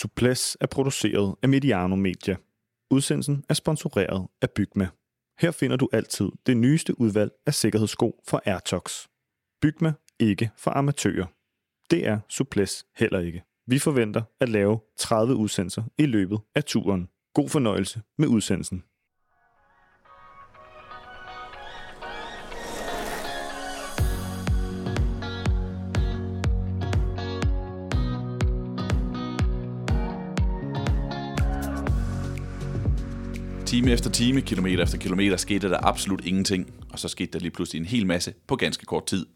Suples 0.00 0.56
er 0.60 0.66
produceret 0.66 1.34
af 1.42 1.48
Mediano 1.48 1.96
Media. 1.96 2.36
Udsendelsen 2.90 3.44
er 3.48 3.54
sponsoreret 3.54 4.28
af 4.42 4.50
Bygma. 4.50 4.88
Her 5.40 5.50
finder 5.50 5.76
du 5.76 5.88
altid 5.92 6.28
det 6.46 6.56
nyeste 6.56 7.00
udvalg 7.00 7.32
af 7.46 7.54
sikkerhedssko 7.54 8.22
fra 8.28 8.40
Airtox. 8.44 9.06
Bygma 9.62 9.92
ikke 10.18 10.50
for 10.56 10.70
amatører. 10.70 11.26
Det 11.90 12.06
er 12.06 12.20
Suples 12.28 12.86
heller 12.96 13.18
ikke. 13.20 13.42
Vi 13.66 13.78
forventer 13.78 14.22
at 14.40 14.48
lave 14.48 14.80
30 14.96 15.34
udsendelser 15.34 15.82
i 15.98 16.06
løbet 16.06 16.38
af 16.54 16.64
turen. 16.64 17.08
God 17.34 17.48
fornøjelse 17.48 18.02
med 18.18 18.28
udsendelsen. 18.28 18.84
Time 33.70 33.90
efter 33.90 34.10
time, 34.10 34.40
kilometer 34.40 34.82
efter 34.82 34.98
kilometer, 34.98 35.36
skete 35.36 35.70
der 35.70 35.86
absolut 35.86 36.24
ingenting, 36.24 36.72
og 36.92 36.98
så 36.98 37.08
skete 37.08 37.32
der 37.32 37.38
lige 37.38 37.50
pludselig 37.50 37.80
en 37.80 37.86
hel 37.86 38.06
masse 38.06 38.34
på 38.46 38.56
ganske 38.56 38.86
kort 38.86 39.06
tid. 39.06 39.26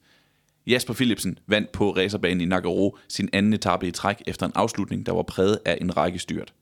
Jasper 0.66 0.94
Philipsen 0.94 1.38
vandt 1.46 1.72
på 1.72 1.90
racerbanen 1.90 2.40
i 2.40 2.44
Nagaro 2.44 2.98
sin 3.08 3.28
anden 3.32 3.52
etape 3.52 3.86
i 3.86 3.90
træk 3.90 4.22
efter 4.26 4.46
en 4.46 4.52
afslutning, 4.54 5.06
der 5.06 5.12
var 5.12 5.22
præget 5.22 5.58
af 5.64 5.78
en 5.80 5.96
række 5.96 6.18
styrt. 6.18 6.54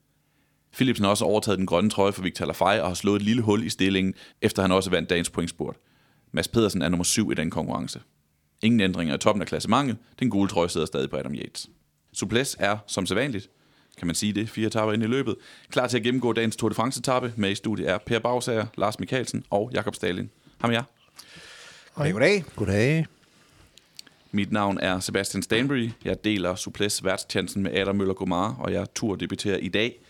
Philipsen 0.73 1.05
har 1.05 1.11
også 1.11 1.25
overtaget 1.25 1.59
den 1.59 1.67
grønne 1.67 1.91
trøje 1.91 2.13
for 2.13 2.23
Victor 2.23 2.47
Lafay 2.47 2.81
og 2.81 2.89
har 2.89 2.95
slået 2.95 3.17
et 3.17 3.23
lille 3.23 3.43
hul 3.43 3.63
i 3.63 3.69
stillingen, 3.69 4.15
efter 4.43 4.63
han 4.63 4.73
også 4.73 4.91
vandt 4.91 5.11
dagens 5.11 5.31
pointspurt. 5.31 5.77
Mads 6.33 6.49
Pedersen 6.49 6.83
er 6.83 6.89
nummer 6.89 7.05
syv 7.05 7.33
i 7.33 7.35
den 7.35 7.51
konkurrence. 7.51 8.01
Ingen 8.63 8.81
ændringer 8.81 9.15
i 9.15 9.19
toppen 9.19 9.43
af 9.43 9.49
klassementet. 9.49 9.97
Den 10.19 10.31
gule 10.31 10.49
trøje 10.49 10.69
sidder 10.69 10.87
stadig 10.87 11.11
på 11.11 11.17
Adam 11.17 11.35
Yates. 11.35 11.71
Suples 12.13 12.57
er, 12.59 12.79
som 12.87 13.07
sædvanligt, 13.07 13.51
kan 13.99 14.07
man 14.07 14.15
sige 14.15 14.33
det, 14.33 14.49
fire 14.49 14.67
etapper 14.67 14.93
ind 14.93 15.03
i 15.03 15.07
løbet. 15.07 15.37
Klar 15.71 15.87
til 15.87 15.97
at 15.97 16.03
gennemgå 16.03 16.33
dagens 16.33 16.57
Tour 16.57 16.69
de 16.69 16.75
France-etappe. 16.75 17.33
Med 17.37 17.51
i 17.51 17.55
studiet 17.55 17.89
er 17.89 17.99
Per 17.99 18.19
Bagsager, 18.19 18.67
Lars 18.77 18.99
Mikkelsen 18.99 19.45
og 19.51 19.71
Jakob 19.73 19.95
Stalin. 19.95 20.31
Ham 20.59 20.73
jer. 20.73 20.83
Hej. 21.97 22.11
Goddag. 22.11 22.45
Goddag. 22.57 23.07
Mit 24.31 24.53
navn 24.53 24.79
er 24.79 25.01
Sebastian 25.01 25.43
Stanbury. 25.43 25.91
Jeg 26.05 26.25
deler 26.25 26.55
Suples 26.55 27.05
værtstjenesten 27.05 27.63
med 27.63 27.75
Adam 27.75 27.97
Møller 27.97 28.15
Gomar, 28.15 28.57
og 28.59 28.73
jeg 28.73 28.87
tur 28.95 29.17
debuterer 29.17 29.57
i 29.57 29.69
dag. 29.69 30.01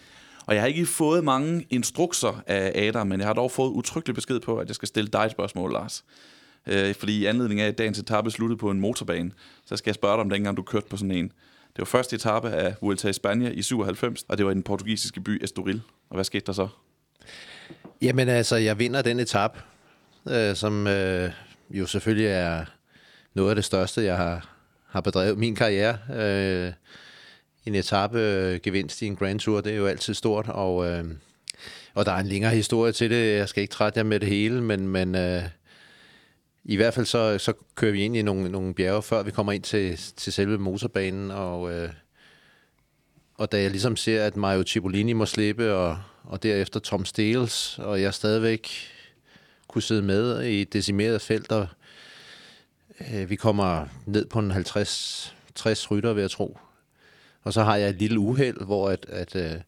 Og 0.47 0.55
jeg 0.55 0.62
har 0.62 0.69
ikke 0.69 0.86
fået 0.86 1.25
mange 1.25 1.66
instrukser 1.70 2.42
af 2.47 2.86
Adam, 2.86 3.06
men 3.06 3.20
jeg 3.20 3.27
har 3.27 3.34
dog 3.34 3.50
fået 3.50 3.70
utrygelig 3.70 4.14
besked 4.14 4.41
på, 4.41 4.56
at 4.56 4.69
jeg 4.69 4.75
skal 4.75 4.88
stille 4.88 5.10
dig 5.12 5.25
et 5.25 5.30
spørgsmål, 5.30 5.72
Lars. 5.72 6.05
Øh, 6.66 6.94
fordi 6.94 7.19
i 7.19 7.27
anledning 7.27 7.60
af, 7.60 7.69
at 7.69 7.78
dagens 7.78 7.98
etape 7.98 8.30
sluttede 8.30 8.58
på 8.58 8.70
en 8.70 8.80
motorbane, 8.80 9.30
så 9.64 9.77
skal 9.77 9.91
jeg 9.91 9.94
spørge 9.94 10.14
dig 10.14 10.20
om 10.20 10.30
dengang, 10.30 10.56
du 10.56 10.62
kørte 10.62 10.86
på 10.91 10.97
sådan 10.97 11.10
en. 11.10 11.33
Det 11.77 11.78
var 11.78 11.84
første 11.84 12.17
etape 12.17 12.51
af 12.51 12.75
Vuelta 12.81 13.09
i 13.09 13.12
Spanien 13.12 13.53
i 13.53 13.62
97, 13.62 14.25
og 14.28 14.39
det 14.39 14.47
var 14.47 14.53
i 14.53 14.55
den 14.55 14.62
portugisiske 14.62 15.20
by 15.20 15.45
Estoril. 15.45 15.83
Og 16.11 16.15
hvad 16.15 16.25
skete 16.25 16.47
der 16.47 16.53
så? 16.53 16.69
Jamen 18.03 18.28
altså, 18.28 18.56
jeg 18.56 18.78
vinder 18.78 19.03
den 19.03 19.20
etape, 19.20 19.61
øh, 20.31 20.56
som 20.56 20.87
øh, 20.87 21.31
jo 21.70 21.87
selvfølgelig 21.87 22.27
er 22.27 22.65
noget 23.34 23.50
af 23.50 23.55
det 23.55 23.65
største, 23.65 24.05
jeg 24.05 24.17
har, 24.17 24.48
har 24.89 25.00
bedrevet 25.00 25.39
min 25.39 25.55
karriere. 25.55 25.98
Øh, 26.15 26.73
en 27.67 27.75
etape 27.75 28.20
øh, 28.20 28.61
gevinst 28.62 29.03
i 29.03 29.06
en 29.06 29.17
Grand 29.17 29.41
Tour, 29.41 29.61
det 29.61 29.73
er 29.73 29.77
jo 29.77 29.87
altid 29.87 30.15
stort, 30.15 30.48
og, 30.48 30.87
øh, 30.87 31.05
og 31.95 32.06
der 32.06 32.12
er 32.12 32.20
en 32.20 32.27
længere 32.27 32.55
historie 32.55 32.93
til 32.93 33.11
det. 33.11 33.37
Jeg 33.37 33.48
skal 33.48 33.61
ikke 33.61 33.73
trætte 33.73 33.98
jer 33.98 34.05
med 34.05 34.20
det 34.20 34.28
hele, 34.28 34.62
men, 34.62 34.89
men 34.89 35.15
øh, 35.15 35.43
i 36.64 36.77
hvert 36.77 36.94
fald 36.94 37.06
så, 37.06 37.38
så 37.38 37.52
kører 37.74 37.92
vi 37.92 38.02
ind 38.02 38.16
i 38.16 38.22
nogle, 38.22 38.48
nogle 38.48 38.74
bjerge, 38.74 39.02
før 39.02 39.22
vi 39.22 39.30
kommer 39.30 39.52
ind 39.52 39.62
til, 39.62 39.96
til 39.96 40.32
selve 40.32 40.58
motorbanen, 40.58 41.30
og, 41.30 41.72
øh, 41.72 41.91
og 43.34 43.53
da 43.53 43.62
jeg 43.62 43.70
ligesom 43.70 43.97
ser, 43.97 44.25
at 44.25 44.37
Mario 44.37 44.64
Cipollini 44.66 45.12
må 45.12 45.26
slippe, 45.26 45.75
og, 45.75 45.98
og 46.25 46.42
derefter 46.42 46.81
Tom 46.81 47.04
Steels, 47.04 47.78
og 47.78 48.03
jeg 48.03 48.14
stadigvæk 48.14 48.69
kunne 49.69 49.82
sidde 49.82 50.03
med 50.03 50.42
i 50.42 50.62
et 50.62 50.72
decimeret 50.72 51.20
felt, 51.20 51.53
og 51.53 51.66
øh, 53.00 53.31
vi 53.31 53.37
kommer 53.37 53.87
ned 54.06 54.26
på 54.26 54.38
en 54.38 54.50
50 54.50 55.34
60 55.54 55.91
rytter, 55.91 56.12
vil 56.12 56.20
jeg 56.20 56.31
tro. 56.31 56.58
Og 57.42 57.53
så 57.53 57.62
har 57.62 57.76
jeg 57.76 57.88
et 57.88 57.97
lille 57.97 58.19
uheld, 58.19 58.64
hvor 58.64 58.91
at, 58.91 59.06
at 59.08 59.37
øh, 59.37 59.60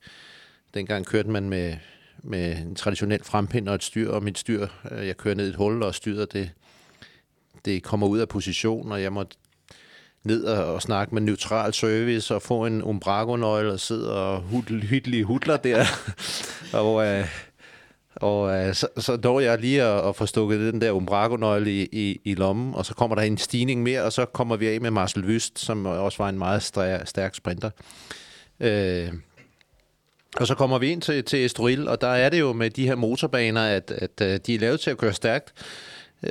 dengang 0.74 1.06
kørte 1.06 1.30
man 1.30 1.48
med, 1.48 1.76
med 2.22 2.56
en 2.56 2.74
traditionel 2.74 3.24
frempind 3.24 3.68
og 3.68 3.74
et 3.74 3.82
styr, 3.82 4.10
og 4.10 4.22
mit 4.22 4.38
styr, 4.38 4.66
øh, 4.90 5.06
jeg 5.06 5.16
kører 5.16 5.34
ned 5.34 5.46
i 5.46 5.48
et 5.48 5.56
hul, 5.56 5.82
og 5.82 5.94
styret 5.94 6.32
det, 6.32 6.50
det 7.64 7.82
kommer 7.82 8.06
ud 8.06 8.18
af 8.18 8.28
position, 8.28 8.92
og 8.92 9.02
jeg 9.02 9.12
må 9.12 9.24
ned 10.24 10.44
og, 10.44 10.74
og 10.74 10.82
snakke 10.82 11.14
med 11.14 11.22
neutral 11.22 11.74
service 11.74 12.34
og 12.34 12.42
få 12.42 12.66
en 12.66 12.82
umbrago-nøgle 12.82 13.72
og 13.72 13.80
sidde 13.80 14.22
og 14.22 14.40
hudlige 14.40 15.24
hudler 15.24 15.56
der. 15.56 15.84
og 16.80 17.06
øh, 17.06 17.26
og 18.16 18.54
øh, 18.54 18.74
så, 18.74 18.88
så 18.96 19.18
når 19.22 19.40
jeg 19.40 19.58
lige 19.58 19.82
at, 19.82 20.08
at 20.08 20.16
få 20.16 20.26
stukket 20.26 20.72
den 20.72 20.80
der 20.80 20.90
umbrago-nøgle 20.90 21.70
i, 21.70 21.88
i, 21.92 22.20
i 22.24 22.34
lommen, 22.34 22.74
og 22.74 22.86
så 22.86 22.94
kommer 22.94 23.14
der 23.14 23.22
en 23.22 23.38
stigning 23.38 23.82
mere, 23.82 24.02
og 24.02 24.12
så 24.12 24.24
kommer 24.24 24.56
vi 24.56 24.68
af 24.68 24.80
med 24.80 24.90
Marcel 24.90 25.24
Wüst, 25.24 25.52
som 25.56 25.86
også 25.86 26.18
var 26.22 26.28
en 26.28 26.38
meget 26.38 26.62
stærk, 26.62 27.08
stærk 27.08 27.34
sprinter. 27.34 27.70
Øh, 28.60 29.12
og 30.36 30.46
så 30.46 30.54
kommer 30.54 30.78
vi 30.78 30.88
ind 30.88 31.02
til, 31.02 31.24
til 31.24 31.44
Estoril, 31.44 31.88
og 31.88 32.00
der 32.00 32.08
er 32.08 32.28
det 32.28 32.40
jo 32.40 32.52
med 32.52 32.70
de 32.70 32.86
her 32.86 32.94
motorbaner, 32.94 33.62
at, 33.62 33.90
at, 33.90 34.20
at 34.20 34.46
de 34.46 34.54
er 34.54 34.58
lavet 34.58 34.80
til 34.80 34.90
at 34.90 34.98
køre 34.98 35.12
stærkt. 35.12 35.52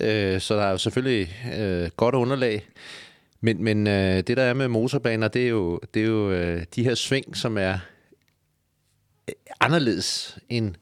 Øh, 0.02 0.42
så 0.42 0.56
der 0.56 0.64
er 0.64 0.72
jo 0.72 0.78
selvfølgelig 0.78 1.36
øh, 1.58 1.90
godt 1.98 2.16
underlag. 2.16 2.68
Men, 3.42 3.64
men 3.64 3.88
øh, 3.88 4.18
det, 4.18 4.38
der 4.38 4.44
er 4.44 4.54
med 4.54 4.68
motorbaner, 4.68 5.28
det 5.28 5.44
er 5.44 5.50
jo, 5.50 5.80
det 5.94 6.02
er 6.02 6.08
jo 6.08 6.32
øh, 6.32 6.64
de 6.76 6.84
her 6.84 6.96
sving, 6.96 7.38
som 7.38 7.58
er 7.58 7.78
øh, 9.30 9.34
anderledes 9.60 10.38
end 10.50 10.76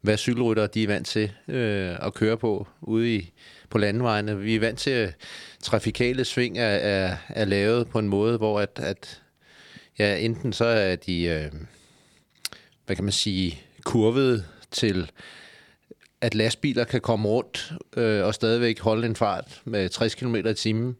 hvad 0.00 0.16
cykelrytter 0.16 0.66
de 0.66 0.82
er 0.82 0.86
vant 0.86 1.06
til 1.06 1.32
øh, 1.48 1.96
at 2.00 2.14
køre 2.14 2.36
på 2.36 2.66
ude 2.80 3.14
i, 3.14 3.32
på 3.70 3.78
landevejene. 3.78 4.38
Vi 4.38 4.54
er 4.56 4.60
vant 4.60 4.78
til, 4.78 4.90
at 4.90 5.14
trafikale 5.62 6.24
sving 6.24 6.58
er, 6.58 6.64
er, 6.64 7.16
er 7.28 7.44
lavet 7.44 7.88
på 7.88 7.98
en 7.98 8.08
måde, 8.08 8.36
hvor 8.36 8.60
at, 8.60 8.80
at 8.82 9.22
ja, 9.98 10.16
enten 10.16 10.52
så 10.52 10.64
er 10.64 10.96
de, 10.96 11.24
øh, 11.24 11.52
hvad 12.86 12.96
kan 12.96 13.04
man 13.04 13.12
sige, 13.12 13.62
kurvet 13.84 14.44
til 14.70 15.10
at 16.20 16.34
lastbiler 16.34 16.84
kan 16.84 17.00
komme 17.00 17.28
rundt 17.28 17.72
øh, 17.96 18.24
og 18.24 18.34
stadigvæk 18.34 18.80
holde 18.80 19.06
en 19.06 19.16
fart 19.16 19.60
med 19.64 19.88
60 19.88 20.14
km 20.14 20.34
i 20.34 20.54
timen. 20.54 20.96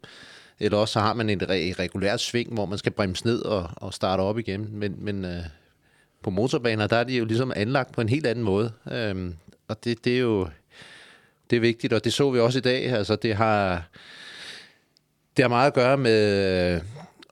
Eller 0.60 0.78
også 0.78 0.92
så 0.92 1.00
har 1.00 1.14
man 1.14 1.30
et 1.30 1.48
regulært 1.78 2.20
sving, 2.20 2.54
hvor 2.54 2.66
man 2.66 2.78
skal 2.78 2.92
bremse 2.92 3.26
ned 3.26 3.42
og, 3.42 3.70
og 3.76 3.94
starte 3.94 4.20
op 4.20 4.38
igen. 4.38 4.68
Men, 4.72 4.94
men 4.98 5.24
øh, 5.24 5.42
på 6.22 6.30
motorbaner, 6.30 6.86
der 6.86 6.96
er 6.96 7.04
de 7.04 7.16
jo 7.16 7.24
ligesom 7.24 7.52
anlagt 7.56 7.92
på 7.92 8.00
en 8.00 8.08
helt 8.08 8.26
anden 8.26 8.44
måde. 8.44 8.72
Øhm, 8.92 9.34
og 9.68 9.84
det, 9.84 10.04
det 10.04 10.14
er 10.14 10.20
jo 10.20 10.48
det 11.50 11.56
er 11.56 11.60
vigtigt, 11.60 11.92
og 11.92 12.04
det 12.04 12.12
så 12.12 12.30
vi 12.30 12.40
også 12.40 12.58
i 12.58 12.62
dag. 12.62 12.84
Altså, 12.84 13.16
det 13.16 13.36
har, 13.36 13.88
det 15.36 15.42
har 15.42 15.48
meget 15.48 15.66
at 15.66 15.74
gøre 15.74 15.96
med 15.96 16.74
øh, 16.74 16.80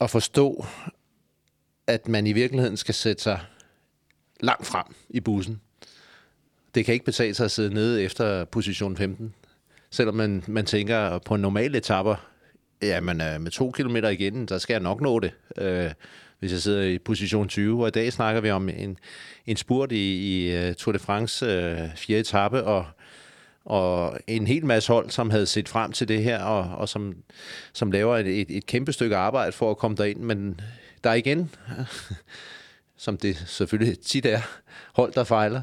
at 0.00 0.10
forstå, 0.10 0.66
at 1.86 2.08
man 2.08 2.26
i 2.26 2.32
virkeligheden 2.32 2.76
skal 2.76 2.94
sætte 2.94 3.22
sig 3.22 3.40
langt 4.40 4.66
frem 4.66 4.84
i 5.08 5.20
bussen. 5.20 5.60
Det 6.76 6.84
kan 6.84 6.94
ikke 6.94 7.04
betale 7.04 7.34
sig 7.34 7.44
at 7.44 7.50
sidde 7.50 7.74
nede 7.74 8.02
efter 8.02 8.44
position 8.44 8.96
15. 8.96 9.34
Selvom 9.90 10.14
man, 10.14 10.44
man 10.46 10.66
tænker 10.66 11.18
på 11.18 11.36
normale 11.36 11.78
etapper, 11.78 12.28
ja, 12.82 13.00
man 13.00 13.20
er 13.20 13.34
øh, 13.34 13.40
med 13.40 13.50
to 13.50 13.70
kilometer 13.70 14.08
igen, 14.08 14.48
så 14.48 14.58
skal 14.58 14.74
jeg 14.74 14.82
nok 14.82 15.00
nå 15.00 15.20
det. 15.20 15.32
Øh, 15.58 15.90
hvis 16.38 16.52
jeg 16.52 16.60
sidder 16.60 16.82
i 16.82 16.98
position 16.98 17.48
20. 17.48 17.82
Og 17.82 17.88
i 17.88 17.90
dag 17.90 18.12
snakker 18.12 18.40
vi 18.40 18.50
om 18.50 18.68
en, 18.68 18.98
en 19.46 19.56
spurt 19.56 19.92
i, 19.92 20.14
i 20.16 20.56
øh, 20.56 20.74
Tour 20.74 20.92
de 20.92 20.98
France 20.98 21.46
øh, 21.46 21.96
fjerde 21.96 22.20
etape, 22.20 22.64
og, 22.64 22.86
og 23.64 24.18
en 24.26 24.46
hel 24.46 24.66
masse 24.66 24.92
hold, 24.92 25.10
som 25.10 25.30
havde 25.30 25.46
set 25.46 25.68
frem 25.68 25.92
til 25.92 26.08
det 26.08 26.22
her, 26.22 26.42
og, 26.42 26.78
og 26.78 26.88
som, 26.88 27.14
som 27.72 27.92
laver 27.92 28.16
et, 28.16 28.40
et, 28.40 28.56
et 28.56 28.66
kæmpe 28.66 28.92
stykke 28.92 29.16
arbejde 29.16 29.52
for 29.52 29.70
at 29.70 29.78
komme 29.78 29.96
derind. 29.96 30.20
Men 30.20 30.60
der 31.04 31.12
igen, 31.12 31.50
som 32.96 33.16
det 33.16 33.44
selvfølgelig 33.46 33.98
tit 33.98 34.26
er, 34.26 34.40
hold, 34.92 35.12
der 35.12 35.24
fejler. 35.24 35.62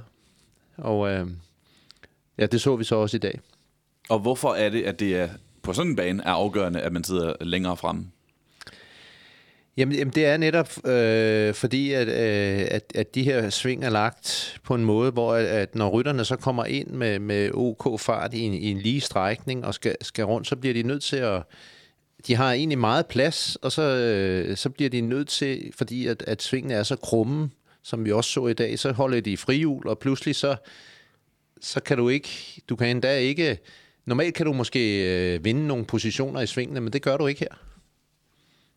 Og 0.77 0.99
uh, 0.99 1.29
ja, 2.37 2.45
det 2.45 2.61
så 2.61 2.75
vi 2.75 2.83
så 2.83 2.95
også 2.95 3.17
i 3.17 3.19
dag. 3.19 3.39
Og 4.09 4.19
hvorfor 4.19 4.53
er 4.53 4.69
det, 4.69 4.83
at 4.83 4.99
det 4.99 5.15
er 5.15 5.29
på 5.61 5.73
sådan 5.73 5.91
en 5.91 5.95
bane 5.95 6.23
er 6.23 6.31
afgørende, 6.31 6.81
at 6.81 6.93
man 6.93 7.03
sidder 7.03 7.33
længere 7.41 7.77
fremme? 7.77 8.05
Jamen, 9.77 9.95
jamen 9.95 10.13
det 10.13 10.25
er 10.25 10.37
netop 10.37 10.87
øh, 10.87 11.53
fordi, 11.53 11.93
at, 11.93 12.07
øh, 12.07 12.67
at, 12.71 12.91
at 12.95 13.15
de 13.15 13.23
her 13.23 13.49
sving 13.49 13.83
er 13.83 13.89
lagt 13.89 14.57
på 14.63 14.75
en 14.75 14.85
måde, 14.85 15.11
hvor 15.11 15.33
at, 15.33 15.45
at 15.45 15.75
når 15.75 15.89
rytterne 15.89 16.25
så 16.25 16.35
kommer 16.35 16.65
ind 16.65 16.87
med, 16.87 17.19
med 17.19 17.51
OK 17.53 17.99
fart 17.99 18.33
i 18.33 18.39
en, 18.39 18.53
i 18.53 18.71
en 18.71 18.77
lige 18.77 19.01
strækning 19.01 19.65
og 19.65 19.73
skal, 19.73 19.95
skal 20.01 20.25
rundt, 20.25 20.47
så 20.47 20.55
bliver 20.55 20.73
de 20.73 20.83
nødt 20.83 21.03
til 21.03 21.17
at... 21.17 21.43
De 22.27 22.35
har 22.35 22.51
egentlig 22.51 22.77
meget 22.77 23.05
plads, 23.07 23.55
og 23.55 23.71
så, 23.71 23.81
øh, 23.81 24.57
så 24.57 24.69
bliver 24.69 24.89
de 24.89 25.01
nødt 25.01 25.27
til, 25.27 25.71
fordi 25.77 26.07
at, 26.07 26.23
at 26.27 26.41
svingene 26.41 26.73
er 26.73 26.83
så 26.83 26.95
krumme, 26.95 27.49
som 27.83 28.05
vi 28.05 28.11
også 28.11 28.31
så 28.31 28.47
i 28.47 28.53
dag, 28.53 28.79
så 28.79 28.91
holder 28.91 29.21
de 29.21 29.37
frihjul, 29.37 29.87
og 29.87 29.99
pludselig 29.99 30.35
så, 30.35 30.55
så 31.61 31.79
kan 31.79 31.97
du 31.97 32.09
ikke... 32.09 32.29
Du 32.69 32.75
kan 32.75 32.87
endda 32.87 33.17
ikke... 33.17 33.57
Normalt 34.05 34.35
kan 34.35 34.45
du 34.45 34.53
måske 34.53 35.05
øh, 35.35 35.45
vinde 35.45 35.67
nogle 35.67 35.85
positioner 35.85 36.41
i 36.41 36.47
svingene, 36.47 36.81
men 36.81 36.93
det 36.93 37.01
gør 37.01 37.17
du 37.17 37.27
ikke 37.27 37.39
her. 37.39 37.59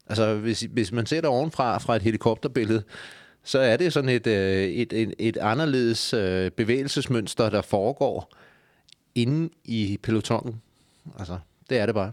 Altså, 0.07 0.35
hvis, 0.35 0.61
hvis 0.61 0.93
man 0.93 1.07
ser 1.07 1.21
det 1.21 1.31
ovenfra 1.31 1.79
fra 1.79 1.97
et 1.97 2.03
helikopterbillede, 2.03 2.83
så 3.45 3.59
er 3.59 3.77
det 3.77 3.93
sådan 3.93 4.11
et, 4.11 4.27
øh, 4.27 4.65
et, 4.65 4.93
et, 4.93 5.15
et 5.19 5.37
anderledes 5.37 6.15
øh, 6.15 6.51
bevægelsesmønster, 6.51 7.51
der 7.51 7.63
foregår 7.63 8.33
inde 9.15 9.51
i 9.65 9.99
pelotonen. 10.03 10.63
Altså, 11.19 11.39
det 11.71 11.79
er 11.79 11.87
det 11.87 11.95
bare. 11.95 12.13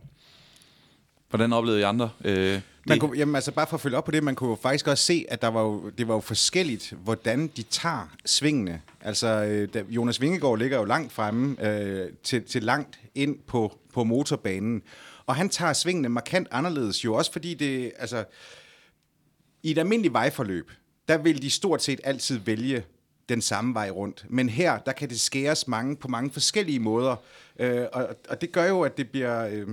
Hvordan 1.30 1.54
oplevede 1.54 1.80
I 1.80 1.84
andre? 1.84 2.10
Øh, 2.24 2.62
man 2.88 3.00
kunne, 3.00 3.18
jamen, 3.18 3.36
altså 3.36 3.52
bare 3.52 3.68
for 3.68 3.78
at 3.78 3.82
følge 3.82 3.98
op 3.98 4.06
på 4.06 4.12
det, 4.12 4.24
man 4.24 4.36
kunne 4.36 4.50
jo 4.50 4.56
faktisk 4.56 4.88
også 4.88 5.06
se, 5.06 5.26
at 5.30 5.42
der 5.42 5.48
var 5.48 5.62
jo, 5.62 5.90
det 5.90 6.08
var 6.08 6.14
jo 6.14 6.20
forskelligt, 6.20 6.94
hvordan 7.04 7.48
de 7.48 7.64
tager 7.64 8.16
svingene. 8.26 8.82
Altså, 9.02 9.28
øh, 9.28 9.96
Jonas 9.96 10.22
Vingegaard 10.22 10.58
ligger 10.58 10.78
jo 10.78 10.84
langt 10.84 11.12
fremme 11.12 11.68
øh, 11.68 12.10
til, 12.24 12.44
til 12.44 12.64
langt 12.64 13.00
ind 13.16 13.40
på, 13.48 13.78
på 13.94 14.04
motorbanen. 14.04 14.82
Og 15.26 15.36
han 15.36 15.50
tager 15.50 15.74
svingene 15.74 16.10
markant 16.10 16.48
anderledes, 16.52 17.06
jo 17.06 17.14
også 17.14 17.32
fordi 17.32 17.54
det, 17.54 17.92
altså, 17.98 18.24
i 19.64 19.72
et 19.72 19.78
almindeligt 19.78 20.14
vejforløb, 20.14 20.72
der 21.08 21.18
vil 21.18 21.42
de 21.42 21.50
stort 21.50 21.84
set 21.84 22.00
altid 22.04 22.40
vælge 22.40 22.84
den 23.30 23.42
samme 23.42 23.74
vej 23.74 23.90
rundt. 23.90 24.26
Men 24.30 24.50
her, 24.50 24.80
der 24.80 24.92
kan 24.92 25.10
det 25.10 25.20
skæres 25.20 25.68
mange 25.68 25.96
på 25.96 26.08
mange 26.08 26.32
forskellige 26.32 26.80
måder. 26.80 27.16
Øh, 27.60 27.86
og, 27.94 28.08
og 28.30 28.42
det 28.42 28.52
gør 28.52 28.66
jo, 28.66 28.82
at 28.82 28.98
det 28.98 29.10
bliver... 29.10 29.48
Øh, 29.48 29.68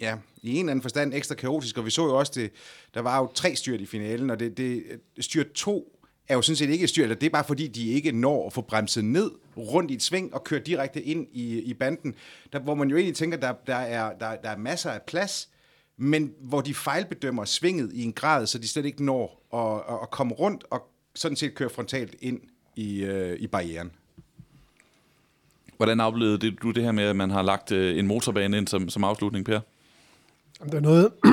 ja, 0.00 0.16
i 0.42 0.50
en 0.50 0.58
eller 0.58 0.70
anden 0.70 0.82
forstand 0.82 1.14
ekstra 1.14 1.34
kaotisk, 1.34 1.78
og 1.78 1.84
vi 1.84 1.90
så 1.90 2.06
jo 2.06 2.18
også 2.18 2.32
det, 2.34 2.50
der 2.94 3.00
var 3.00 3.18
jo 3.18 3.30
tre 3.34 3.56
styrt 3.56 3.80
i 3.80 3.86
finalen, 3.86 4.30
og 4.30 4.40
det, 4.40 4.56
det 4.56 4.84
styrt 5.20 5.52
to 5.52 5.98
er 6.28 6.34
jo 6.34 6.42
sådan 6.42 6.56
set 6.56 6.70
ikke 6.70 6.88
styrt, 6.88 7.20
det 7.20 7.26
er 7.26 7.30
bare 7.30 7.44
fordi, 7.44 7.66
de 7.66 7.90
ikke 7.90 8.12
når 8.12 8.46
at 8.46 8.52
få 8.52 8.60
bremset 8.60 9.04
ned 9.04 9.30
rundt 9.56 9.90
i 9.90 9.94
et 9.94 10.02
sving 10.02 10.34
og 10.34 10.44
køre 10.44 10.60
direkte 10.60 11.02
ind 11.02 11.26
i, 11.32 11.60
i 11.60 11.74
banden, 11.74 12.14
der, 12.52 12.58
hvor 12.58 12.74
man 12.74 12.90
jo 12.90 12.96
egentlig 12.96 13.16
tænker, 13.16 13.38
der, 13.38 13.52
der, 13.66 13.74
er, 13.74 14.18
der, 14.18 14.36
der 14.36 14.50
er 14.50 14.56
masser 14.56 14.90
af 14.90 15.02
plads, 15.02 15.48
men 15.96 16.34
hvor 16.40 16.60
de 16.60 16.74
fejlbedømmer 16.74 17.44
svinget 17.44 17.92
i 17.92 18.02
en 18.02 18.12
grad, 18.12 18.46
så 18.46 18.58
de 18.58 18.68
slet 18.68 18.84
ikke 18.84 19.04
når 19.04 19.46
at, 19.54 19.94
at, 19.94 20.02
at 20.02 20.10
komme 20.10 20.34
rundt 20.34 20.64
og 20.70 20.82
sådan 21.14 21.36
set 21.36 21.54
køre 21.54 21.70
frontalt 21.70 22.16
ind 22.20 22.40
i, 22.76 23.04
øh, 23.04 23.40
i 23.40 23.46
barrieren. 23.46 23.90
Hvordan 25.76 26.00
oplevede 26.00 26.38
det, 26.38 26.62
du 26.62 26.70
det 26.70 26.84
her 26.84 26.92
med, 26.92 27.04
at 27.04 27.16
man 27.16 27.30
har 27.30 27.42
lagt 27.42 27.72
øh, 27.72 27.98
en 27.98 28.06
motorbane 28.06 28.58
ind 28.58 28.68
som, 28.68 28.88
som 28.88 29.04
afslutning, 29.04 29.44
Per? 29.44 29.60
Det 30.64 30.74
er 30.74 30.80
noget, 30.80 31.12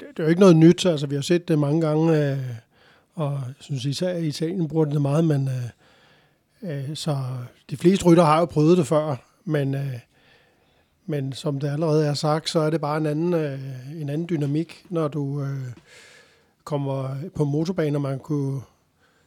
det, 0.00 0.18
er 0.18 0.22
jo 0.22 0.28
ikke 0.28 0.40
noget 0.40 0.56
nyt, 0.56 0.86
altså 0.86 1.06
vi 1.06 1.14
har 1.14 1.22
set 1.22 1.48
det 1.48 1.58
mange 1.58 1.80
gange, 1.80 2.32
øh, 2.32 2.38
og 3.14 3.32
jeg 3.32 3.54
synes 3.60 3.84
især 3.84 4.16
i 4.16 4.26
Italien 4.26 4.68
bruger 4.68 4.84
det 4.84 5.02
meget, 5.02 5.24
men 5.24 5.48
øh, 5.48 6.80
øh, 6.90 6.96
så 6.96 7.16
de 7.70 7.76
fleste 7.76 8.04
rytter 8.04 8.24
har 8.24 8.38
jo 8.38 8.44
prøvet 8.44 8.78
det 8.78 8.86
før, 8.86 9.16
men, 9.44 9.74
øh, 9.74 9.98
men 11.06 11.32
som 11.32 11.60
det 11.60 11.68
allerede 11.68 12.06
er 12.06 12.14
sagt, 12.14 12.50
så 12.50 12.60
er 12.60 12.70
det 12.70 12.80
bare 12.80 12.96
en 12.96 13.06
anden, 13.06 13.34
øh, 13.34 13.60
en 14.00 14.08
anden 14.08 14.28
dynamik, 14.28 14.84
når 14.88 15.08
du 15.08 15.42
øh, 15.42 15.66
kommer 16.64 17.16
på 17.34 17.44
motorbaner, 17.44 17.98
man 17.98 18.18
kunne, 18.18 18.60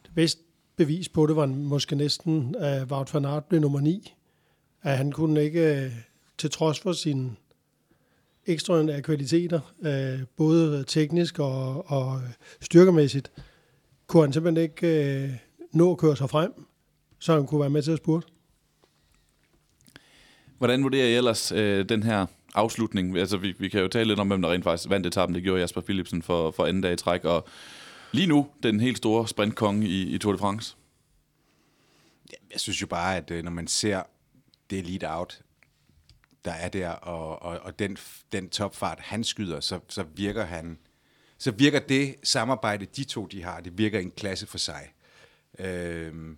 det 0.04 0.12
bedste 0.16 0.42
bevis 0.76 1.10
på 1.10 1.26
det 1.26 1.36
var 1.36 1.46
måske 1.46 1.96
næsten, 1.96 2.56
at 2.60 2.92
Wout 2.92 3.14
van 3.14 3.26
Aert 3.26 3.46
blev 3.46 3.62
nummer 3.62 3.80
9, 3.80 4.14
at 4.84 4.98
han 4.98 5.12
kunne 5.12 5.44
ikke, 5.44 5.84
øh, 5.84 5.92
til 6.38 6.52
trods 6.52 6.80
for 6.80 6.94
sin 6.94 7.38
ekstraordinære 8.46 9.02
kvaliteter, 9.02 9.60
øh, 9.82 10.26
både 10.38 10.84
teknisk 10.88 11.40
og, 11.40 11.92
og 11.92 12.22
styrkemæssigt, 12.62 13.32
kunne 14.08 14.24
han 14.24 14.34
simpelthen 14.34 14.64
ikke 14.64 15.24
øh, 15.24 15.30
nå 15.72 15.92
at 15.92 15.98
køre 15.98 16.18
sig 16.18 16.30
frem, 16.30 16.66
så 17.20 17.34
han 17.34 17.48
kunne 17.48 17.62
være 17.62 17.70
med 17.70 17.82
til 17.82 17.92
at 17.92 17.98
spurte. 17.98 18.28
Hvordan 20.58 20.84
vurderer 20.84 21.08
I 21.08 21.16
ellers 21.16 21.52
øh, 21.52 21.90
den 21.90 22.04
her 22.04 22.26
afslutning? 22.56 23.18
Altså, 23.18 23.38
vi, 23.38 23.56
vi 23.60 23.70
kan 23.70 23.82
jo 23.82 23.88
tale 23.88 24.08
lidt 24.08 24.20
om, 24.20 24.28
hvem 24.28 24.42
der 24.42 24.52
rent 24.52 24.64
faktisk 24.64 24.90
vandt 24.90 25.08
etappen. 25.08 25.36
Det 25.36 25.44
gjorde 25.44 25.62
Jasper 25.62 25.82
Philipsen 25.82 26.22
for, 26.22 26.52
for 26.52 26.66
anden 26.66 26.84
dag 26.84 26.94
i 26.94 26.96
træk. 26.96 27.26
Og 27.26 27.48
lige 28.12 28.28
nu, 28.28 28.48
den 28.64 28.80
helt 28.80 28.98
store 28.98 29.28
sprintkonge 29.28 29.88
i, 29.88 30.02
i 30.02 30.18
Tour 30.18 30.32
de 30.34 30.38
France. 30.38 30.76
Jeg 32.52 32.60
synes 32.60 32.82
jo 32.82 32.88
bare, 32.88 33.18
at 33.18 33.32
øh, 33.32 33.44
når 33.44 33.52
man 33.52 33.68
ser 33.68 34.04
det 34.70 34.88
lead 34.88 35.18
out, 35.18 35.42
der 36.46 36.52
er 36.52 36.70
der, 36.70 36.90
og, 36.90 37.42
og, 37.42 37.60
og 37.60 37.80
den, 37.80 37.98
den 38.32 38.50
topfart, 38.50 39.00
han 39.00 39.24
skyder, 39.24 39.60
så, 39.60 39.80
så 39.90 40.04
virker 40.04 40.44
han, 40.44 40.78
så 41.38 41.52
virker 41.52 41.80
det 41.80 42.16
samarbejde, 42.24 42.86
de 42.86 43.04
to 43.04 43.26
de 43.26 43.44
har, 43.44 43.60
det 43.60 43.78
virker 43.78 44.00
en 44.00 44.12
klasse 44.12 44.48
for 44.48 44.58
sig. 44.58 44.94
Øhm, 45.60 46.38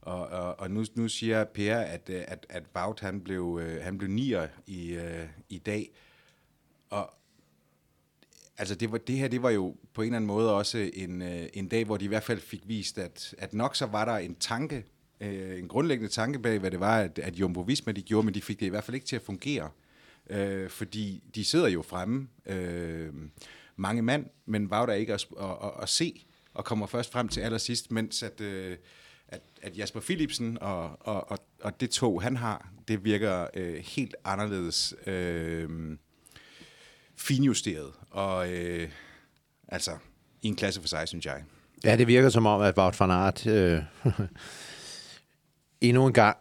og, 0.00 0.26
og, 0.26 0.60
og 0.60 0.70
nu, 0.70 0.84
nu 0.94 1.08
siger 1.08 1.44
Per, 1.44 1.78
at, 1.78 2.10
at, 2.10 2.46
at 2.48 2.62
Wout, 2.76 3.00
han 3.00 3.20
blev, 3.20 3.60
øh, 3.62 3.82
han 3.82 3.98
blev 3.98 4.10
nier 4.10 4.48
i, 4.66 4.92
øh, 4.92 5.28
i 5.48 5.58
dag, 5.58 5.90
og 6.90 7.14
altså 8.58 8.74
det, 8.74 8.92
var, 8.92 8.98
det 8.98 9.16
her, 9.16 9.28
det 9.28 9.42
var 9.42 9.50
jo 9.50 9.76
på 9.94 10.02
en 10.02 10.06
eller 10.06 10.16
anden 10.16 10.26
måde 10.26 10.54
også 10.54 10.90
en, 10.94 11.22
øh, 11.22 11.48
en 11.54 11.68
dag, 11.68 11.84
hvor 11.84 11.96
de 11.96 12.04
i 12.04 12.08
hvert 12.08 12.22
fald 12.22 12.40
fik 12.40 12.62
vist, 12.68 12.98
at, 12.98 13.34
at 13.38 13.54
nok 13.54 13.76
så 13.76 13.86
var 13.86 14.04
der 14.04 14.16
en 14.16 14.34
tanke 14.34 14.84
øh, 15.20 15.58
en 15.58 15.68
grundlæggende 15.68 16.12
tanke 16.12 16.38
bag, 16.38 16.58
hvad 16.58 16.70
det 16.70 16.80
var, 16.80 16.98
at, 17.00 17.18
at 17.18 17.34
Jumbo 17.34 17.60
Visma 17.60 17.92
de 17.92 18.02
gjorde, 18.02 18.24
men 18.24 18.34
de 18.34 18.42
fik 18.42 18.60
det 18.60 18.66
i 18.66 18.68
hvert 18.68 18.84
fald 18.84 18.94
ikke 18.94 19.06
til 19.06 19.16
at 19.16 19.22
fungere. 19.22 19.70
Øh, 20.30 20.70
fordi 20.70 21.22
de 21.34 21.44
sidder 21.44 21.68
jo 21.68 21.82
fremme, 21.82 22.28
øh, 22.46 23.12
mange 23.76 24.02
mand, 24.02 24.26
men 24.46 24.70
var 24.70 24.86
der 24.86 24.92
ikke 24.92 25.14
at, 25.14 25.26
at, 25.40 25.50
at, 25.62 25.70
at 25.82 25.88
se, 25.88 26.26
og 26.54 26.64
kommer 26.64 26.86
først 26.86 27.12
frem 27.12 27.28
til 27.28 27.40
allersidst, 27.40 27.90
mens 27.90 28.22
at, 28.22 28.40
øh, 28.40 28.76
at, 29.28 29.40
at 29.62 29.78
Jasper 29.78 30.00
Philipsen 30.00 30.58
og, 30.60 30.96
og, 31.00 31.30
og, 31.30 31.38
og 31.62 31.80
det 31.80 31.90
tog, 31.90 32.22
han 32.22 32.36
har, 32.36 32.68
det 32.88 33.04
virker 33.04 33.46
øh, 33.54 33.74
helt 33.74 34.16
anderledes 34.24 34.94
øh, 35.06 35.68
finjusteret, 37.16 37.92
og 38.10 38.52
øh, 38.52 38.88
altså 39.68 39.90
i 40.42 40.48
en 40.48 40.56
klasse 40.56 40.80
for 40.80 40.88
sig, 40.88 41.08
synes 41.08 41.26
jeg. 41.26 41.42
Ja, 41.84 41.96
det 41.96 42.06
virker 42.06 42.28
som 42.28 42.46
om, 42.46 42.60
at 42.60 42.78
Wout 42.78 43.00
van 43.00 43.10
Aert 43.10 43.46
øh, 43.46 43.82
endnu 45.88 46.06
en 46.06 46.12
gang 46.12 46.36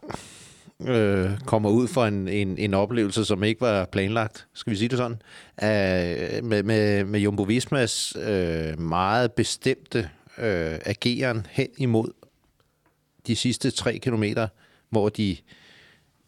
øh, 0.81 1.39
kommer 1.45 1.69
ud 1.69 1.87
for 1.87 2.05
en, 2.05 2.27
en, 2.27 2.57
en 2.57 2.73
oplevelse, 2.73 3.25
som 3.25 3.43
ikke 3.43 3.61
var 3.61 3.85
planlagt, 3.85 4.47
skal 4.53 4.71
vi 4.71 4.77
sige 4.77 4.89
det 4.89 4.97
sådan, 4.97 5.21
af, 5.57 6.43
med, 6.43 6.63
med, 6.63 7.03
med 7.03 7.19
Jumbo 7.19 7.43
Vismas 7.43 8.15
øh, 8.15 8.79
meget 8.79 9.31
bestemte 9.31 10.09
øh, 10.37 10.79
ageren 10.85 11.47
hen 11.49 11.67
imod 11.77 12.11
de 13.27 13.35
sidste 13.35 13.71
tre 13.71 13.97
kilometer, 13.97 14.47
hvor 14.89 15.09
de 15.09 15.37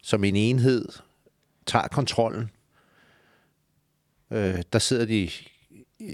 som 0.02 0.24
en 0.24 0.36
enhed 0.36 0.88
tager 1.66 1.88
kontrollen. 1.88 2.50
Øh, 4.30 4.62
der 4.72 4.78
sidder 4.78 5.04
de 5.04 5.30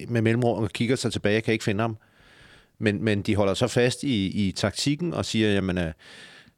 med 0.08 0.22
mellemrum 0.22 0.62
og 0.62 0.70
kigger 0.70 0.96
sig 0.96 1.12
tilbage, 1.12 1.34
jeg 1.34 1.44
kan 1.44 1.52
ikke 1.52 1.64
finde 1.64 1.80
ham. 1.80 1.96
Men, 2.78 3.04
men 3.04 3.22
de 3.22 3.36
holder 3.36 3.54
så 3.54 3.66
fast 3.66 4.02
i, 4.02 4.46
i 4.48 4.52
taktikken 4.52 5.14
og 5.14 5.24
siger, 5.24 5.52
jamen, 5.52 5.78
øh, 5.78 5.92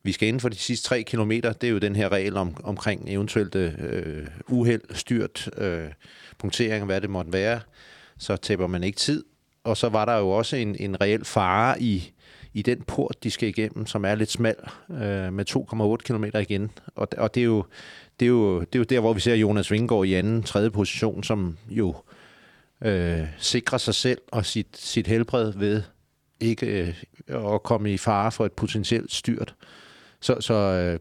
vi 0.04 0.12
skal 0.12 0.28
inden 0.28 0.40
for 0.40 0.49
de 0.49 0.56
sidste 0.56 0.88
tre 0.88 1.02
kilometer, 1.02 1.52
det 1.52 1.66
er 1.66 1.70
jo 1.70 1.78
den 1.78 1.96
her 1.96 2.12
regel 2.12 2.37
om, 2.37 2.56
omkring 2.64 3.11
eventuelt 3.11 3.54
øh, 3.54 4.26
uheld, 4.49 4.94
styrt, 4.94 5.50
øh, 5.56 5.88
punktering, 6.38 6.84
hvad 6.84 7.00
det 7.00 7.11
måtte 7.11 7.32
være, 7.32 7.61
så 8.18 8.37
taber 8.37 8.66
man 8.66 8.84
ikke 8.84 8.99
tid. 8.99 9.25
Og 9.64 9.76
så 9.76 9.88
var 9.88 10.04
der 10.04 10.18
jo 10.18 10.30
også 10.30 10.56
en, 10.56 10.76
en 10.80 11.00
reel 11.00 11.25
fare 11.25 11.82
i, 11.82 12.12
i 12.54 12.62
den 12.62 12.82
port, 12.82 13.16
de 13.23 13.30
skal 13.30 13.49
igennem, 13.49 13.87
som 13.87 14.04
er 14.04 14.14
lidt 14.14 14.30
smal, 14.30 14.56
øh, 14.90 15.32
med 15.32 15.44
2,8 15.50 15.96
km 15.96 16.25
igen. 16.25 16.70
Og, 16.94 17.08
og 17.18 17.34
det, 17.34 17.40
er 17.40 17.44
jo, 17.44 17.64
det, 18.20 18.26
er 18.26 18.30
jo, 18.30 18.61
det 18.61 18.75
er 18.75 18.78
jo 18.78 18.84
der, 18.84 19.00
hvor 19.00 19.12
vi 19.12 19.20
ser 19.20 19.34
Jonas 19.34 19.70
Vingård 19.70 20.06
i 20.06 20.14
anden, 20.14 20.42
tredje 20.42 20.70
position, 20.70 21.23
som 21.23 21.58
jo 21.68 21.94
øh, 22.84 23.23
sikrer 23.38 23.78
sig 23.78 23.94
selv 23.94 24.20
og 24.32 24.46
sit, 24.46 24.68
sit 24.75 25.06
helbred 25.06 25.52
ved 25.56 25.82
ikke 26.40 26.94
øh, 27.28 27.54
at 27.54 27.62
komme 27.62 27.92
i 27.92 27.99
fare 27.99 28.32
for 28.32 28.46
et 28.46 28.52
potentielt 28.52 29.12
styrt. 29.12 29.54
Så, 30.24 30.36
så 30.40 30.54
øh, 30.54 30.98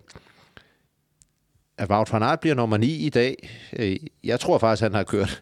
at 1.78 1.90
Wout 1.90 2.14
van 2.14 2.24
Aert 2.24 2.40
bliver 2.40 2.56
nummer 2.56 2.78
9 2.78 2.88
i 2.88 3.10
dag, 3.10 3.50
øh, 3.80 3.96
jeg 4.24 4.40
tror 4.40 4.58
faktisk, 4.58 4.84
han 4.84 4.94
har 4.94 5.04
kørt 5.04 5.42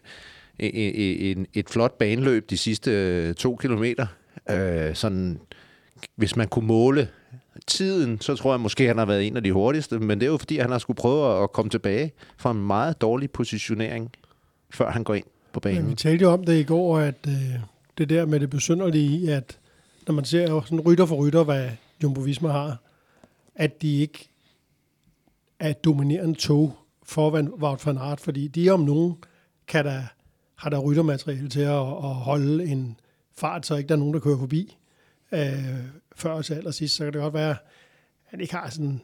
en, 0.58 0.94
en, 1.38 1.46
et 1.54 1.70
flot 1.70 1.98
baneløb 1.98 2.50
de 2.50 2.56
sidste 2.56 2.90
øh, 2.90 3.34
to 3.34 3.56
kilometer. 3.56 4.06
Øh, 4.50 4.94
sådan, 4.94 5.40
hvis 6.16 6.36
man 6.36 6.48
kunne 6.48 6.66
måle 6.66 7.08
tiden, 7.66 8.20
så 8.20 8.34
tror 8.34 8.52
jeg 8.52 8.60
måske, 8.60 8.86
han 8.86 8.98
har 8.98 9.04
været 9.04 9.26
en 9.26 9.36
af 9.36 9.42
de 9.42 9.52
hurtigste, 9.52 9.98
men 9.98 10.20
det 10.20 10.26
er 10.26 10.30
jo 10.30 10.36
fordi, 10.36 10.58
han 10.58 10.70
har 10.70 10.78
skulle 10.78 10.96
prøve 10.96 11.42
at 11.42 11.52
komme 11.52 11.70
tilbage 11.70 12.12
fra 12.36 12.50
en 12.50 12.66
meget 12.66 13.00
dårlig 13.00 13.30
positionering, 13.30 14.10
før 14.70 14.90
han 14.90 15.04
går 15.04 15.14
ind 15.14 15.26
på 15.52 15.60
banen. 15.60 15.82
Men 15.82 15.90
vi 15.90 15.94
talte 15.94 16.22
jo 16.22 16.30
om 16.30 16.44
det 16.44 16.60
i 16.60 16.64
går, 16.64 16.98
at 16.98 17.26
øh, 17.28 17.60
det 17.98 18.08
der 18.08 18.26
med 18.26 18.40
det 18.40 18.50
besynderlige 18.50 19.18
i, 19.18 19.28
at 19.28 19.58
når 20.06 20.14
man 20.14 20.24
ser 20.24 20.60
sådan 20.60 20.80
rytter 20.80 21.06
for 21.06 21.16
rytter, 21.16 21.44
hvad 21.44 21.70
Jumbo 22.02 22.20
Visma 22.20 22.48
har, 22.48 22.76
at 23.54 23.82
de 23.82 24.00
ikke 24.00 24.30
er 25.58 25.72
dominerende 25.72 26.34
tog 26.34 26.78
for 27.02 27.30
Wout 27.62 27.86
van 27.86 27.98
Aert, 27.98 28.20
fordi 28.20 28.48
de 28.48 28.70
om 28.70 28.80
nogen 28.80 29.16
kan 29.66 29.84
der, 29.84 30.02
har 30.56 30.70
der 30.70 30.78
ryttermateriale 30.78 31.48
til 31.48 31.60
at, 31.60 31.80
at 31.80 32.14
holde 32.14 32.66
en 32.66 33.00
fart, 33.36 33.66
så 33.66 33.76
ikke 33.76 33.88
der 33.88 33.94
er 33.94 33.98
nogen, 33.98 34.14
der 34.14 34.20
kører 34.20 34.38
forbi 34.38 34.76
øh, 35.32 35.76
før 36.16 36.32
og 36.32 36.44
til 36.44 36.54
allersidst. 36.54 36.96
Så 36.96 37.04
kan 37.04 37.12
det 37.12 37.20
godt 37.20 37.34
være, 37.34 37.50
at 37.50 37.56
han 38.24 38.40
ikke 38.40 38.54
har 38.54 38.70
sådan 38.70 39.00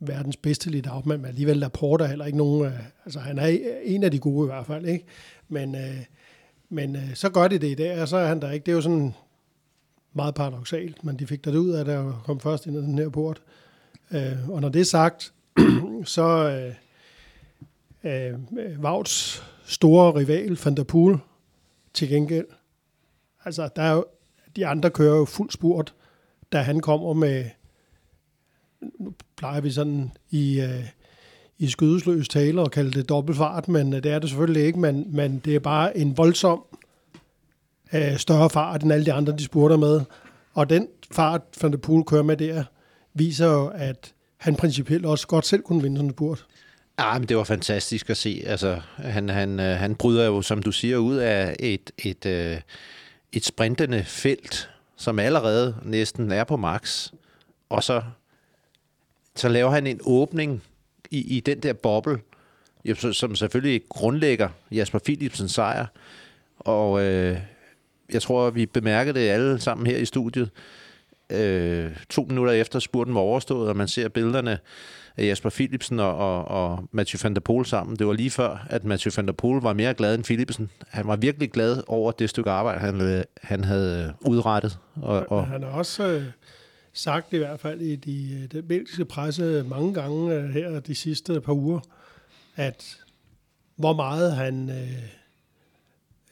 verdens 0.00 0.36
bedste 0.36 0.70
lidt 0.70 0.86
af, 0.86 1.06
men 1.06 1.24
alligevel 1.24 1.56
Laporte 1.56 2.04
er 2.04 2.08
heller 2.08 2.24
ikke 2.24 2.38
nogen, 2.38 2.66
øh, 2.66 2.80
altså 3.04 3.20
han 3.20 3.38
er 3.38 3.46
en 3.82 4.04
af 4.04 4.10
de 4.10 4.18
gode 4.18 4.46
i 4.46 4.50
hvert 4.50 4.66
fald, 4.66 4.86
ikke? 4.86 5.04
Men, 5.48 5.74
øh, 5.74 6.04
men 6.68 6.96
øh, 6.96 7.14
så 7.14 7.30
gør 7.30 7.48
det 7.48 7.60
det 7.60 7.70
i 7.70 7.74
dag, 7.74 8.02
og 8.02 8.08
så 8.08 8.16
er 8.16 8.26
han 8.26 8.40
der 8.40 8.50
ikke, 8.50 8.66
det 8.66 8.72
er 8.72 8.76
jo 8.76 8.82
sådan 8.82 9.14
meget 10.18 10.34
paradoxalt, 10.34 11.04
men 11.04 11.18
de 11.18 11.26
fik 11.26 11.44
det 11.44 11.54
ud 11.54 11.70
af 11.70 11.84
det 11.84 11.96
og 11.96 12.14
kom 12.24 12.40
først 12.40 12.66
ind 12.66 12.76
ad 12.76 12.82
den 12.82 12.98
her 12.98 13.08
port. 13.08 13.42
Øh, 14.10 14.48
og 14.48 14.60
når 14.60 14.68
det 14.68 14.80
er 14.80 14.84
sagt, 14.84 15.32
så 16.04 16.24
øh, 18.04 18.32
øh, 18.52 18.82
Vauts 18.82 19.42
store 19.64 20.18
rival, 20.20 20.58
Van 20.64 20.76
der 20.76 20.84
Poel, 20.84 21.18
til 21.94 22.08
gengæld, 22.08 22.46
altså 23.44 23.68
der 23.76 23.82
er 23.82 23.92
jo, 23.92 24.04
de 24.56 24.66
andre 24.66 24.90
kører 24.90 25.16
jo 25.16 25.24
fuld 25.24 25.50
spurt, 25.50 25.94
da 26.52 26.60
han 26.60 26.80
kommer 26.80 27.12
med, 27.12 27.44
nu 28.98 29.14
plejer 29.36 29.60
vi 29.60 29.70
sådan 29.70 30.12
i, 30.30 30.60
øh, 30.60 30.84
i 31.58 31.68
skydesløs 31.68 32.28
tale 32.28 32.60
og 32.60 32.70
kalde 32.70 32.90
det 32.90 33.08
dobbeltfart, 33.08 33.68
men 33.68 33.92
øh, 33.94 34.02
det 34.02 34.12
er 34.12 34.18
det 34.18 34.28
selvfølgelig 34.28 34.62
ikke, 34.62 34.78
men, 34.78 35.16
men 35.16 35.38
det 35.38 35.54
er 35.54 35.60
bare 35.60 35.96
en 35.96 36.16
voldsom 36.16 36.64
øh, 37.92 38.16
større 38.16 38.50
fart 38.50 38.82
end 38.82 38.92
alle 38.92 39.06
de 39.06 39.12
andre, 39.12 39.32
de 39.32 39.44
spurter 39.44 39.76
med. 39.76 40.00
Og 40.54 40.70
den 40.70 40.88
fart, 41.10 41.42
Van 41.62 41.72
der 41.72 41.78
Poel 41.78 42.04
kører 42.04 42.22
med 42.22 42.36
der, 42.36 42.64
viser 43.14 43.46
jo, 43.46 43.66
at 43.66 44.12
han 44.36 44.56
principielt 44.56 45.06
også 45.06 45.26
godt 45.26 45.46
selv 45.46 45.62
kunne 45.62 45.82
vinde 45.82 45.96
sådan 45.96 46.08
en 46.10 46.14
spurt. 46.14 46.46
Ja, 46.98 47.18
men 47.18 47.28
det 47.28 47.36
var 47.36 47.44
fantastisk 47.44 48.10
at 48.10 48.16
se. 48.16 48.42
Altså, 48.46 48.80
han, 48.96 49.28
han, 49.28 49.60
øh, 49.60 49.78
han 49.78 49.94
bryder 49.94 50.26
jo, 50.26 50.42
som 50.42 50.62
du 50.62 50.72
siger, 50.72 50.96
ud 50.96 51.16
af 51.16 51.56
et, 51.58 51.90
et, 51.98 52.26
et, 52.26 52.62
et 53.32 53.44
sprintende 53.44 54.04
felt, 54.04 54.70
som 54.96 55.18
allerede 55.18 55.76
næsten 55.82 56.32
er 56.32 56.44
på 56.44 56.56
max. 56.56 57.12
Og 57.68 57.84
så, 57.84 58.02
så 59.36 59.48
laver 59.48 59.70
han 59.70 59.86
en 59.86 60.00
åbning 60.04 60.62
i, 61.10 61.36
i 61.36 61.40
den 61.40 61.60
der 61.60 61.72
boble, 61.72 62.20
som 63.12 63.36
selvfølgelig 63.36 63.82
grundlægger 63.88 64.48
Jasper 64.70 64.98
Philipsens 64.98 65.52
sejr. 65.52 65.86
Og 66.58 67.02
øh, 67.04 67.38
jeg 68.12 68.22
tror, 68.22 68.50
vi 68.50 68.66
bemærkede 68.66 69.20
det 69.20 69.28
alle 69.28 69.60
sammen 69.60 69.86
her 69.86 69.96
i 69.96 70.04
studiet. 70.04 70.50
Øh, 71.32 71.90
to 72.10 72.26
minutter 72.28 72.52
efter 72.52 72.78
spurten 72.78 73.14
var 73.14 73.20
overstået, 73.20 73.68
og 73.68 73.76
man 73.76 73.88
ser 73.88 74.08
billederne 74.08 74.58
af 75.16 75.26
Jasper 75.26 75.50
Philipsen 75.50 76.00
og, 76.00 76.16
og, 76.16 76.44
og 76.44 76.88
Mathieu 76.92 77.18
van 77.22 77.34
der 77.34 77.40
Poel 77.40 77.66
sammen. 77.66 77.96
Det 77.96 78.06
var 78.06 78.12
lige 78.12 78.30
før, 78.30 78.66
at 78.70 78.84
Mathieu 78.84 79.12
van 79.16 79.26
der 79.26 79.32
Poel 79.32 79.62
var 79.62 79.72
mere 79.72 79.94
glad 79.94 80.14
end 80.14 80.24
Philipsen. 80.24 80.70
Han 80.88 81.06
var 81.06 81.16
virkelig 81.16 81.50
glad 81.50 81.82
over 81.86 82.12
det 82.12 82.30
stykke 82.30 82.50
arbejde, 82.50 82.80
han, 82.80 83.00
øh, 83.00 83.24
han 83.42 83.64
havde 83.64 84.14
øh, 84.22 84.30
udrettet. 84.30 84.78
Og, 84.94 85.32
og 85.32 85.46
han 85.46 85.62
har 85.62 85.70
også 85.70 86.08
øh, 86.08 86.24
sagt 86.92 87.32
i 87.32 87.36
hvert 87.36 87.60
fald 87.60 87.80
i 87.80 87.96
de, 87.96 88.40
øh, 88.42 88.50
den 88.52 88.68
belgiske 88.68 89.04
presse 89.04 89.64
mange 89.68 89.94
gange 89.94 90.34
øh, 90.34 90.50
her 90.50 90.80
de 90.80 90.94
sidste 90.94 91.40
par 91.40 91.52
uger, 91.52 91.80
at 92.56 92.96
hvor 93.76 93.92
meget 93.92 94.32
han... 94.32 94.70
Øh, 94.70 95.17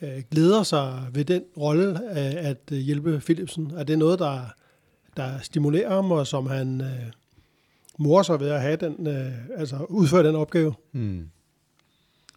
øh, 0.03 0.23
glæder 0.31 0.63
sig 0.63 1.03
ved 1.13 1.25
den 1.25 1.43
rolle 1.57 2.11
af 2.11 2.49
at 2.49 2.59
øh, 2.73 2.79
hjælpe 2.79 3.21
Philipsen? 3.21 3.73
Er 3.77 3.85
det 3.85 3.99
noget, 3.99 4.19
der, 4.19 4.41
der 5.17 5.39
stimulerer 5.43 5.95
ham, 5.95 6.13
og 6.13 6.27
som 6.27 6.47
han 6.47 6.81
øh, 6.81 7.13
morer 7.99 8.23
sig 8.23 8.41
ved 8.41 8.49
at 8.49 8.61
have 8.61 8.77
den, 8.77 9.07
øh, 9.07 9.33
altså 9.57 9.77
udføre 9.89 10.27
den 10.27 10.37
opgave? 10.37 10.75
Hmm. 10.93 11.31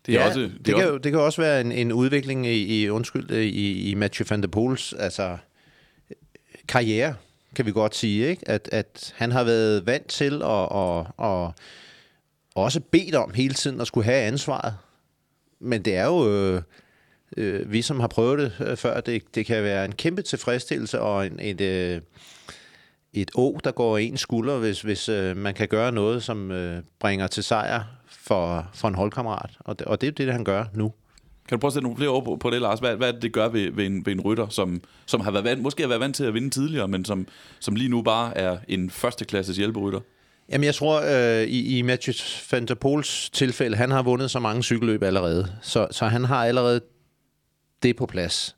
Det, 0.06 0.16
er 0.16 0.20
ja, 0.20 0.28
også, 0.28 0.40
det, 0.40 0.66
det, 0.66 0.76
kan, 0.76 0.86
også... 0.88 0.98
det 0.98 1.12
kan 1.12 1.22
også 1.22 1.42
være 1.42 1.62
en, 1.62 1.72
en 1.72 1.92
udvikling 1.92 2.48
i, 2.48 2.82
i 2.82 2.90
undskyld, 2.90 3.32
i, 3.32 3.90
i 3.90 3.94
Mathieu 3.94 4.26
van 4.30 4.42
der 4.42 4.48
Poels 4.48 4.94
altså, 4.94 5.38
karriere, 6.68 7.16
kan 7.56 7.66
vi 7.66 7.72
godt 7.72 7.96
sige, 7.96 8.28
ikke? 8.28 8.50
At, 8.50 8.70
at 8.72 9.14
han 9.16 9.32
har 9.32 9.44
været 9.44 9.86
vant 9.86 10.08
til 10.08 10.34
at, 10.34 10.42
og, 10.42 11.08
og 11.18 11.54
også 12.56 12.80
bedt 12.80 13.16
om 13.16 13.34
hele 13.34 13.54
tiden 13.54 13.82
at 13.82 13.88
skulle 13.88 14.06
have 14.06 14.22
ansvaret. 14.22 14.74
Men 15.60 15.86
det 15.86 15.96
er 15.96 16.06
jo... 16.06 16.34
Øh, 16.34 16.62
øh, 17.38 17.72
vi 17.72 17.82
som 17.82 18.00
har 18.00 18.08
prøvet 18.08 18.40
det 18.40 18.68
øh, 18.68 18.78
før, 18.78 19.02
det, 19.02 19.36
det 19.36 19.46
kan 19.46 19.64
være 19.64 19.86
en 19.86 19.92
kæmpe 19.92 20.22
tilfredsstillelse 20.22 21.02
og 21.02 21.26
en, 21.26 21.40
et, 21.40 21.62
øh, 21.62 22.02
et 23.14 23.32
å, 23.36 23.60
der 23.64 23.72
går 23.72 23.98
en 23.98 24.18
skulder, 24.18 24.58
hvis, 24.58 24.82
hvis 24.82 25.10
øh, 25.10 25.38
man 25.38 25.54
kan 25.54 25.68
gøre 25.68 25.92
noget, 25.92 26.24
som 26.24 26.52
øh, 26.52 26.82
bringer 27.00 27.28
til 27.28 27.44
sejr 27.44 27.84
for, 28.08 28.68
for 28.74 28.88
en 28.88 28.96
holdkammerat. 28.96 29.52
Og 29.60 29.80
det, 29.80 29.88
og 29.88 30.02
det 30.02 30.08
er 30.08 30.12
det, 30.12 30.34
han 30.34 30.44
gør 30.44 30.66
nu. 30.74 30.94
Kan 31.48 31.58
du 31.58 31.60
prøve 31.60 31.70
at 31.70 31.74
sætte 31.74 31.84
nogle 31.84 31.98
flere 31.98 32.10
ord 32.10 32.26
på, 32.26 32.36
på 32.36 32.50
det, 32.50 32.62
Lars? 32.62 32.80
Hvad, 32.80 32.96
hvad 32.96 33.14
det, 33.14 33.22
det 33.22 33.34
gør 33.34 33.48
ved, 33.48 33.72
ved, 33.72 33.86
en, 33.86 34.06
ved 34.06 34.14
en 34.14 34.22
rytter, 34.22 34.48
som, 34.50 34.82
som 35.06 35.22
har 35.22 35.32
været 35.32 35.46
vant, 35.46 35.62
måske 35.62 35.84
har 35.84 35.88
været 35.88 36.02
vant 36.02 36.16
til 36.16 36.24
at 36.24 36.34
vinde 36.34 36.50
tidligere, 36.50 36.88
men 36.88 37.06
som, 37.06 37.28
som 37.60 37.76
lige 37.76 37.90
nu 37.90 38.02
bare 38.02 38.38
er 38.38 38.58
en 38.68 38.90
førsteklasses 38.90 39.58
hjælperytter? 39.58 40.00
Jamen, 40.50 40.66
jeg 40.66 40.76
tror, 40.76 41.02
øh, 41.02 41.44
i, 41.44 41.78
i 41.78 41.82
Mathieu 41.82 42.14
van 42.52 42.66
der 42.66 42.76
Poels 42.76 43.30
tilfælde, 43.30 43.78
han 43.78 43.92
har 43.92 44.02
vundet 44.02 44.32
så 44.32 44.40
mange 44.40 44.64
cykelløb 44.64 45.04
allerede, 45.04 45.48
så, 45.62 45.88
så 45.92 46.06
han 46.06 46.26
har 46.26 46.46
allerede 46.46 46.82
det 47.84 47.96
på 47.96 48.06
plads. 48.06 48.56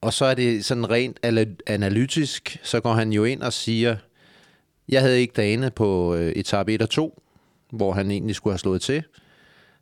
Og 0.00 0.12
så 0.12 0.24
er 0.24 0.34
det 0.34 0.64
sådan 0.64 0.90
rent 0.90 1.20
analytisk, 1.66 2.58
så 2.62 2.80
går 2.80 2.92
han 2.92 3.12
jo 3.12 3.24
ind 3.24 3.42
og 3.42 3.52
siger, 3.52 3.96
jeg 4.88 5.00
havde 5.00 5.20
ikke 5.20 5.32
dagene 5.36 5.70
på 5.70 6.14
øh, 6.14 6.32
etape 6.32 6.74
1 6.74 6.82
og 6.82 6.90
2, 6.90 7.22
hvor 7.70 7.92
han 7.92 8.10
egentlig 8.10 8.36
skulle 8.36 8.52
have 8.52 8.58
slået 8.58 8.82
til. 8.82 9.02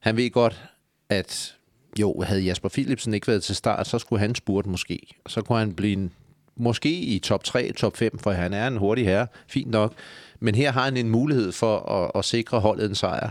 Han 0.01 0.17
ved 0.17 0.31
godt, 0.31 0.65
at 1.09 1.57
jo, 2.01 2.23
havde 2.23 2.41
Jasper 2.41 2.69
Philipsen 2.69 3.15
ikke 3.15 3.27
været 3.27 3.43
til 3.43 3.57
start, 3.57 3.87
så 3.87 3.99
skulle 3.99 4.21
han 4.21 4.35
spurte 4.35 4.69
måske. 4.69 5.07
Så 5.27 5.43
kunne 5.43 5.59
han 5.59 5.75
blive 5.75 5.93
en, 5.93 6.13
måske 6.57 7.01
i 7.01 7.19
top 7.19 7.45
3, 7.45 7.73
top 7.73 7.97
5, 7.97 8.19
for 8.19 8.31
han 8.31 8.53
er 8.53 8.67
en 8.67 8.77
hurtig 8.77 9.05
herre, 9.05 9.27
fint 9.47 9.71
nok. 9.71 9.95
Men 10.41 10.55
her 10.55 10.73
har 10.73 10.85
han 10.85 10.97
en 10.97 11.11
mulighed 11.11 11.53
for 11.53 11.79
at, 11.79 12.11
at 12.15 12.25
sikre 12.25 12.61
holdet 12.61 12.89
en 12.89 12.95
sejr. 12.95 13.31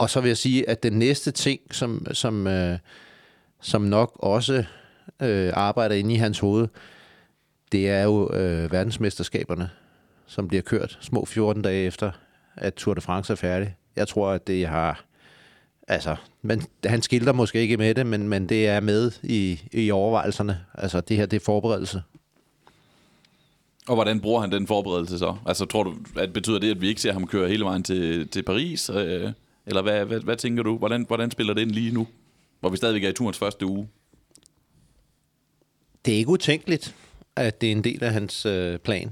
Og 0.00 0.10
så 0.10 0.20
vil 0.20 0.28
jeg 0.28 0.36
sige, 0.36 0.68
at 0.68 0.82
den 0.82 0.92
næste 0.92 1.30
ting, 1.30 1.60
som, 1.70 2.06
som, 2.12 2.46
øh, 2.46 2.78
som 3.60 3.82
nok 3.82 4.12
også 4.16 4.64
øh, 5.22 5.52
arbejder 5.54 5.94
inde 5.94 6.14
i 6.14 6.16
hans 6.16 6.38
hoved, 6.38 6.68
det 7.72 7.88
er 7.90 8.02
jo 8.02 8.32
øh, 8.32 8.72
verdensmesterskaberne, 8.72 9.70
som 10.26 10.48
bliver 10.48 10.62
kørt 10.62 10.98
små 11.00 11.24
14 11.24 11.62
dage 11.62 11.86
efter, 11.86 12.10
at 12.56 12.74
Tour 12.74 12.94
de 12.94 13.00
France 13.00 13.32
er 13.32 13.36
færdig. 13.36 13.76
Jeg 13.96 14.08
tror, 14.08 14.30
at 14.30 14.46
det 14.46 14.66
har... 14.66 15.04
Altså, 15.88 16.16
men 16.42 16.62
han 16.84 17.02
skilter 17.02 17.32
måske 17.32 17.60
ikke 17.60 17.76
med 17.76 17.94
det, 17.94 18.06
men, 18.06 18.28
men 18.28 18.48
det 18.48 18.68
er 18.68 18.80
med 18.80 19.12
i, 19.22 19.60
i 19.72 19.90
overvejelserne. 19.90 20.60
Altså, 20.74 21.00
det 21.00 21.16
her, 21.16 21.26
det 21.26 21.36
er 21.36 21.44
forberedelse. 21.44 22.02
Og 23.88 23.94
hvordan 23.94 24.20
bruger 24.20 24.40
han 24.40 24.52
den 24.52 24.66
forberedelse 24.66 25.18
så? 25.18 25.36
Altså, 25.46 25.64
tror 25.64 25.82
du, 25.82 25.94
at 26.16 26.32
betyder 26.32 26.58
det, 26.58 26.70
at 26.70 26.80
vi 26.80 26.88
ikke 26.88 27.00
ser 27.00 27.12
ham 27.12 27.26
køre 27.26 27.48
hele 27.48 27.64
vejen 27.64 27.82
til, 27.82 28.28
til 28.28 28.42
Paris? 28.42 28.90
Øh? 28.94 29.32
Eller 29.70 29.82
hvad, 29.82 30.04
hvad, 30.04 30.20
hvad 30.20 30.36
tænker 30.36 30.62
du? 30.62 30.78
Hvordan, 30.78 31.04
hvordan 31.06 31.30
spiller 31.30 31.54
det 31.54 31.62
ind 31.62 31.70
lige 31.70 31.94
nu, 31.94 32.08
hvor 32.60 32.68
vi 32.68 32.76
stadigvæk 32.76 33.04
er 33.04 33.08
i 33.08 33.12
turens 33.12 33.38
første 33.38 33.66
uge? 33.66 33.88
Det 36.04 36.14
er 36.14 36.18
ikke 36.18 36.30
utænkeligt, 36.30 36.94
at 37.36 37.60
det 37.60 37.66
er 37.66 37.72
en 37.72 37.84
del 37.84 38.04
af 38.04 38.12
hans 38.12 38.46
øh, 38.46 38.78
plan. 38.78 39.10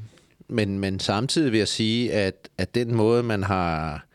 Men, 0.49 0.79
men 0.79 1.00
samtidig 1.00 1.53
vil 1.53 1.59
jeg 1.59 1.69
sige, 1.69 2.12
at, 2.12 2.49
at 2.59 2.75
den 2.75 2.95
måde, 2.95 3.23
man 3.23 3.43
har, 3.43 4.07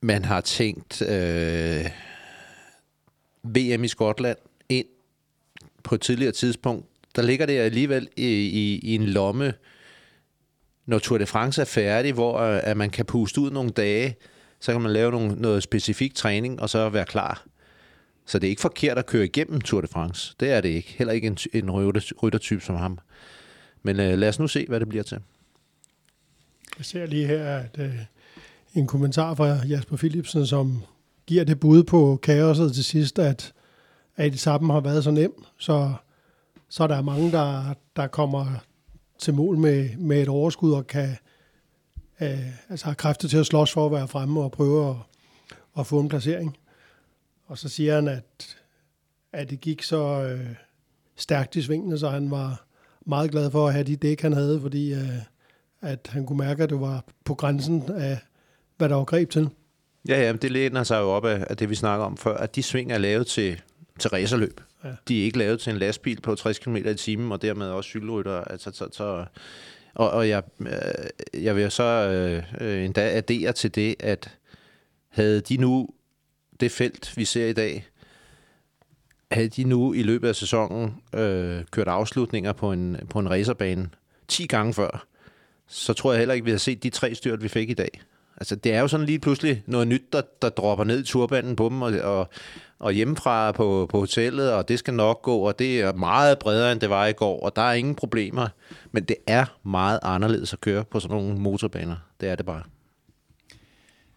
man 0.00 0.24
har 0.24 0.40
tænkt 0.40 1.02
øh, 1.02 1.84
VM 3.42 3.84
i 3.84 3.88
Skotland 3.88 4.38
ind 4.68 4.86
på 5.82 5.94
et 5.94 6.00
tidligere 6.00 6.32
tidspunkt, 6.32 6.86
der 7.16 7.22
ligger 7.22 7.46
det 7.46 7.58
alligevel 7.58 8.08
i, 8.16 8.26
i, 8.26 8.78
i 8.82 8.94
en 8.94 9.04
lomme, 9.04 9.54
når 10.86 10.98
Tour 10.98 11.18
de 11.18 11.26
France 11.26 11.60
er 11.60 11.64
færdig, 11.64 12.12
hvor 12.12 12.38
øh, 12.38 12.60
at 12.62 12.76
man 12.76 12.90
kan 12.90 13.04
puste 13.04 13.40
ud 13.40 13.50
nogle 13.50 13.70
dage, 13.70 14.16
så 14.60 14.72
kan 14.72 14.80
man 14.80 14.92
lave 14.92 15.10
nogle, 15.10 15.34
noget 15.34 15.62
specifik 15.62 16.14
træning, 16.14 16.60
og 16.60 16.70
så 16.70 16.88
være 16.88 17.04
klar. 17.04 17.44
Så 18.26 18.38
det 18.38 18.46
er 18.46 18.50
ikke 18.50 18.62
forkert 18.62 18.98
at 18.98 19.06
køre 19.06 19.24
igennem 19.24 19.60
Tour 19.60 19.80
de 19.80 19.86
France. 19.86 20.34
Det 20.40 20.50
er 20.50 20.60
det 20.60 20.68
ikke. 20.68 20.94
Heller 20.98 21.12
ikke 21.12 21.26
en, 21.26 21.38
en 21.52 21.70
ryttertype 22.22 22.60
som 22.60 22.76
ham. 22.76 22.98
Men 23.82 24.00
øh, 24.00 24.18
lad 24.18 24.28
os 24.28 24.38
nu 24.38 24.48
se, 24.48 24.66
hvad 24.68 24.80
det 24.80 24.88
bliver 24.88 25.02
til. 25.02 25.18
Jeg 26.78 26.84
ser 26.84 27.06
lige 27.06 27.26
her, 27.26 27.56
at 27.56 27.78
øh, 27.78 27.94
en 28.74 28.86
kommentar 28.86 29.34
fra 29.34 29.46
Jasper 29.46 29.96
Philipsen, 29.96 30.46
som 30.46 30.82
giver 31.26 31.44
det 31.44 31.60
bud 31.60 31.82
på 31.82 32.18
kaoset 32.22 32.74
til 32.74 32.84
sidst, 32.84 33.18
at, 33.18 33.52
at 34.16 34.34
etappen 34.34 34.70
har 34.70 34.80
været 34.80 35.04
så 35.04 35.10
nem, 35.10 35.44
så, 35.58 35.92
så 36.68 36.86
der 36.86 36.96
er 36.96 37.02
mange, 37.02 37.32
der, 37.32 37.74
der 37.96 38.06
kommer 38.06 38.46
til 39.18 39.34
mål 39.34 39.56
med, 39.56 39.96
med 39.96 40.22
et 40.22 40.28
overskud 40.28 40.72
og 40.72 40.86
kan, 40.86 41.16
øh, 42.22 42.70
altså 42.70 42.86
har 42.86 42.94
kræfter 42.94 43.28
til 43.28 43.36
at 43.36 43.46
slås 43.46 43.72
for 43.72 43.86
at 43.86 43.92
være 43.92 44.08
fremme 44.08 44.40
og 44.40 44.52
prøve 44.52 44.90
at, 44.90 44.96
at 45.78 45.86
få 45.86 46.00
en 46.00 46.08
placering. 46.08 46.56
Og 47.46 47.58
så 47.58 47.68
siger 47.68 47.94
han, 47.94 48.08
at, 48.08 48.56
at 49.32 49.50
det 49.50 49.60
gik 49.60 49.82
så 49.82 50.22
øh, 50.22 50.54
stærkt 51.16 51.56
i 51.56 51.62
svingene, 51.62 51.98
så 51.98 52.08
han 52.08 52.30
var 52.30 52.64
meget 53.06 53.30
glad 53.30 53.50
for 53.50 53.66
at 53.66 53.72
have 53.72 53.84
de 53.84 53.96
dæk, 53.96 54.20
han 54.20 54.32
havde, 54.32 54.60
fordi 54.60 54.92
øh, 54.92 55.18
at 55.82 56.08
han 56.12 56.26
kunne 56.26 56.38
mærke, 56.38 56.62
at 56.62 56.70
det 56.70 56.80
var 56.80 57.04
på 57.24 57.34
grænsen 57.34 57.84
af, 57.92 58.18
hvad 58.76 58.88
der 58.88 58.94
var 58.94 59.04
greb 59.04 59.30
til. 59.30 59.50
Ja, 60.08 60.20
ja, 60.22 60.32
det 60.32 60.50
læner 60.50 60.82
sig 60.82 61.00
jo 61.00 61.10
op 61.10 61.24
af, 61.24 61.46
af 61.50 61.56
det, 61.56 61.70
vi 61.70 61.74
snakker 61.74 62.06
om 62.06 62.16
før, 62.16 62.36
at 62.36 62.56
de 62.56 62.62
sving 62.62 62.92
er 62.92 62.98
lavet 62.98 63.26
til, 63.26 63.62
til 63.98 64.10
racerløb. 64.10 64.60
Ja. 64.84 64.88
De 65.08 65.20
er 65.20 65.24
ikke 65.24 65.38
lavet 65.38 65.60
til 65.60 65.72
en 65.72 65.78
lastbil 65.78 66.20
på 66.20 66.34
60 66.34 66.58
km 66.58 66.76
i 66.76 66.94
timen, 66.94 67.32
og 67.32 67.42
dermed 67.42 67.66
også 67.66 67.88
cykelrytter. 67.88 68.40
Altså, 68.40 68.70
så, 68.74 68.88
så, 68.92 69.24
og, 70.00 70.10
og 70.10 70.28
jeg, 70.28 70.42
øh, 70.60 71.44
jeg 71.44 71.56
vil 71.56 71.70
så 71.70 71.82
øh, 71.82 72.44
øh, 72.60 72.84
endda 72.84 73.00
addere 73.00 73.52
til 73.52 73.74
det, 73.74 73.96
at 73.98 74.38
havde 75.08 75.40
de 75.40 75.56
nu 75.56 75.88
det 76.60 76.72
felt, 76.72 77.16
vi 77.16 77.24
ser 77.24 77.46
i 77.46 77.52
dag, 77.52 77.86
havde 79.30 79.48
de 79.48 79.64
nu 79.64 79.92
i 79.92 80.02
løbet 80.02 80.28
af 80.28 80.36
sæsonen 80.36 80.94
øh, 81.14 81.64
kørt 81.70 81.88
afslutninger 81.88 82.52
på 82.52 82.72
en, 82.72 82.96
på 83.10 83.18
en 83.18 83.30
racerbane 83.30 83.88
10 84.28 84.46
gange 84.46 84.74
før, 84.74 85.06
så 85.66 85.92
tror 85.92 86.12
jeg 86.12 86.18
heller 86.18 86.34
ikke, 86.34 86.44
vi 86.44 86.50
har 86.50 86.58
set 86.58 86.82
de 86.82 86.90
tre 86.90 87.14
styrt, 87.14 87.42
vi 87.42 87.48
fik 87.48 87.70
i 87.70 87.74
dag. 87.74 88.00
Altså, 88.36 88.56
det 88.56 88.74
er 88.74 88.80
jo 88.80 88.88
sådan 88.88 89.06
lige 89.06 89.18
pludselig 89.18 89.62
noget 89.66 89.88
nyt, 89.88 90.12
der, 90.12 90.22
der 90.42 90.48
dropper 90.48 90.84
ned 90.84 91.00
i 91.00 91.06
turbanen 91.06 91.56
på 91.56 91.68
dem, 91.68 91.82
og, 91.82 91.92
og, 91.92 92.28
og 92.80 92.92
hjemmefra 92.92 93.52
på, 93.52 93.86
på 93.90 93.98
hotellet, 93.98 94.52
og 94.52 94.68
det 94.68 94.78
skal 94.78 94.94
nok 94.94 95.22
gå, 95.22 95.36
og 95.36 95.58
det 95.58 95.80
er 95.80 95.92
meget 95.92 96.38
bredere, 96.38 96.72
end 96.72 96.80
det 96.80 96.90
var 96.90 97.06
i 97.06 97.12
går, 97.12 97.40
og 97.40 97.56
der 97.56 97.62
er 97.62 97.72
ingen 97.72 97.94
problemer. 97.94 98.48
Men 98.92 99.04
det 99.04 99.16
er 99.26 99.44
meget 99.64 99.98
anderledes 100.02 100.52
at 100.52 100.60
køre 100.60 100.84
på 100.84 101.00
sådan 101.00 101.16
nogle 101.16 101.38
motorbaner. 101.38 101.96
Det 102.20 102.28
er 102.28 102.34
det 102.34 102.46
bare. 102.46 102.62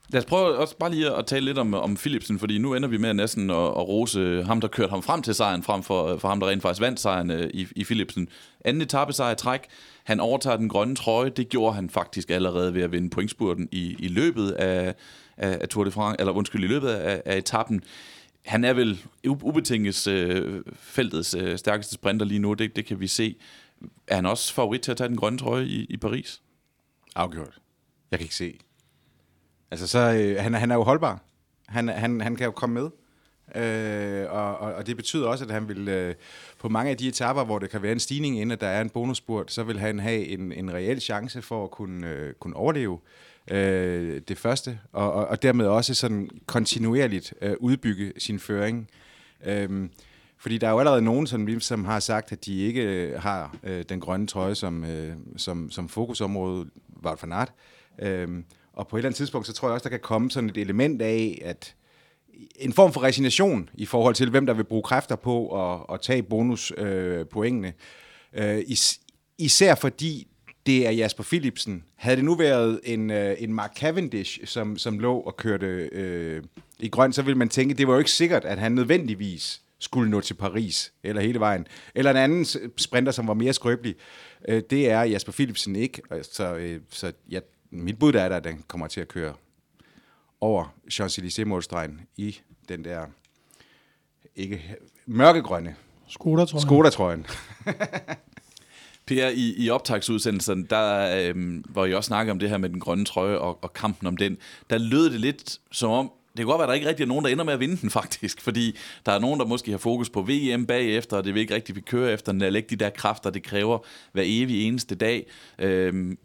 Lad 0.10 0.22
os 0.22 0.26
prøve 0.26 0.58
også 0.58 0.78
bare 0.78 0.92
lige 0.92 1.16
at 1.16 1.26
tale 1.26 1.46
lidt 1.46 1.58
om, 1.58 1.74
om 1.74 1.96
Philipsen, 1.96 2.40
fordi 2.40 2.58
nu 2.58 2.74
ender 2.74 2.90
vi 2.90 2.98
med 2.98 3.14
næsten 3.14 3.50
at, 3.50 3.56
at 3.56 3.88
rose 3.88 4.44
ham, 4.44 4.62
der 4.62 4.68
kørte 4.68 4.90
ham 4.90 5.04
frem 5.04 5.22
til 5.22 5.36
sejren, 5.36 5.64
frem 5.64 5.84
for, 5.84 6.18
for 6.18 6.28
ham, 6.28 6.40
der 6.40 6.48
rent 6.50 6.62
faktisk 6.62 6.82
vandt 6.82 7.00
sejren 7.00 7.32
øh, 7.32 7.50
i, 7.54 7.68
i 7.76 7.84
Philipsen. 7.84 8.28
Anden 8.66 8.82
etape 8.82 9.14
sejr 9.14 9.34
træk. 9.34 9.60
Han 10.04 10.20
overtager 10.20 10.58
den 10.58 10.70
grønne 10.70 10.96
trøje. 10.96 11.30
Det 11.30 11.50
gjorde 11.50 11.76
han 11.76 11.90
faktisk 11.90 12.32
allerede 12.32 12.74
ved 12.74 12.82
at 12.82 12.92
vinde 12.92 13.10
pointspurten 13.10 13.70
i, 13.72 13.96
i 14.00 14.08
løbet 14.08 14.52
af, 14.52 14.96
af, 15.38 15.58
af 15.62 15.70
Tour 15.70 15.84
de 15.84 15.92
France, 15.92 16.20
eller 16.20 16.34
undskyld, 16.34 16.64
i 16.64 16.68
løbet 16.68 16.90
af, 16.90 17.22
af 17.26 17.38
etappen. 17.38 17.84
Han 18.46 18.64
er 18.64 18.74
vel 18.74 19.06
ubetinget 19.26 20.08
øh, 20.08 20.62
feltets 20.74 21.34
øh, 21.34 21.58
stærkeste 21.58 21.94
sprinter 21.94 22.26
lige 22.26 22.40
nu, 22.40 22.54
det, 22.54 22.76
det 22.76 22.86
kan 22.86 23.00
vi 23.00 23.08
se. 23.08 23.36
Er 24.08 24.16
han 24.16 24.26
også 24.26 24.54
favorit 24.54 24.82
til 24.82 24.92
at 24.92 24.98
tage 24.98 25.08
den 25.08 25.18
grønne 25.18 25.40
trøje 25.40 25.66
i, 25.66 25.86
i 25.90 25.98
Paris? 25.98 26.42
Afgjort. 27.16 27.60
Jeg 28.12 28.20
kan 28.20 28.26
ikke 28.26 28.36
se. 28.36 28.60
Altså, 29.72 29.88
så, 29.88 30.00
øh, 30.00 30.44
han, 30.44 30.54
han 30.54 30.72
er 30.72 30.76
jo 30.76 30.84
holdbar. 30.84 31.24
Han, 31.68 31.88
han, 31.88 32.22
han 32.22 32.36
kan 32.36 32.46
jo 32.46 32.52
komme 32.52 32.74
med. 32.74 32.90
Øh, 33.56 34.32
og, 34.32 34.58
og, 34.58 34.74
og 34.74 34.88
det 34.88 34.96
betyder 34.96 35.28
også, 35.28 35.46
at 35.46 35.52
han 35.52 35.68
vil 35.68 35.88
øh, 35.88 36.16
på 36.60 36.70
mange 36.70 36.92
af 36.92 36.98
de 36.98 37.08
etaper, 37.08 37.44
hvor 37.44 37.60
der 37.60 37.68
kan 37.68 37.82
være 37.82 37.92
en 37.92 38.00
stigning, 38.00 38.40
inden 38.40 38.60
der 38.60 38.68
er 38.68 38.82
en 38.82 38.90
bonusspurt, 38.90 39.52
så 39.52 39.64
vil 39.64 39.80
han 39.80 40.00
have 40.00 40.26
en, 40.26 40.52
en 40.52 40.74
reel 40.74 41.02
chance 41.02 41.42
for 41.42 41.64
at 41.64 41.72
kunne, 41.72 42.10
øh, 42.10 42.34
kunne 42.34 42.56
overleve 42.56 42.94
øh, 42.94 43.33
øh, 43.52 44.22
det 44.28 44.38
første, 44.38 44.80
og, 44.92 45.14
og, 45.14 45.28
og 45.28 45.42
dermed 45.42 45.66
også 45.66 45.94
sådan 45.94 46.30
kontinuerligt 46.46 47.34
øh, 47.42 47.54
udbygge 47.60 48.14
sin 48.18 48.40
føring. 48.40 48.90
Øh, 49.46 49.90
fordi 50.38 50.58
der 50.58 50.68
er 50.68 50.72
jo 50.72 50.80
allerede 50.80 51.02
nogen, 51.02 51.28
som, 51.28 51.60
som 51.60 51.86
har 51.86 52.00
sagt, 52.00 52.32
at 52.32 52.46
de 52.46 52.60
ikke 52.60 52.82
øh, 52.82 53.22
har 53.22 53.56
øh, 53.64 53.86
den 53.90 54.00
grønne 54.00 54.28
trøje 54.28 54.56
som, 54.56 54.84
øh, 54.84 55.16
som, 55.38 55.72
som 55.72 55.90
fokusområde, 55.90 56.70
var 56.88 57.16
for 57.16 57.28
nat. 57.28 57.52
Øh, 58.00 58.44
og 58.74 58.88
på 58.88 58.96
et 58.96 59.00
eller 59.00 59.08
andet 59.08 59.18
tidspunkt, 59.18 59.48
så 59.48 59.54
tror 59.54 59.68
jeg 59.68 59.74
også, 59.74 59.84
der 59.84 59.90
kan 59.90 60.00
komme 60.00 60.32
sådan 60.32 60.50
et 60.50 60.58
element 60.58 61.02
af, 61.02 61.42
at 61.46 61.76
en 62.56 62.74
form 62.74 62.94
for 62.94 63.04
resignation 63.04 63.70
i 63.74 63.86
forhold 63.86 64.16
til, 64.16 64.30
hvem 64.30 64.46
der 64.46 64.54
vil 64.54 64.64
bruge 64.64 64.84
kræfter 64.84 65.16
på 65.16 65.48
at, 65.74 65.86
at 65.94 66.02
tage 66.02 66.24
bonuspoengene. 66.24 67.74
Øh, 68.34 68.58
øh, 68.58 68.64
is, 68.68 69.00
især 69.38 69.76
fordi 69.76 70.28
det 70.66 70.88
er 70.88 70.92
Jasper 70.92 71.24
Philipsen. 71.24 71.84
Havde 71.96 72.16
det 72.16 72.26
nu 72.26 72.36
været 72.36 72.80
en, 72.84 73.10
øh, 73.10 73.36
en 73.40 73.54
Mark 73.54 73.78
Cavendish, 73.78 74.40
som, 74.46 74.78
som 74.78 75.00
lå 75.00 75.20
og 75.20 75.38
kørte 75.38 75.90
øh, 75.92 76.44
i 76.80 76.90
grøn, 76.90 77.14
så 77.14 77.22
ville 77.22 77.38
man 77.38 77.50
tænke, 77.50 77.74
det 77.74 77.88
var 77.88 77.94
jo 77.94 78.00
ikke 78.00 78.12
sikkert, 78.12 78.46
at 78.46 78.60
han 78.60 78.72
nødvendigvis 78.72 79.62
skulle 79.80 80.12
nå 80.12 80.22
til 80.22 80.34
Paris, 80.34 80.94
eller 81.04 81.22
hele 81.22 81.40
vejen. 81.40 81.68
Eller 81.96 82.12
en 82.12 82.18
anden 82.18 82.46
sprinter, 82.78 83.12
som 83.12 83.28
var 83.28 83.34
mere 83.34 83.54
skrøbelig. 83.54 83.96
Øh, 84.48 84.64
det 84.70 84.90
er 84.90 85.02
Jasper 85.02 85.32
Philipsen 85.32 85.76
ikke. 85.76 86.02
Så, 86.32 86.56
øh, 86.56 86.82
så 86.90 87.12
ja, 87.30 87.40
mit 87.72 88.00
bud 88.00 88.14
er, 88.14 88.26
at 88.26 88.44
den 88.44 88.64
kommer 88.68 88.88
til 88.88 89.02
at 89.02 89.08
køre 89.08 89.34
over 90.42 90.74
Champs-Élysées-målstregen 90.92 92.02
i 92.18 92.40
den 92.70 92.84
der 92.84 93.06
ikke 94.36 94.76
mørkegrønne 95.06 95.76
Skoda-trøjen. 96.08 96.62
Skoda-trøjen. 96.62 97.26
Per, 99.06 99.30
i, 99.30 99.54
i 99.58 99.70
optagsudsendelsen, 99.70 100.68
der, 100.70 101.18
øhm, 101.18 101.64
hvor 101.70 101.86
I 101.86 101.94
også 101.94 102.08
snakker 102.08 102.34
om 102.34 102.40
det 102.40 102.50
her 102.50 102.58
med 102.58 102.70
den 102.70 102.80
grønne 102.80 103.06
trøje 103.06 103.38
og, 103.38 103.64
og 103.64 103.74
kampen 103.74 104.08
om 104.08 104.18
den, 104.18 104.38
der 104.70 104.78
lød 104.78 105.10
det 105.10 105.20
lidt 105.20 105.60
som 105.72 105.92
om, 105.92 106.12
det 106.38 106.40
kan 106.40 106.46
godt 106.46 106.60
være, 106.60 106.64
at 106.64 106.68
der 106.68 106.74
ikke 106.74 106.88
rigtig 106.88 107.04
er 107.04 107.08
nogen, 107.08 107.26
der 107.26 107.32
ender 107.32 107.44
med 107.44 107.54
at 107.54 107.60
vinde 107.60 107.78
den 107.78 107.90
faktisk, 108.00 108.42
fordi 108.42 108.78
der 109.06 109.12
er 109.12 109.20
nogen, 109.20 109.40
der 109.40 109.46
måske 109.46 109.72
har 109.72 109.78
fokus 109.78 110.10
på 110.10 110.22
VM 110.22 110.66
bagefter, 110.66 111.18
og 111.18 111.24
det 111.24 111.34
vil 111.34 111.42
ikke 111.42 111.56
rigtig 111.56 111.76
vi 111.76 111.82
kører 111.82 112.14
efter, 112.14 112.32
når 112.32 112.50
lægge 112.50 112.70
de 112.70 112.76
der 112.76 112.90
kræfter, 112.90 113.30
det 113.30 113.44
kræver 113.44 113.78
hver 114.12 114.24
evig 114.26 114.68
eneste 114.68 114.96
dag. 114.96 115.26
Øhm, 115.60 116.18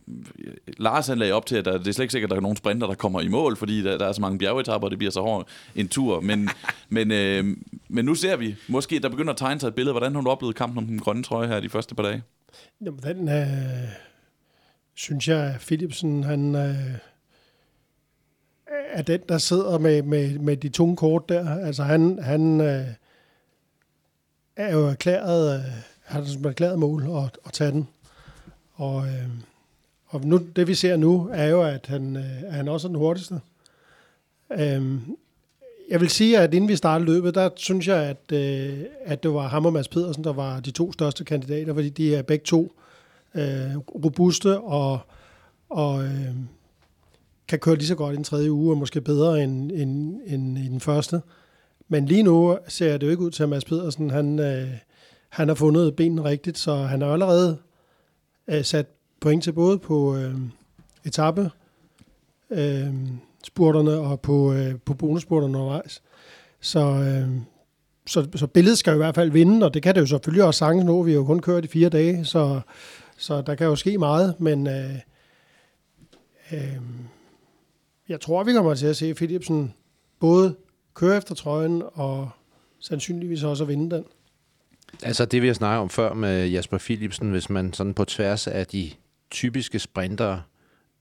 Lars 0.78 1.06
han 1.06 1.18
lagde 1.18 1.32
op 1.32 1.46
til, 1.46 1.56
at 1.56 1.64
der, 1.64 1.78
det 1.78 1.88
er 1.88 1.92
slet 1.92 2.04
ikke 2.04 2.12
sikkert, 2.12 2.28
at 2.28 2.30
der 2.30 2.36
er 2.36 2.42
nogen 2.42 2.56
sprinter, 2.56 2.86
der 2.86 2.94
kommer 2.94 3.20
i 3.20 3.28
mål, 3.28 3.56
fordi 3.56 3.82
der, 3.82 3.98
der 3.98 4.06
er 4.06 4.12
så 4.12 4.20
mange 4.20 4.38
bjergetapper, 4.38 4.86
og 4.86 4.90
det 4.90 4.98
bliver 4.98 5.10
så 5.10 5.20
hård 5.20 5.48
en 5.74 5.88
tur. 5.88 6.20
Men, 6.20 6.50
men, 6.88 7.12
øhm, 7.12 7.62
men 7.88 8.04
nu 8.04 8.14
ser 8.14 8.36
vi, 8.36 8.56
måske 8.68 8.98
der 8.98 9.08
begynder 9.08 9.32
at 9.32 9.38
tegne 9.38 9.60
sig 9.60 9.68
et 9.68 9.74
billede. 9.74 9.92
Hvordan 9.92 10.14
har 10.14 10.22
du 10.22 10.30
oplevet 10.30 10.56
kampen 10.56 10.78
om 10.78 10.86
den 10.86 10.98
grønne 10.98 11.22
trøje 11.22 11.48
her 11.48 11.60
de 11.60 11.68
første 11.68 11.94
par 11.94 12.02
dage? 12.02 12.22
Jamen, 12.80 13.02
den 13.02 13.28
øh, 13.28 13.88
synes 14.94 15.28
jeg, 15.28 15.54
at 15.54 15.60
Philipsen, 15.60 16.24
han... 16.24 16.54
Øh, 16.54 16.98
er 18.90 19.02
den, 19.02 19.20
der 19.28 19.38
sidder 19.38 19.78
med, 19.78 20.02
med, 20.02 20.38
med 20.38 20.56
de 20.56 20.68
tunge 20.68 20.96
kort 20.96 21.28
der. 21.28 21.58
Altså 21.66 21.82
han, 21.82 22.18
han 22.22 22.60
øh, 22.60 22.86
er 24.56 24.72
jo 24.72 24.86
erklæret, 24.86 25.54
øh, 25.54 25.64
har 26.04 26.24
som 26.24 26.44
erklæret 26.44 26.78
mål 26.78 27.02
at, 27.02 27.38
at 27.46 27.52
tage 27.52 27.70
den. 27.70 27.88
Og, 28.74 29.06
øh, 29.06 29.28
og 30.06 30.20
nu, 30.24 30.38
det 30.56 30.66
vi 30.68 30.74
ser 30.74 30.96
nu, 30.96 31.30
er 31.32 31.44
jo, 31.44 31.62
at 31.62 31.86
han, 31.86 32.16
øh, 32.16 32.42
er 32.42 32.50
han 32.50 32.68
også 32.68 32.86
er 32.86 32.90
den 32.90 32.98
hurtigste. 32.98 33.40
Øh, 34.52 34.98
jeg 35.90 36.00
vil 36.00 36.08
sige, 36.08 36.38
at 36.38 36.54
inden 36.54 36.68
vi 36.68 36.76
startede 36.76 37.10
løbet, 37.10 37.34
der 37.34 37.50
synes 37.56 37.88
jeg, 37.88 37.96
at, 37.96 38.32
øh, 38.32 38.84
at 39.04 39.22
det 39.22 39.34
var 39.34 39.48
ham 39.48 39.66
og 39.66 39.72
Mads 39.72 39.88
Pedersen, 39.88 40.24
der 40.24 40.32
var 40.32 40.60
de 40.60 40.70
to 40.70 40.92
største 40.92 41.24
kandidater, 41.24 41.74
fordi 41.74 41.88
de 41.88 42.14
er 42.14 42.22
begge 42.22 42.44
to 42.44 42.72
øh, 43.34 43.76
robuste 43.76 44.60
og, 44.60 44.98
og 45.68 46.04
øh, 46.04 46.34
kan 47.48 47.58
køre 47.58 47.76
lige 47.76 47.86
så 47.86 47.94
godt 47.94 48.12
i 48.12 48.16
den 48.16 48.24
tredje 48.24 48.52
uge, 48.52 48.72
og 48.72 48.78
måske 48.78 49.00
bedre 49.00 49.42
end, 49.44 49.72
end, 49.72 50.20
end 50.26 50.58
i 50.58 50.68
den 50.68 50.80
første. 50.80 51.20
Men 51.88 52.06
lige 52.06 52.22
nu 52.22 52.58
ser 52.68 52.98
det 52.98 53.06
jo 53.06 53.10
ikke 53.10 53.22
ud 53.22 53.30
til, 53.30 53.42
at 53.42 53.48
Mads 53.48 53.64
Pedersen 53.64 54.10
han, 54.10 54.38
øh, 54.38 54.68
han 55.28 55.48
har 55.48 55.54
fundet 55.54 55.96
benene 55.96 56.24
rigtigt, 56.24 56.58
så 56.58 56.74
han 56.74 57.02
har 57.02 57.12
allerede 57.12 57.58
øh, 58.48 58.64
sat 58.64 58.86
point 59.20 59.44
til 59.44 59.52
både 59.52 59.78
på 59.78 60.16
øh, 60.16 60.34
etape, 61.04 61.50
øh, 62.50 62.94
spurterne 63.44 63.98
og 63.98 64.20
på, 64.20 64.52
øh, 64.52 64.74
på 64.84 64.94
bonusspurterne 64.94 65.58
undervejs. 65.58 66.02
Så, 66.60 66.80
øh, 66.80 67.28
så, 68.06 68.28
så 68.34 68.46
billedet 68.46 68.78
skal 68.78 68.90
jo 68.90 68.96
i 68.96 69.04
hvert 69.04 69.14
fald 69.14 69.30
vinde, 69.30 69.66
og 69.66 69.74
det 69.74 69.82
kan 69.82 69.94
det 69.94 70.00
jo 70.00 70.06
selvfølgelig 70.06 70.44
også 70.44 70.58
sagtens 70.58 70.84
nå. 70.84 71.02
Vi 71.02 71.10
har 71.10 71.18
jo 71.18 71.24
kun 71.24 71.40
kørt 71.40 71.64
i 71.64 71.68
fire 71.68 71.88
dage, 71.88 72.24
så, 72.24 72.60
så 73.16 73.42
der 73.42 73.54
kan 73.54 73.66
jo 73.66 73.76
ske 73.76 73.98
meget, 73.98 74.40
men 74.40 74.66
øh, 74.66 74.94
øh, 76.52 76.78
jeg 78.08 78.20
tror, 78.20 78.44
vi 78.44 78.52
kommer 78.52 78.74
til 78.74 78.86
at 78.86 78.96
se 78.96 79.14
Philipsen 79.14 79.74
både 80.20 80.56
køre 80.94 81.16
efter 81.16 81.34
trøjen 81.34 81.82
og 81.94 82.30
sandsynligvis 82.80 83.42
også 83.42 83.64
at 83.64 83.68
vinde 83.68 83.96
den. 83.96 84.04
Altså 85.02 85.24
det, 85.24 85.42
vi 85.42 85.46
har 85.46 85.54
snakket 85.54 85.80
om 85.80 85.90
før 85.90 86.14
med 86.14 86.48
Jasper 86.48 86.78
Philipsen, 86.78 87.30
hvis 87.30 87.50
man 87.50 87.72
sådan 87.72 87.94
på 87.94 88.04
tværs 88.04 88.46
af 88.46 88.66
de 88.66 88.90
typiske 89.30 89.78
sprinter 89.78 90.40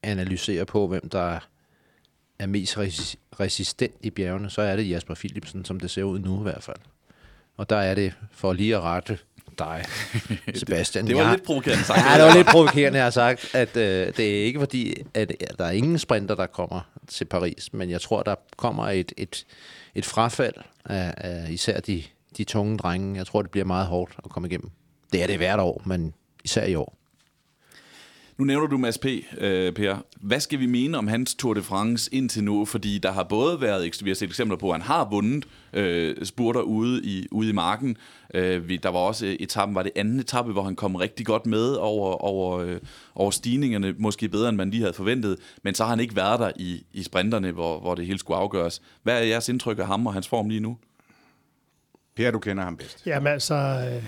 analyserer 0.02 0.64
på, 0.64 0.86
hvem 0.86 1.08
der 1.08 1.38
er 2.38 2.46
mest 2.46 2.78
resistent 3.40 3.94
i 4.02 4.10
bjergene, 4.10 4.50
så 4.50 4.62
er 4.62 4.76
det 4.76 4.90
Jasper 4.90 5.14
Philipsen, 5.14 5.64
som 5.64 5.80
det 5.80 5.90
ser 5.90 6.02
ud 6.02 6.18
nu 6.18 6.40
i 6.40 6.42
hvert 6.42 6.62
fald. 6.62 6.76
Og 7.56 7.70
der 7.70 7.76
er 7.76 7.94
det, 7.94 8.12
for 8.32 8.52
lige 8.52 8.76
at 8.76 8.82
rette 8.82 9.18
dig, 9.58 9.84
Sebastian. 10.54 11.04
det, 11.04 11.08
det 11.08 11.16
var 11.16 11.22
jeg, 11.22 11.32
lidt 11.32 11.46
provokerende 11.46 11.84
sagt. 11.84 12.00
Ja, 12.00 12.16
det 12.16 12.24
var 12.24 12.34
lidt 12.34 12.46
provokerende, 12.46 12.96
jeg 12.96 13.06
har 13.06 13.10
sagt, 13.10 13.54
at 13.54 13.76
øh, 13.76 14.06
det 14.16 14.40
er 14.40 14.44
ikke 14.44 14.58
fordi, 14.58 14.94
at, 15.14 15.32
at 15.40 15.58
der 15.58 15.64
er 15.64 15.70
ingen 15.70 15.98
sprinter, 15.98 16.34
der 16.34 16.46
kommer 16.46 16.80
til 17.08 17.24
Paris, 17.24 17.72
men 17.72 17.90
jeg 17.90 18.00
tror, 18.00 18.22
der 18.22 18.34
kommer 18.56 18.88
et, 18.88 19.12
et, 19.16 19.46
et 19.94 20.04
frafald 20.04 20.54
af, 20.84 21.14
af 21.16 21.50
især 21.50 21.80
de, 21.80 22.02
de 22.36 22.44
tunge 22.44 22.78
drenge. 22.78 23.16
Jeg 23.16 23.26
tror, 23.26 23.42
det 23.42 23.50
bliver 23.50 23.64
meget 23.64 23.86
hårdt 23.86 24.12
at 24.24 24.30
komme 24.30 24.48
igennem. 24.48 24.70
Det 25.12 25.22
er 25.22 25.26
det 25.26 25.36
hvert 25.36 25.60
år, 25.60 25.82
men 25.84 26.14
især 26.44 26.64
i 26.64 26.74
år. 26.74 26.97
Nu 28.38 28.44
nævner 28.44 28.66
du 28.66 28.78
Mads 28.78 28.98
P., 28.98 29.06
øh, 29.38 29.72
Per. 29.72 29.96
Hvad 30.20 30.40
skal 30.40 30.58
vi 30.58 30.66
mene 30.66 30.98
om 30.98 31.08
hans 31.08 31.34
Tour 31.34 31.54
de 31.54 31.62
France 31.62 32.14
indtil 32.14 32.44
nu? 32.44 32.64
Fordi 32.64 32.98
der 32.98 33.12
har 33.12 33.22
både 33.22 33.60
været, 33.60 34.04
vi 34.04 34.10
har 34.10 34.14
set 34.14 34.28
eksempler 34.28 34.56
på, 34.56 34.70
at 34.70 34.74
han 34.74 34.82
har 34.82 35.08
vundet 35.10 35.44
øh, 35.72 36.24
spurter 36.24 36.60
ude 36.60 37.04
i, 37.04 37.26
ude 37.30 37.50
i 37.50 37.52
marken. 37.52 37.96
Øh, 38.34 38.68
vi, 38.68 38.76
der 38.76 38.88
var 38.88 38.98
også 38.98 39.36
etappen, 39.40 39.74
var 39.74 39.82
det 39.82 39.92
anden 39.96 40.20
etape, 40.20 40.52
hvor 40.52 40.62
han 40.62 40.76
kom 40.76 40.94
rigtig 40.96 41.26
godt 41.26 41.46
med 41.46 41.72
over, 41.74 42.12
over, 42.12 42.58
øh, 42.58 42.80
over 43.14 43.30
stigningerne, 43.30 43.94
måske 43.98 44.28
bedre, 44.28 44.48
end 44.48 44.56
man 44.56 44.70
lige 44.70 44.80
havde 44.80 44.94
forventet. 44.94 45.36
Men 45.62 45.74
så 45.74 45.84
har 45.84 45.90
han 45.90 46.00
ikke 46.00 46.16
været 46.16 46.40
der 46.40 46.52
i, 46.56 46.86
i 46.92 47.02
sprinterne, 47.02 47.52
hvor, 47.52 47.80
hvor 47.80 47.94
det 47.94 48.06
hele 48.06 48.18
skulle 48.18 48.38
afgøres. 48.38 48.82
Hvad 49.02 49.20
er 49.20 49.24
jeres 49.24 49.48
indtryk 49.48 49.78
af 49.78 49.86
ham 49.86 50.06
og 50.06 50.12
hans 50.12 50.28
form 50.28 50.48
lige 50.48 50.60
nu? 50.60 50.76
Per, 52.16 52.30
du 52.30 52.38
kender 52.38 52.64
ham 52.64 52.76
bedst. 52.76 53.06
Jamen 53.06 53.32
altså, 53.32 53.54
øh, 53.54 54.04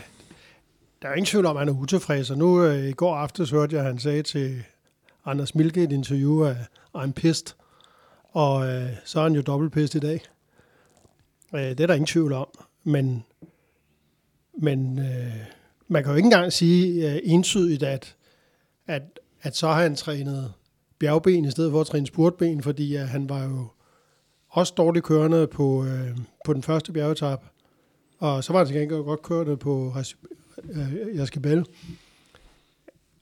der 1.03 1.09
er 1.09 1.15
ingen 1.15 1.27
tvivl 1.27 1.47
om, 1.47 1.57
at 1.57 1.61
han 1.61 1.69
er 1.69 1.81
utilfreds. 1.81 2.31
Og 2.31 2.39
nu 2.39 2.65
øh, 2.65 2.89
i 2.89 2.93
går 2.93 3.17
aftes 3.17 3.51
hørte 3.51 3.77
jeg, 3.77 3.85
at 3.85 3.91
han 3.91 3.99
sagde 3.99 4.23
til 4.23 4.63
Anders 5.25 5.55
Milke 5.55 5.81
i 5.81 5.85
et 5.85 5.93
interview, 5.93 6.45
at 6.45 6.57
I'm 6.97 7.13
pissed. 7.13 7.55
Og 8.33 8.67
øh, 8.69 8.89
så 9.05 9.19
er 9.19 9.23
han 9.23 9.35
jo 9.35 9.43
dobbelt 9.43 9.73
pissed 9.73 10.03
i 10.03 10.07
dag. 10.07 10.21
Øh, 11.55 11.61
det 11.61 11.81
er 11.81 11.87
der 11.87 11.95
ingen 11.95 12.07
tvivl 12.07 12.33
om. 12.33 12.49
Men 12.85 13.25
men 14.63 14.99
øh, 14.99 15.35
man 15.89 16.03
kan 16.03 16.13
jo 16.13 16.17
ikke 16.17 16.27
engang 16.27 16.53
sige 16.53 17.13
øh, 17.13 17.21
entydigt, 17.25 17.83
at, 17.83 18.17
at, 18.87 19.03
at 19.43 19.57
så 19.57 19.67
har 19.67 19.83
han 19.83 19.97
trænet 19.97 20.53
bjergben 20.99 21.45
i 21.45 21.51
stedet 21.51 21.73
for 21.73 21.81
at 21.81 21.87
træne 21.87 22.07
spurtben, 22.07 22.63
fordi 22.63 22.97
øh, 22.97 23.03
han 23.03 23.29
var 23.29 23.45
jo 23.45 23.67
også 24.49 24.75
dårligt 24.77 25.05
kørende 25.05 25.47
på, 25.47 25.85
øh, 25.85 26.19
på 26.45 26.53
den 26.53 26.63
første 26.63 26.93
bjergetap. 26.93 27.45
Og 28.19 28.45
så 28.45 28.53
var 28.53 28.59
han 28.61 28.67
til 28.67 28.77
gengæld 28.77 29.03
godt 29.03 29.23
kørende 29.23 29.57
på 29.57 29.91
øh, 30.65 30.77
jeg 30.79 30.91
skal 31.03 31.17
Jaskebel. 31.17 31.67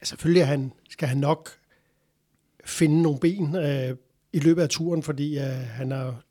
Selvfølgelig 0.02 0.46
han, 0.46 0.72
skal 0.90 1.08
han 1.08 1.18
nok 1.18 1.50
finde 2.64 3.02
nogle 3.02 3.18
ben 3.18 3.56
øh, 3.56 3.96
i 4.32 4.38
løbet 4.38 4.62
af 4.62 4.68
turen, 4.68 5.02
fordi 5.02 5.38
øh, 5.38 5.44
han 5.70 5.90
har 5.90 6.22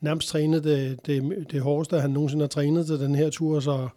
nærmest 0.00 0.28
trænet 0.28 0.64
det, 0.64 1.06
det, 1.06 1.46
det 1.50 1.60
hårdeste, 1.60 2.00
han 2.00 2.10
nogensinde 2.10 2.42
har 2.42 2.48
trænet 2.48 2.86
til 2.86 3.00
den 3.00 3.14
her 3.14 3.30
tur, 3.30 3.60
så, 3.60 3.88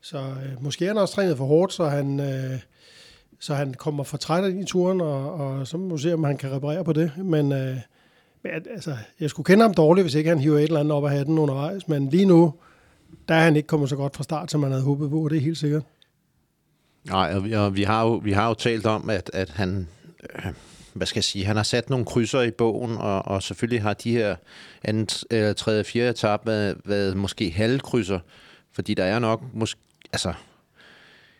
så 0.00 0.18
øh, 0.18 0.62
måske 0.62 0.84
har 0.84 0.92
han 0.92 1.02
også 1.02 1.14
trænet 1.14 1.36
for 1.36 1.44
hårdt, 1.44 1.72
så 1.72 1.84
han, 1.84 2.20
øh, 2.20 2.58
så 3.38 3.54
han 3.54 3.74
kommer 3.74 4.04
for 4.04 4.16
træt 4.16 4.44
af 4.44 4.60
i 4.60 4.64
turen, 4.64 5.00
og, 5.00 5.34
og 5.34 5.66
så 5.66 5.76
må 5.76 5.96
vi 5.96 6.02
se, 6.02 6.14
om 6.14 6.24
han 6.24 6.36
kan 6.36 6.52
reparere 6.52 6.84
på 6.84 6.92
det. 6.92 7.12
Men, 7.16 7.52
øh, 7.52 7.76
men 8.42 8.52
altså, 8.70 8.96
jeg 9.20 9.30
skulle 9.30 9.44
kende 9.44 9.62
ham 9.62 9.74
dårligt, 9.74 10.04
hvis 10.04 10.14
ikke 10.14 10.30
han 10.30 10.38
hiver 10.38 10.58
et 10.58 10.62
eller 10.62 10.80
andet 10.80 10.92
op 10.92 11.04
af 11.04 11.10
hatten 11.10 11.38
undervejs, 11.38 11.88
men 11.88 12.10
lige 12.10 12.24
nu, 12.24 12.54
der 13.28 13.34
er 13.34 13.44
han 13.44 13.56
ikke 13.56 13.66
kommet 13.66 13.88
så 13.88 13.96
godt 13.96 14.16
fra 14.16 14.22
start, 14.22 14.50
som 14.50 14.60
man 14.60 14.70
havde 14.70 14.84
håbet 14.84 15.10
på, 15.10 15.28
det 15.30 15.36
er 15.36 15.40
helt 15.40 15.58
sikkert. 15.58 15.82
Nej, 17.04 17.32
og 17.34 17.44
vi, 17.44 17.52
og 17.52 17.76
vi, 17.76 17.82
har, 17.82 18.02
jo, 18.02 18.12
vi 18.12 18.32
har 18.32 18.48
jo 18.48 18.54
talt 18.54 18.86
om, 18.86 19.10
at, 19.10 19.30
at 19.34 19.50
han... 19.50 19.88
Øh 20.34 20.52
hvad 20.92 21.06
skal 21.06 21.18
jeg 21.18 21.24
sige, 21.24 21.44
han 21.44 21.56
har 21.56 21.62
sat 21.62 21.90
nogle 21.90 22.06
krydser 22.06 22.42
i 22.42 22.50
bogen, 22.50 22.96
og, 22.96 23.26
og 23.26 23.42
selvfølgelig 23.42 23.82
har 23.82 23.94
de 23.94 24.12
her 24.12 24.36
anden, 24.82 25.08
eller 25.30 25.52
tredje, 25.52 25.84
fjerde 25.84 26.10
etap 26.10 26.46
været, 26.46 26.76
været 26.84 27.16
måske 27.16 27.50
halvkrydser, 27.50 28.18
fordi 28.72 28.94
der 28.94 29.04
er 29.04 29.18
nok, 29.18 29.42
måske, 29.52 29.80
altså, 30.12 30.32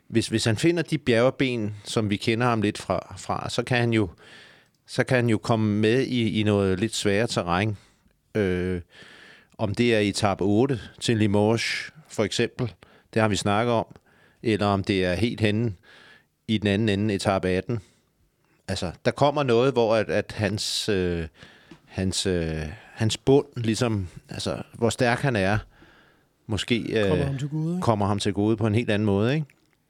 hvis, 0.09 0.28
hvis 0.28 0.44
han 0.44 0.56
finder 0.56 0.83
de 0.83 0.98
bjergeben, 0.98 1.74
som 1.85 2.11
vi 2.11 2.16
kender 2.16 2.46
ham 2.46 2.62
lidt 2.62 2.78
fra, 2.78 3.14
fra 3.18 3.50
så 3.50 3.62
kan 3.62 3.78
han 3.78 3.92
jo, 3.92 4.09
så 4.87 5.04
kan 5.04 5.16
han 5.16 5.28
jo 5.28 5.38
komme 5.38 5.74
med 5.80 6.02
i, 6.02 6.40
i 6.40 6.42
noget 6.42 6.80
lidt 6.80 6.94
sværere 6.94 7.26
terræn. 7.26 7.76
Øh, 8.35 8.80
om 9.61 9.75
det 9.75 9.94
er 9.94 9.99
i 9.99 10.09
etap 10.09 10.40
8 10.40 10.81
til 11.01 11.16
Limoges, 11.16 11.92
for 12.09 12.25
eksempel, 12.25 12.75
det 13.14 13.23
har 13.23 13.29
vi 13.29 13.37
snakket 13.37 13.75
om, 13.75 13.87
eller 14.42 14.66
om 14.66 14.85
det 14.85 15.05
er 15.05 15.14
helt 15.14 15.40
henne 15.40 15.75
i 16.49 16.59
den 16.59 16.68
anden 16.68 16.88
ende, 16.88 17.14
etap 17.14 17.44
18, 17.44 17.81
altså, 18.68 18.92
der 19.05 19.11
kommer 19.11 19.42
noget, 19.42 19.73
hvor 19.73 19.94
at, 19.94 20.09
at 20.09 20.33
hans, 20.37 20.88
øh, 20.88 21.27
hans, 21.87 22.27
øh, 22.27 22.66
hans 22.92 23.16
bund, 23.16 23.46
ligesom, 23.57 24.09
altså, 24.29 24.62
hvor 24.73 24.90
stærk 24.90 25.18
han 25.18 25.37
er, 25.37 25.59
måske 26.46 26.79
øh, 26.79 27.09
kommer, 27.09 27.25
ham 27.25 27.38
til 27.38 27.49
gode, 27.49 27.75
ikke? 27.75 27.83
kommer 27.83 28.07
ham 28.07 28.18
til 28.18 28.33
gode 28.33 28.57
på 28.57 28.66
en 28.66 28.75
helt 28.75 28.90
anden 28.90 29.07
måde, 29.07 29.35
ikke? 29.35 29.46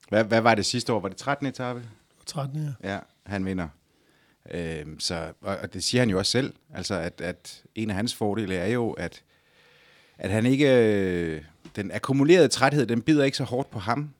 Hvad, 0.08 0.24
hvad 0.24 0.40
var 0.40 0.54
det 0.54 0.66
sidste 0.66 0.92
år? 0.92 1.00
Var 1.00 1.08
det 1.08 1.16
13. 1.16 1.46
etape? 1.46 1.82
13. 2.26 2.76
Ja. 2.82 2.92
Ja, 2.92 2.98
han 3.26 3.44
vinder. 3.44 3.68
Øhm, 4.50 5.00
så, 5.00 5.32
og, 5.40 5.56
og 5.56 5.74
det 5.74 5.84
siger 5.84 6.00
han 6.00 6.10
jo 6.10 6.18
også 6.18 6.32
selv, 6.32 6.54
altså 6.74 6.94
at, 6.94 7.20
at 7.20 7.62
en 7.74 7.90
af 7.90 7.96
hans 7.96 8.14
fordele 8.14 8.54
er 8.54 8.66
jo, 8.66 8.90
at, 8.90 9.22
at 10.20 10.30
han 10.30 10.46
ikke, 10.46 10.76
øh, 10.76 11.40
den 11.76 11.90
akkumulerede 11.94 12.48
træthed, 12.48 12.86
den 12.86 13.02
bider 13.02 13.24
ikke 13.24 13.36
så 13.36 13.44
hårdt 13.44 13.70
på 13.70 13.78
ham, 13.78 14.10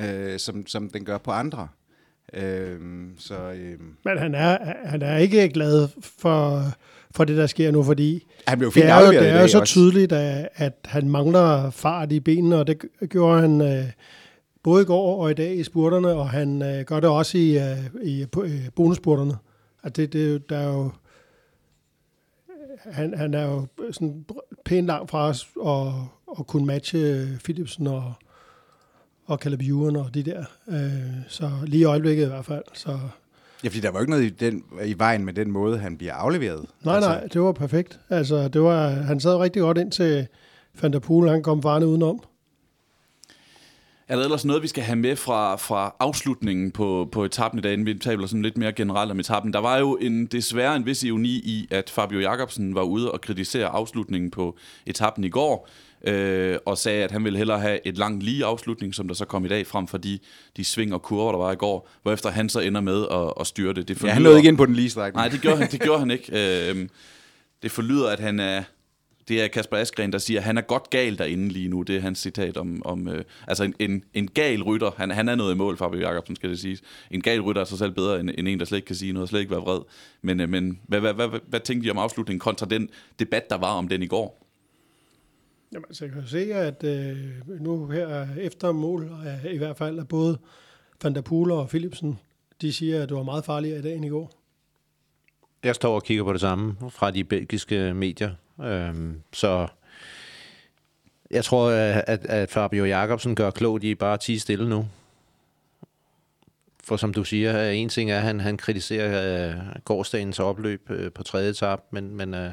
øh, 0.00 0.38
som, 0.38 0.66
som 0.66 0.90
den 0.90 1.04
gør 1.04 1.18
på 1.18 1.30
andre. 1.30 1.68
Øhm, 2.32 3.14
så, 3.18 3.34
øhm. 3.34 3.96
Men 4.04 4.18
han 4.18 4.34
er, 4.34 4.58
han 4.84 5.02
er 5.02 5.16
ikke 5.16 5.48
glad 5.48 5.88
for, 6.18 6.64
for 7.10 7.24
det, 7.24 7.36
der 7.36 7.46
sker 7.46 7.70
nu, 7.70 7.82
fordi 7.82 8.26
han 8.46 8.58
blev 8.58 8.72
fint 8.72 8.84
det 8.84 8.92
er 8.92 9.06
jo, 9.06 9.12
det 9.12 9.28
er 9.28 9.40
jo 9.40 9.48
så 9.48 9.60
også. 9.60 9.72
tydeligt, 9.72 10.12
at, 10.12 10.48
at 10.54 10.72
han 10.84 11.08
mangler 11.08 11.70
fart 11.70 12.12
i 12.12 12.20
benene, 12.20 12.56
og 12.56 12.66
det 12.66 12.84
gjorde 13.08 13.40
han 13.40 13.60
øh, 13.60 13.84
både 14.62 14.82
i 14.82 14.86
går 14.86 15.22
og 15.22 15.30
i 15.30 15.34
dag 15.34 15.56
i 15.56 15.64
spurterne, 15.64 16.08
og 16.08 16.30
han 16.30 16.62
øh, 16.62 16.84
gør 16.84 17.00
det 17.00 17.10
også 17.10 17.38
i, 17.38 17.58
øh, 17.58 17.78
i 18.02 18.26
øh, 18.42 18.68
bonusspurterne. 18.76 19.34
At 19.82 19.96
det, 19.96 20.12
det, 20.12 20.50
der 20.50 20.58
er 20.58 20.66
jo, 20.66 20.90
han, 22.84 23.14
han 23.14 23.34
er 23.34 23.42
jo 23.42 23.66
sådan 23.92 24.24
pænt 24.64 24.86
langt 24.86 25.10
fra 25.10 25.28
os 25.28 25.48
og, 25.56 26.08
og 26.26 26.46
kunne 26.46 26.66
matche 26.66 27.26
Philipsen 27.44 27.86
og, 27.86 28.12
og 29.26 29.38
Caleb 29.38 29.60
Ewan 29.60 29.96
og 29.96 30.14
de 30.14 30.22
der. 30.22 30.44
Øh, 30.68 31.24
så 31.28 31.50
lige 31.66 31.80
i 31.80 31.84
øjeblikket 31.84 32.24
i 32.24 32.28
hvert 32.28 32.44
fald. 32.44 32.62
Så. 32.72 32.98
Ja, 33.64 33.68
fordi 33.68 33.80
der 33.80 33.90
var 33.90 33.98
jo 33.98 34.02
ikke 34.02 34.10
noget 34.10 34.24
i, 34.24 34.28
den, 34.28 34.64
i 34.84 34.98
vejen 34.98 35.24
med 35.24 35.32
den 35.32 35.50
måde, 35.50 35.78
han 35.78 35.96
bliver 35.96 36.14
afleveret. 36.14 36.66
Nej, 36.84 36.94
altså. 36.94 37.10
nej, 37.10 37.26
det 37.32 37.40
var 37.40 37.52
perfekt. 37.52 38.00
Altså, 38.10 38.48
det 38.48 38.62
var, 38.62 38.88
han 38.88 39.20
sad 39.20 39.36
rigtig 39.36 39.62
godt 39.62 39.78
ind 39.78 39.92
til 39.92 40.26
Van 40.82 40.92
der 40.92 40.98
Poel, 40.98 41.30
han 41.30 41.42
kom 41.42 41.64
varende 41.64 41.86
udenom. 41.86 42.20
Er 44.10 44.16
der 44.16 44.24
ellers 44.24 44.44
noget, 44.44 44.62
vi 44.62 44.68
skal 44.68 44.82
have 44.82 44.96
med 44.96 45.16
fra, 45.16 45.56
fra 45.56 45.94
afslutningen 46.00 46.70
på, 46.70 47.08
på 47.12 47.24
etappen 47.24 47.58
i 47.58 47.62
dag, 47.62 47.72
inden 47.72 47.86
vi 47.86 47.94
taler 47.94 48.26
sådan 48.26 48.42
lidt 48.42 48.56
mere 48.56 48.72
generelt 48.72 49.10
om 49.10 49.20
etappen? 49.20 49.52
Der 49.52 49.58
var 49.58 49.78
jo 49.78 49.96
en, 49.96 50.26
desværre 50.26 50.76
en 50.76 50.86
vis 50.86 51.02
ironi 51.02 51.28
i, 51.28 51.68
at 51.70 51.90
Fabio 51.90 52.20
Jacobsen 52.20 52.74
var 52.74 52.82
ude 52.82 53.12
og 53.12 53.20
kritisere 53.20 53.66
afslutningen 53.66 54.30
på 54.30 54.56
etappen 54.86 55.24
i 55.24 55.28
går, 55.28 55.68
øh, 56.04 56.56
og 56.66 56.78
sagde, 56.78 57.04
at 57.04 57.10
han 57.10 57.24
ville 57.24 57.38
hellere 57.38 57.60
have 57.60 57.86
et 57.86 57.98
langt 57.98 58.22
lige 58.22 58.44
afslutning, 58.44 58.94
som 58.94 59.08
der 59.08 59.14
så 59.14 59.24
kom 59.24 59.44
i 59.44 59.48
dag, 59.48 59.66
frem 59.66 59.86
for 59.86 59.98
de, 59.98 60.18
de 60.56 60.64
sving 60.64 60.94
og 60.94 61.02
kurver, 61.02 61.32
der 61.32 61.38
var 61.38 61.52
i 61.52 61.56
går, 61.56 61.88
hvorefter 62.02 62.30
han 62.30 62.48
så 62.48 62.60
ender 62.60 62.80
med 62.80 63.06
at, 63.10 63.32
at 63.40 63.46
styre 63.46 63.72
det. 63.72 63.88
det 63.88 63.96
forlyder, 63.96 64.10
ja, 64.10 64.14
han 64.14 64.22
nåede 64.22 64.38
ikke 64.38 64.48
ind 64.48 64.56
på 64.56 64.66
den 64.66 64.74
lige 64.74 64.90
strækning. 64.90 65.16
Nej, 65.16 65.28
det 65.28 65.40
gjorde 65.40 65.56
han, 65.56 65.70
det 65.70 65.80
gjorde 65.80 65.98
han 65.98 66.10
ikke. 66.10 66.70
Øh, 66.70 66.88
det 67.62 67.70
forlyder, 67.70 68.08
at 68.08 68.20
han 68.20 68.40
er 68.40 68.62
det 69.28 69.42
er 69.42 69.48
Kasper 69.48 69.76
Askren, 69.76 70.12
der 70.12 70.18
siger, 70.18 70.40
at 70.40 70.44
han 70.44 70.58
er 70.58 70.62
godt 70.62 70.90
gal 70.90 71.18
derinde 71.18 71.48
lige 71.48 71.68
nu. 71.68 71.82
Det 71.82 71.96
er 71.96 72.00
hans 72.00 72.18
citat 72.18 72.56
om, 72.56 72.82
om 72.84 73.08
øh, 73.08 73.24
altså 73.46 73.64
en, 73.64 73.74
en, 73.78 74.04
en 74.14 74.28
gal 74.28 74.62
rytter. 74.62 74.90
Han, 74.96 75.10
han 75.10 75.28
er 75.28 75.34
noget 75.34 75.54
i 75.54 75.56
mål, 75.56 75.76
Fabio 75.76 76.00
Jacobsen, 76.00 76.36
skal 76.36 76.50
det 76.50 76.58
siges. 76.58 76.82
En 77.10 77.20
gal 77.20 77.40
rytter 77.40 77.62
er 77.62 77.66
så 77.66 77.76
selv 77.76 77.92
bedre 77.92 78.20
end, 78.20 78.30
end 78.38 78.48
en, 78.48 78.58
der 78.58 78.64
slet 78.64 78.78
ikke 78.78 78.86
kan 78.86 78.96
sige 78.96 79.12
noget, 79.12 79.22
og 79.22 79.28
slet 79.28 79.40
ikke 79.40 79.50
være 79.50 79.60
vred. 79.60 79.80
Men, 80.22 80.40
øh, 80.40 80.48
men 80.48 80.80
hvad, 80.86 81.00
hvad, 81.00 81.14
hvad, 81.14 81.28
hvad, 81.28 81.40
hvad 81.46 81.60
tænkte 81.60 81.86
I 81.86 81.90
om 81.90 81.98
afslutningen 81.98 82.40
kontra 82.40 82.66
den 82.66 82.88
debat, 83.18 83.50
der 83.50 83.56
var 83.56 83.72
om 83.72 83.88
den 83.88 84.02
i 84.02 84.06
går? 84.06 84.46
Jamen, 85.72 85.94
så 85.94 86.04
jeg 86.04 86.14
kan 86.14 86.26
se, 86.26 86.54
at 86.54 86.84
øh, 86.84 87.16
nu 87.60 87.86
her 87.86 88.26
efter 88.40 88.72
mål, 88.72 89.10
øh, 89.26 89.54
i 89.54 89.56
hvert 89.56 89.76
fald, 89.76 89.98
at 89.98 90.08
både 90.08 90.38
Van 91.02 91.14
der 91.14 91.20
Poel 91.20 91.50
og 91.50 91.68
Philipsen, 91.68 92.18
de 92.60 92.72
siger, 92.72 93.02
at 93.02 93.08
det 93.08 93.16
var 93.16 93.22
meget 93.22 93.44
farligere 93.44 93.78
i 93.78 93.82
dag 93.82 93.96
end 93.96 94.04
i 94.04 94.08
går. 94.08 94.32
Jeg 95.62 95.74
står 95.74 95.94
og 95.94 96.02
kigger 96.04 96.24
på 96.24 96.32
det 96.32 96.40
samme 96.40 96.76
fra 96.90 97.10
de 97.10 97.24
belgiske 97.24 97.94
medier. 97.94 98.30
Øhm, 98.62 99.22
så 99.32 99.68
jeg 101.30 101.44
tror, 101.44 101.70
at, 101.70 102.26
at 102.26 102.50
Fabio 102.50 102.84
Jacobsen 102.84 103.34
gør 103.34 103.50
klogt 103.50 103.84
i 103.84 103.94
bare 103.94 104.14
at 104.14 104.20
tige 104.20 104.40
stille 104.40 104.68
nu. 104.68 104.88
For 106.84 106.96
som 106.96 107.14
du 107.14 107.24
siger, 107.24 107.68
øh, 107.68 107.76
en 107.76 107.88
ting 107.88 108.10
er, 108.10 108.16
at 108.16 108.22
han, 108.22 108.40
han 108.40 108.56
kritiserer 108.56 109.48
øh, 109.48 109.56
gårdsdagens 109.84 110.38
opløb 110.38 110.90
øh, 110.90 111.12
på 111.12 111.22
tredje 111.22 111.50
etap, 111.50 111.80
men, 111.90 112.16
men 112.16 112.34
øh, 112.34 112.50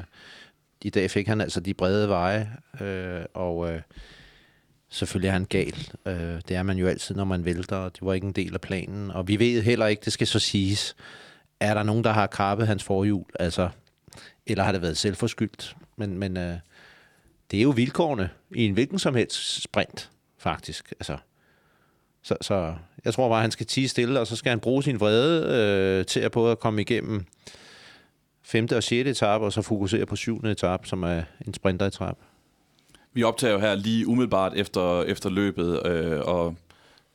i 0.82 0.90
dag 0.90 1.10
fik 1.10 1.26
han 1.26 1.40
altså 1.40 1.60
de 1.60 1.74
brede 1.74 2.08
veje, 2.08 2.50
øh, 2.80 3.24
og 3.34 3.72
øh, 3.72 3.80
selvfølgelig 4.88 5.28
er 5.28 5.32
han 5.32 5.44
gal. 5.44 5.92
Øh, 6.06 6.40
det 6.48 6.56
er 6.56 6.62
man 6.62 6.78
jo 6.78 6.86
altid, 6.86 7.14
når 7.14 7.24
man 7.24 7.44
vælter, 7.44 7.76
og 7.76 7.94
det 7.94 8.02
var 8.02 8.14
ikke 8.14 8.26
en 8.26 8.32
del 8.32 8.54
af 8.54 8.60
planen. 8.60 9.10
Og 9.10 9.28
vi 9.28 9.38
ved 9.38 9.62
heller 9.62 9.86
ikke, 9.86 10.02
det 10.04 10.12
skal 10.12 10.26
så 10.26 10.38
siges, 10.38 10.96
er 11.60 11.74
der 11.74 11.82
nogen, 11.82 12.04
der 12.04 12.12
har 12.12 12.26
krabbet 12.26 12.66
hans 12.66 12.84
forhjul? 12.84 13.24
Altså, 13.40 13.68
eller 14.50 14.64
har 14.64 14.72
det 14.72 14.82
været 14.82 14.96
selvforskyldt? 14.96 15.76
Men, 15.96 16.18
men 16.18 16.36
øh, 16.36 16.54
det 17.50 17.58
er 17.58 17.62
jo 17.62 17.70
vilkårene 17.70 18.30
i 18.54 18.66
en 18.66 18.72
hvilken 18.72 18.98
som 18.98 19.14
helst 19.14 19.62
sprint, 19.62 20.10
faktisk. 20.38 20.92
Altså, 20.92 21.16
så, 22.22 22.36
så 22.40 22.74
jeg 23.04 23.14
tror 23.14 23.28
bare, 23.28 23.38
at 23.38 23.42
han 23.42 23.50
skal 23.50 23.66
tige 23.66 23.88
stille, 23.88 24.20
og 24.20 24.26
så 24.26 24.36
skal 24.36 24.50
han 24.50 24.60
bruge 24.60 24.82
sin 24.82 25.00
vrede 25.00 25.98
øh, 26.00 26.06
til 26.06 26.20
at 26.20 26.32
både 26.32 26.52
at 26.52 26.58
komme 26.58 26.80
igennem 26.80 27.24
5. 28.42 28.68
og 28.74 28.82
6. 28.82 29.08
etape, 29.08 29.44
og 29.44 29.52
så 29.52 29.62
fokusere 29.62 30.06
på 30.06 30.16
7. 30.16 30.36
etape, 30.38 30.88
som 30.88 31.02
er 31.02 31.22
en 31.46 31.54
sprinteretape. 31.54 32.20
Vi 33.12 33.22
optager 33.22 33.52
jo 33.52 33.60
her 33.60 33.74
lige 33.74 34.06
umiddelbart 34.06 34.52
efter, 34.56 35.02
efter 35.02 35.30
løbet, 35.30 35.86
øh, 35.86 36.20
og 36.20 36.56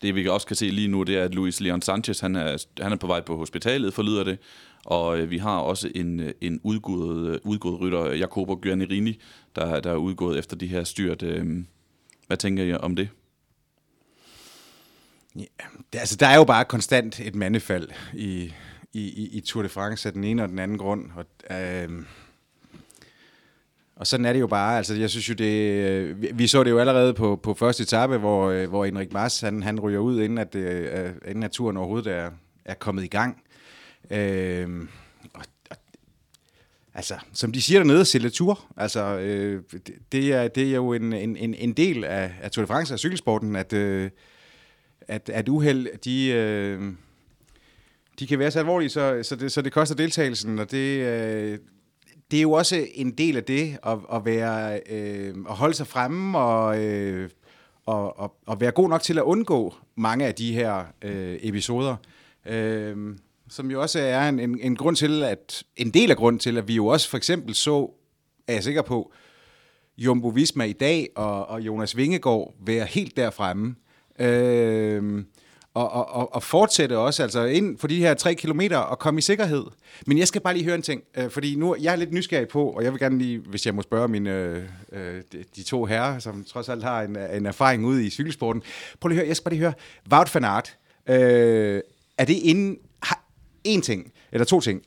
det 0.03 0.15
vi 0.15 0.27
også 0.27 0.47
kan 0.47 0.55
se 0.55 0.65
lige 0.65 0.87
nu, 0.87 1.03
det 1.03 1.17
er, 1.17 1.23
at 1.23 1.35
Luis 1.35 1.59
Leon 1.59 1.81
Sanchez, 1.81 2.19
han 2.19 2.35
er, 2.35 2.65
han 2.81 2.91
er 2.91 2.95
på 2.95 3.07
vej 3.07 3.21
på 3.21 3.37
hospitalet, 3.37 3.93
forlyder 3.93 4.23
det. 4.23 4.37
Og 4.85 5.19
øh, 5.19 5.29
vi 5.29 5.37
har 5.37 5.57
også 5.57 5.91
en, 5.95 6.19
øh, 6.19 6.33
en 6.41 6.59
udgået, 6.63 7.29
øh, 7.29 7.39
udgået 7.43 7.79
rytter, 7.81 8.13
Jacobo 8.13 8.59
Guarnerini, 8.63 9.19
der, 9.55 9.79
der 9.79 9.91
er 9.91 9.95
udgået 9.95 10.39
efter 10.39 10.55
de 10.55 10.67
her 10.67 10.83
styrt. 10.83 11.23
Øh, 11.23 11.63
hvad 12.27 12.37
tænker 12.37 12.63
I 12.63 12.73
om 12.73 12.95
det? 12.95 13.09
Ja, 15.35 15.41
det, 15.93 15.99
altså, 15.99 16.15
der 16.15 16.27
er 16.27 16.35
jo 16.35 16.43
bare 16.43 16.65
konstant 16.65 17.19
et 17.19 17.35
mandefald 17.35 17.87
i, 18.13 18.53
i, 18.93 19.29
i 19.31 19.39
Tour 19.39 19.63
de 19.63 19.69
France 19.69 20.09
af 20.09 20.13
den 20.13 20.23
ene 20.23 20.43
og 20.43 20.49
den 20.49 20.59
anden 20.59 20.77
grund. 20.77 21.09
Og, 21.15 21.25
øh, 21.57 21.89
og 24.03 24.07
sådan 24.07 24.25
er 24.25 24.33
det 24.33 24.39
jo 24.39 24.47
bare. 24.47 24.77
Altså, 24.77 24.95
jeg 24.95 25.09
synes 25.09 25.29
jo, 25.29 25.33
det, 25.33 25.83
øh, 25.83 26.21
vi, 26.21 26.31
vi 26.33 26.47
så 26.47 26.63
det 26.63 26.71
jo 26.71 26.79
allerede 26.79 27.13
på, 27.13 27.35
på 27.35 27.53
første 27.53 27.83
etape, 27.83 28.17
hvor, 28.17 28.49
øh, 28.49 28.69
hvor 28.69 28.85
Henrik 28.85 29.13
Mars, 29.13 29.39
han, 29.39 29.63
han 29.63 29.79
ryger 29.79 29.99
ud, 29.99 30.21
inden 30.21 30.37
at, 30.37 30.53
det, 30.53 31.15
inden 31.27 31.43
at 31.43 31.51
turen 31.51 31.77
overhovedet 31.77 32.13
er, 32.13 32.31
er 32.65 32.73
kommet 32.73 33.03
i 33.03 33.07
gang. 33.07 33.41
Øh, 34.11 34.87
og, 35.33 35.43
og, 35.69 35.77
altså, 36.93 37.15
som 37.33 37.51
de 37.51 37.61
siger 37.61 37.79
dernede, 37.79 38.05
seletur. 38.05 38.65
Altså, 38.77 39.17
øh, 39.17 39.61
det, 39.71 39.93
det, 40.11 40.33
er, 40.33 40.47
det 40.47 40.69
er 40.69 40.75
jo 40.75 40.93
en, 40.93 41.13
en, 41.13 41.37
en, 41.37 41.53
en 41.53 41.73
del 41.73 42.03
af, 42.03 42.31
af 42.41 42.51
Tour 42.51 42.63
de 42.63 42.67
France 42.67 42.93
og 42.93 42.99
cykelsporten, 42.99 43.55
at, 43.55 43.73
øh, 43.73 44.09
at, 45.01 45.29
at 45.29 45.49
uheld, 45.49 45.87
de, 46.05 46.27
øh, 46.27 46.93
de 48.19 48.27
kan 48.27 48.39
være 48.39 48.51
så 48.51 48.59
alvorlige, 48.59 48.89
så, 48.89 49.19
så, 49.23 49.35
det, 49.35 49.51
så 49.51 49.61
det 49.61 49.71
koster 49.71 49.95
deltagelsen, 49.95 50.59
og 50.59 50.71
det, 50.71 50.99
øh, 50.99 51.59
det 52.31 52.38
er 52.38 52.41
jo 52.41 52.51
også 52.51 52.88
en 52.93 53.12
del 53.12 53.38
af 53.38 53.43
det, 53.43 53.77
at, 53.83 53.97
at, 54.13 54.25
være, 54.25 54.79
øh, 54.89 55.36
at 55.49 55.55
holde 55.55 55.73
sig 55.73 55.88
fremme 55.88 56.38
og, 56.38 56.83
øh, 56.83 57.29
og, 57.86 58.19
og, 58.19 58.36
og 58.45 58.62
være 58.62 58.71
god 58.71 58.89
nok 58.89 59.01
til 59.01 59.17
at 59.17 59.23
undgå 59.23 59.73
mange 59.95 60.25
af 60.25 60.36
de 60.36 60.53
her 60.53 60.83
øh, 61.01 61.38
episoder. 61.41 61.95
Øh, 62.45 63.17
som 63.49 63.71
jo 63.71 63.81
også 63.81 63.99
er 63.99 64.29
en, 64.29 64.39
en, 64.39 64.59
en 64.62 64.75
grund 64.75 64.95
til, 64.95 65.23
at 65.23 65.63
en 65.77 65.89
del 65.89 66.12
af 66.12 66.17
grund 66.17 66.39
til, 66.39 66.57
at 66.57 66.67
vi 66.67 66.75
jo 66.75 66.88
også 66.88 67.09
for 67.09 67.17
eksempel 67.17 67.55
så, 67.55 67.91
er 68.47 68.53
jeg 68.53 68.63
sikker 68.63 68.81
på, 68.81 69.13
Jumbo 69.97 70.27
Visma 70.27 70.63
i 70.63 70.73
dag 70.73 71.09
og, 71.15 71.47
og 71.47 71.62
Jonas 71.62 71.97
Vingegaard 71.97 72.53
være 72.65 72.86
helt 72.86 73.17
der 73.17 73.29
fremme. 73.29 73.75
Øh, 74.19 75.23
og, 75.73 75.91
og, 75.91 76.09
og, 76.09 76.36
og 76.36 76.43
fortsætte 76.43 76.97
også, 76.97 77.23
altså 77.23 77.43
ind 77.43 77.77
for 77.77 77.88
de 77.88 77.99
her 77.99 78.13
tre 78.13 78.36
kilometer 78.36 78.77
og 78.77 78.99
komme 78.99 79.17
i 79.17 79.21
sikkerhed. 79.21 79.63
Men 80.07 80.17
jeg 80.17 80.27
skal 80.27 80.41
bare 80.41 80.53
lige 80.53 80.65
høre 80.65 80.75
en 80.75 80.81
ting, 80.81 81.03
øh, 81.17 81.29
fordi 81.29 81.55
nu 81.55 81.75
jeg 81.81 81.91
er 81.91 81.95
lidt 81.95 82.13
nysgerrig 82.13 82.47
på, 82.47 82.65
og 82.65 82.83
jeg 82.83 82.91
vil 82.91 82.99
gerne 82.99 83.17
lige, 83.17 83.39
hvis 83.39 83.65
jeg 83.65 83.75
må 83.75 83.81
spørge 83.81 84.07
mine, 84.07 84.33
øh, 84.33 84.63
øh 84.91 85.21
de, 85.31 85.43
de 85.55 85.63
to 85.63 85.86
herrer, 85.86 86.19
som 86.19 86.43
trods 86.43 86.69
alt 86.69 86.83
har 86.83 87.01
en, 87.01 87.17
en 87.17 87.45
erfaring 87.45 87.86
ude 87.86 88.05
i 88.05 88.09
cykelsporten. 88.09 88.62
Prøv 88.99 89.07
lige 89.07 89.17
at 89.17 89.21
høre, 89.21 89.27
jeg 89.27 89.36
skal 89.36 89.43
bare 89.43 89.53
lige 89.53 89.62
høre, 89.62 89.73
Wout 90.12 90.36
van 90.36 90.43
Aert, 90.43 90.77
øh, 91.09 91.81
er 92.17 92.25
det 92.25 92.33
inden, 92.36 92.77
har, 93.03 93.25
en 93.63 93.81
ting, 93.81 94.12
eller 94.31 94.45
to 94.45 94.62
ting, 94.62 94.81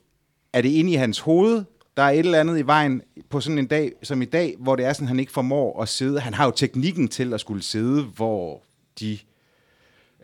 er 0.52 0.60
det 0.60 0.68
inde 0.68 0.92
i 0.92 0.94
hans 0.94 1.18
hoved, 1.18 1.64
der 1.96 2.02
er 2.02 2.10
et 2.10 2.18
eller 2.18 2.40
andet 2.40 2.58
i 2.58 2.66
vejen 2.66 3.02
på 3.30 3.40
sådan 3.40 3.58
en 3.58 3.66
dag 3.66 3.92
som 4.02 4.22
i 4.22 4.24
dag, 4.24 4.54
hvor 4.58 4.76
det 4.76 4.84
er 4.84 4.92
sådan, 4.92 5.08
han 5.08 5.20
ikke 5.20 5.32
formår 5.32 5.82
at 5.82 5.88
sidde. 5.88 6.20
Han 6.20 6.34
har 6.34 6.44
jo 6.44 6.50
teknikken 6.50 7.08
til 7.08 7.34
at 7.34 7.40
skulle 7.40 7.62
sidde, 7.62 8.02
hvor 8.02 8.62
de 9.00 9.18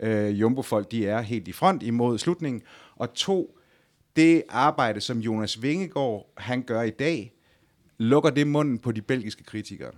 øh, 0.03 0.39
jumbofolk, 0.39 0.91
de 0.91 1.07
er 1.07 1.21
helt 1.21 1.47
i 1.47 1.51
front 1.51 1.83
imod 1.83 2.17
slutningen. 2.17 2.61
Og 2.95 3.13
to, 3.13 3.57
det 4.15 4.43
arbejde, 4.49 5.01
som 5.01 5.19
Jonas 5.19 5.61
Vingegaard, 5.61 6.33
han 6.37 6.61
gør 6.61 6.81
i 6.81 6.89
dag, 6.89 7.33
lukker 7.97 8.29
det 8.29 8.47
munden 8.47 8.79
på 8.79 8.91
de 8.91 9.01
belgiske 9.01 9.43
kritikere? 9.43 9.91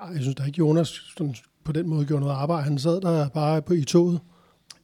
Jeg 0.00 0.20
synes 0.20 0.34
da 0.34 0.44
ikke, 0.44 0.58
Jonas 0.58 0.88
sådan, 0.88 1.34
på 1.64 1.72
den 1.72 1.88
måde 1.88 2.06
gjorde 2.06 2.20
noget 2.20 2.36
arbejde. 2.36 2.62
Han 2.62 2.78
sad 2.78 3.00
der 3.00 3.28
bare 3.28 3.62
på 3.62 3.72
i 3.72 3.84
toget, 3.84 4.20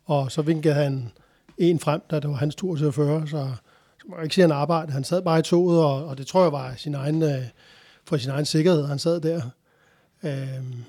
og 0.05 0.33
så 0.33 0.43
vinkede 0.43 0.75
han 0.75 1.11
en 1.59 1.79
frem, 1.79 2.01
da 2.11 2.21
det 2.21 2.31
var 2.31 2.37
hans 2.37 2.55
tur 2.55 2.77
til 2.77 2.85
at 2.85 2.95
føre, 2.95 3.27
så, 3.27 3.51
så 3.99 4.05
må 4.09 4.17
jeg 4.17 4.25
ikke 4.25 4.35
sige, 4.35 4.43
han 4.43 4.53
arbejde. 4.53 4.93
Han 4.93 5.05
sad 5.05 5.23
bare 5.23 5.39
i 5.39 5.43
toget, 5.43 5.85
og, 5.85 6.05
og 6.05 6.19
det 6.19 6.27
tror 6.27 6.43
jeg 6.43 6.53
var 6.53 6.75
sin 6.77 6.95
egen, 6.95 7.23
øh, 7.23 7.45
for 8.05 8.17
sin 8.17 8.31
egen 8.31 8.45
sikkerhed, 8.45 8.87
han 8.87 8.99
sad 8.99 9.21
der. 9.21 9.43
Øhm, 10.23 10.85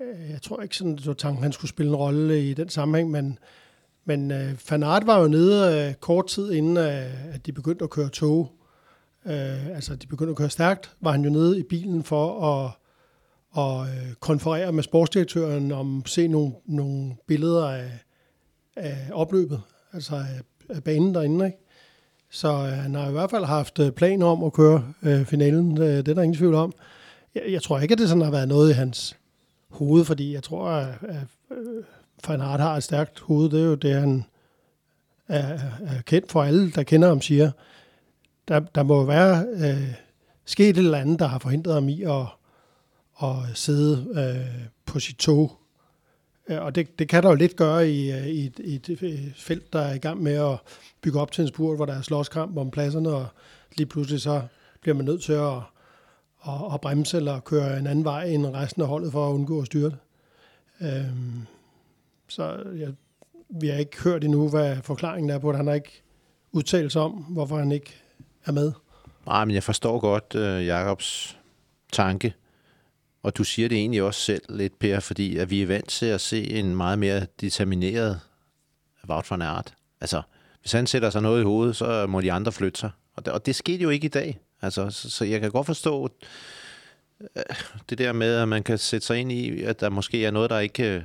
Øh, 0.00 0.30
jeg 0.30 0.42
tror 0.42 0.62
ikke 0.62 0.76
sådan, 0.76 0.96
det 0.96 1.06
var 1.06 1.12
tanken, 1.12 1.42
han 1.42 1.52
skulle 1.52 1.68
spille 1.68 1.90
en 1.90 1.96
rolle 1.96 2.50
i 2.50 2.54
den 2.54 2.68
sammenhæng, 2.68 3.10
men, 3.10 3.38
men 4.04 4.30
øh, 4.30 4.56
Fanart 4.56 5.06
var 5.06 5.20
jo 5.20 5.28
nede 5.28 5.88
øh, 5.88 5.94
kort 5.94 6.26
tid 6.26 6.52
inden, 6.52 6.76
øh, 6.76 7.34
at 7.34 7.46
de 7.46 7.52
begyndte 7.52 7.84
at 7.84 7.90
køre 7.90 8.08
tog. 8.08 8.52
Øh, 9.26 9.66
altså, 9.66 9.96
de 9.96 10.06
begyndte 10.06 10.30
at 10.30 10.36
køre 10.36 10.50
stærkt, 10.50 10.96
var 11.00 11.12
han 11.12 11.24
jo 11.24 11.30
nede 11.30 11.58
i 11.58 11.62
bilen 11.62 12.04
for 12.04 12.42
at 12.42 12.70
og 13.56 13.86
øh, 13.86 14.14
konferere 14.20 14.72
med 14.72 14.82
sportsdirektøren 14.82 15.72
om 15.72 15.98
at 16.04 16.08
se 16.08 16.28
nogle, 16.28 16.52
nogle 16.66 17.16
billeder 17.26 17.68
af, 17.68 17.90
af 18.76 18.96
opløbet, 19.12 19.60
altså 19.92 20.16
af, 20.16 20.40
af 20.68 20.84
banen 20.84 21.14
derinde. 21.14 21.46
Ikke? 21.46 21.58
Så 22.30 22.48
øh, 22.48 22.72
han 22.72 22.94
har 22.94 23.08
i 23.08 23.12
hvert 23.12 23.30
fald 23.30 23.44
haft 23.44 23.78
øh, 23.78 23.92
planer 23.92 24.26
om 24.26 24.44
at 24.44 24.52
køre 24.52 24.84
øh, 25.02 25.24
finalen, 25.24 25.78
øh, 25.78 25.84
det 25.84 26.08
er 26.08 26.14
der 26.14 26.22
ingen 26.22 26.36
tvivl 26.36 26.54
om. 26.54 26.72
Jeg, 27.34 27.42
jeg 27.48 27.62
tror 27.62 27.78
ikke, 27.78 27.92
at 27.92 27.98
det 27.98 28.08
sådan 28.08 28.22
har 28.22 28.30
været 28.30 28.48
noget 28.48 28.70
i 28.70 28.72
hans 28.72 29.16
hoved, 29.70 30.04
fordi 30.04 30.34
jeg 30.34 30.42
tror, 30.42 30.68
at, 30.68 30.94
at 31.02 31.26
øh, 32.30 32.40
har 32.40 32.76
et 32.76 32.82
stærkt 32.82 33.20
hoved. 33.20 33.50
Det 33.50 33.60
er 33.60 33.64
jo 33.64 33.74
det, 33.74 33.94
han 33.94 34.24
er, 35.28 35.58
er 35.86 36.02
kendt 36.06 36.32
for 36.32 36.42
alle, 36.42 36.70
der 36.70 36.82
kender 36.82 37.08
ham, 37.08 37.20
siger. 37.20 37.50
Der, 38.48 38.60
der 38.60 38.82
må 38.82 39.04
være 39.04 39.46
øh, 39.54 39.94
sket 40.44 40.68
et 40.68 40.78
eller 40.78 40.98
andet, 40.98 41.18
der 41.18 41.26
har 41.26 41.38
forhindret 41.38 41.74
ham 41.74 41.88
i 41.88 42.02
at, 42.02 42.26
at 43.22 43.36
sidde 43.54 44.06
øh, 44.14 44.66
på 44.86 45.00
sit 45.00 45.16
tog. 45.16 45.52
Øh, 46.48 46.62
og 46.62 46.74
det, 46.74 46.98
det 46.98 47.08
kan 47.08 47.22
der 47.22 47.28
jo 47.28 47.34
lidt 47.34 47.56
gøre 47.56 47.90
i, 47.90 48.12
øh, 48.12 48.26
i, 48.26 48.46
et, 48.46 48.58
i 48.58 48.74
et 48.74 49.02
øh, 49.02 49.34
felt, 49.36 49.72
der 49.72 49.80
er 49.80 49.94
i 49.94 49.98
gang 49.98 50.22
med 50.22 50.34
at 50.34 50.58
bygge 51.02 51.20
op 51.20 51.32
til 51.32 51.42
en 51.42 51.48
spurt, 51.48 51.76
hvor 51.76 51.86
der 51.86 51.94
er 51.94 52.02
slåskamp 52.02 52.56
om 52.56 52.70
pladserne, 52.70 53.08
og 53.08 53.26
lige 53.76 53.86
pludselig 53.86 54.20
så 54.20 54.42
bliver 54.80 54.94
man 54.94 55.04
nødt 55.04 55.22
til 55.22 55.32
at, 55.32 55.58
at, 56.48 56.74
at 56.74 56.80
bremse 56.80 57.16
eller 57.16 57.40
køre 57.40 57.78
en 57.78 57.86
anden 57.86 58.04
vej 58.04 58.24
end 58.24 58.46
resten 58.46 58.82
af 58.82 58.88
holdet 58.88 59.12
for 59.12 59.28
at 59.28 59.32
undgå 59.32 59.60
at 59.60 59.66
styre 59.66 59.90
det. 59.90 59.98
Øhm, 60.80 61.46
så 62.28 62.62
jeg, 62.76 62.92
vi 63.48 63.68
har 63.68 63.78
ikke 63.78 64.02
hørt 64.02 64.24
endnu, 64.24 64.48
hvad 64.48 64.76
forklaringen 64.82 65.30
er 65.30 65.38
på 65.38 65.48
det. 65.48 65.56
Han 65.56 65.66
har 65.66 65.74
ikke 65.74 66.02
udtalt 66.52 66.92
sig 66.92 67.02
om, 67.02 67.12
hvorfor 67.12 67.58
han 67.58 67.72
ikke 67.72 67.94
er 68.44 68.52
med. 68.52 68.72
Nej, 69.26 69.44
men 69.44 69.54
jeg 69.54 69.62
forstår 69.62 70.00
godt 70.00 70.34
uh, 70.34 70.66
Jakobs 70.66 71.38
tanke. 71.92 72.34
Og 73.22 73.36
du 73.36 73.44
siger 73.44 73.68
det 73.68 73.78
egentlig 73.78 74.02
også 74.02 74.20
selv 74.20 74.42
lidt, 74.48 74.78
Per, 74.78 75.00
fordi 75.00 75.36
at 75.36 75.50
vi 75.50 75.62
er 75.62 75.66
vant 75.66 75.88
til 75.88 76.06
at 76.06 76.20
se 76.20 76.50
en 76.50 76.76
meget 76.76 76.98
mere 76.98 77.26
determineret 77.40 78.20
Wout 79.08 79.30
van 79.30 79.42
Aert. 79.42 79.74
Altså, 80.00 80.22
hvis 80.60 80.72
han 80.72 80.86
sætter 80.86 81.10
sig 81.10 81.22
noget 81.22 81.40
i 81.40 81.44
hovedet, 81.44 81.76
så 81.76 82.06
må 82.06 82.20
de 82.20 82.32
andre 82.32 82.52
flytte 82.52 82.80
sig. 82.80 82.90
Og 83.16 83.24
det, 83.24 83.32
og 83.32 83.46
det 83.46 83.54
skete 83.54 83.82
jo 83.82 83.88
ikke 83.88 84.04
i 84.04 84.08
dag. 84.08 84.38
Altså, 84.66 84.90
så, 84.90 85.10
så 85.10 85.24
jeg 85.24 85.40
kan 85.40 85.50
godt 85.50 85.66
forstå 85.66 86.10
øh, 87.20 87.42
det 87.90 87.98
der 87.98 88.12
med, 88.12 88.34
at 88.34 88.48
man 88.48 88.62
kan 88.62 88.78
sætte 88.78 89.06
sig 89.06 89.18
ind 89.18 89.32
i, 89.32 89.62
at 89.62 89.80
der 89.80 89.88
måske 89.88 90.24
er 90.24 90.30
noget, 90.30 90.50
der 90.50 90.58
ikke 90.58 90.94
øh, 90.94 91.02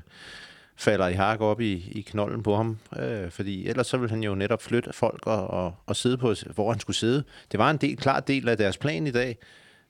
falder 0.76 1.08
i 1.08 1.14
hak 1.14 1.42
op 1.42 1.62
i, 1.62 1.92
i 1.92 2.02
knollen 2.02 2.44
på 2.44 2.56
ham. 2.56 2.78
Øh, 3.00 3.32
fordi 3.32 3.68
ellers 3.68 3.88
så 3.88 3.98
ville 3.98 4.10
han 4.10 4.24
jo 4.24 4.36
netop 4.36 4.62
flytte 4.62 4.94
folk 4.94 5.28
og, 5.28 5.48
og, 5.48 5.76
og 5.86 5.96
sidde 5.96 6.18
på, 6.18 6.34
hvor 6.54 6.72
han 6.72 6.80
skulle 6.80 6.98
sidde. 6.98 7.24
Det 7.52 7.58
var 7.58 7.72
en 7.72 7.78
del, 7.78 7.98
klar 7.98 8.20
del 8.20 8.50
af 8.50 8.58
deres 8.58 8.78
plan 8.78 9.08
i 9.08 9.12
dag, 9.12 9.38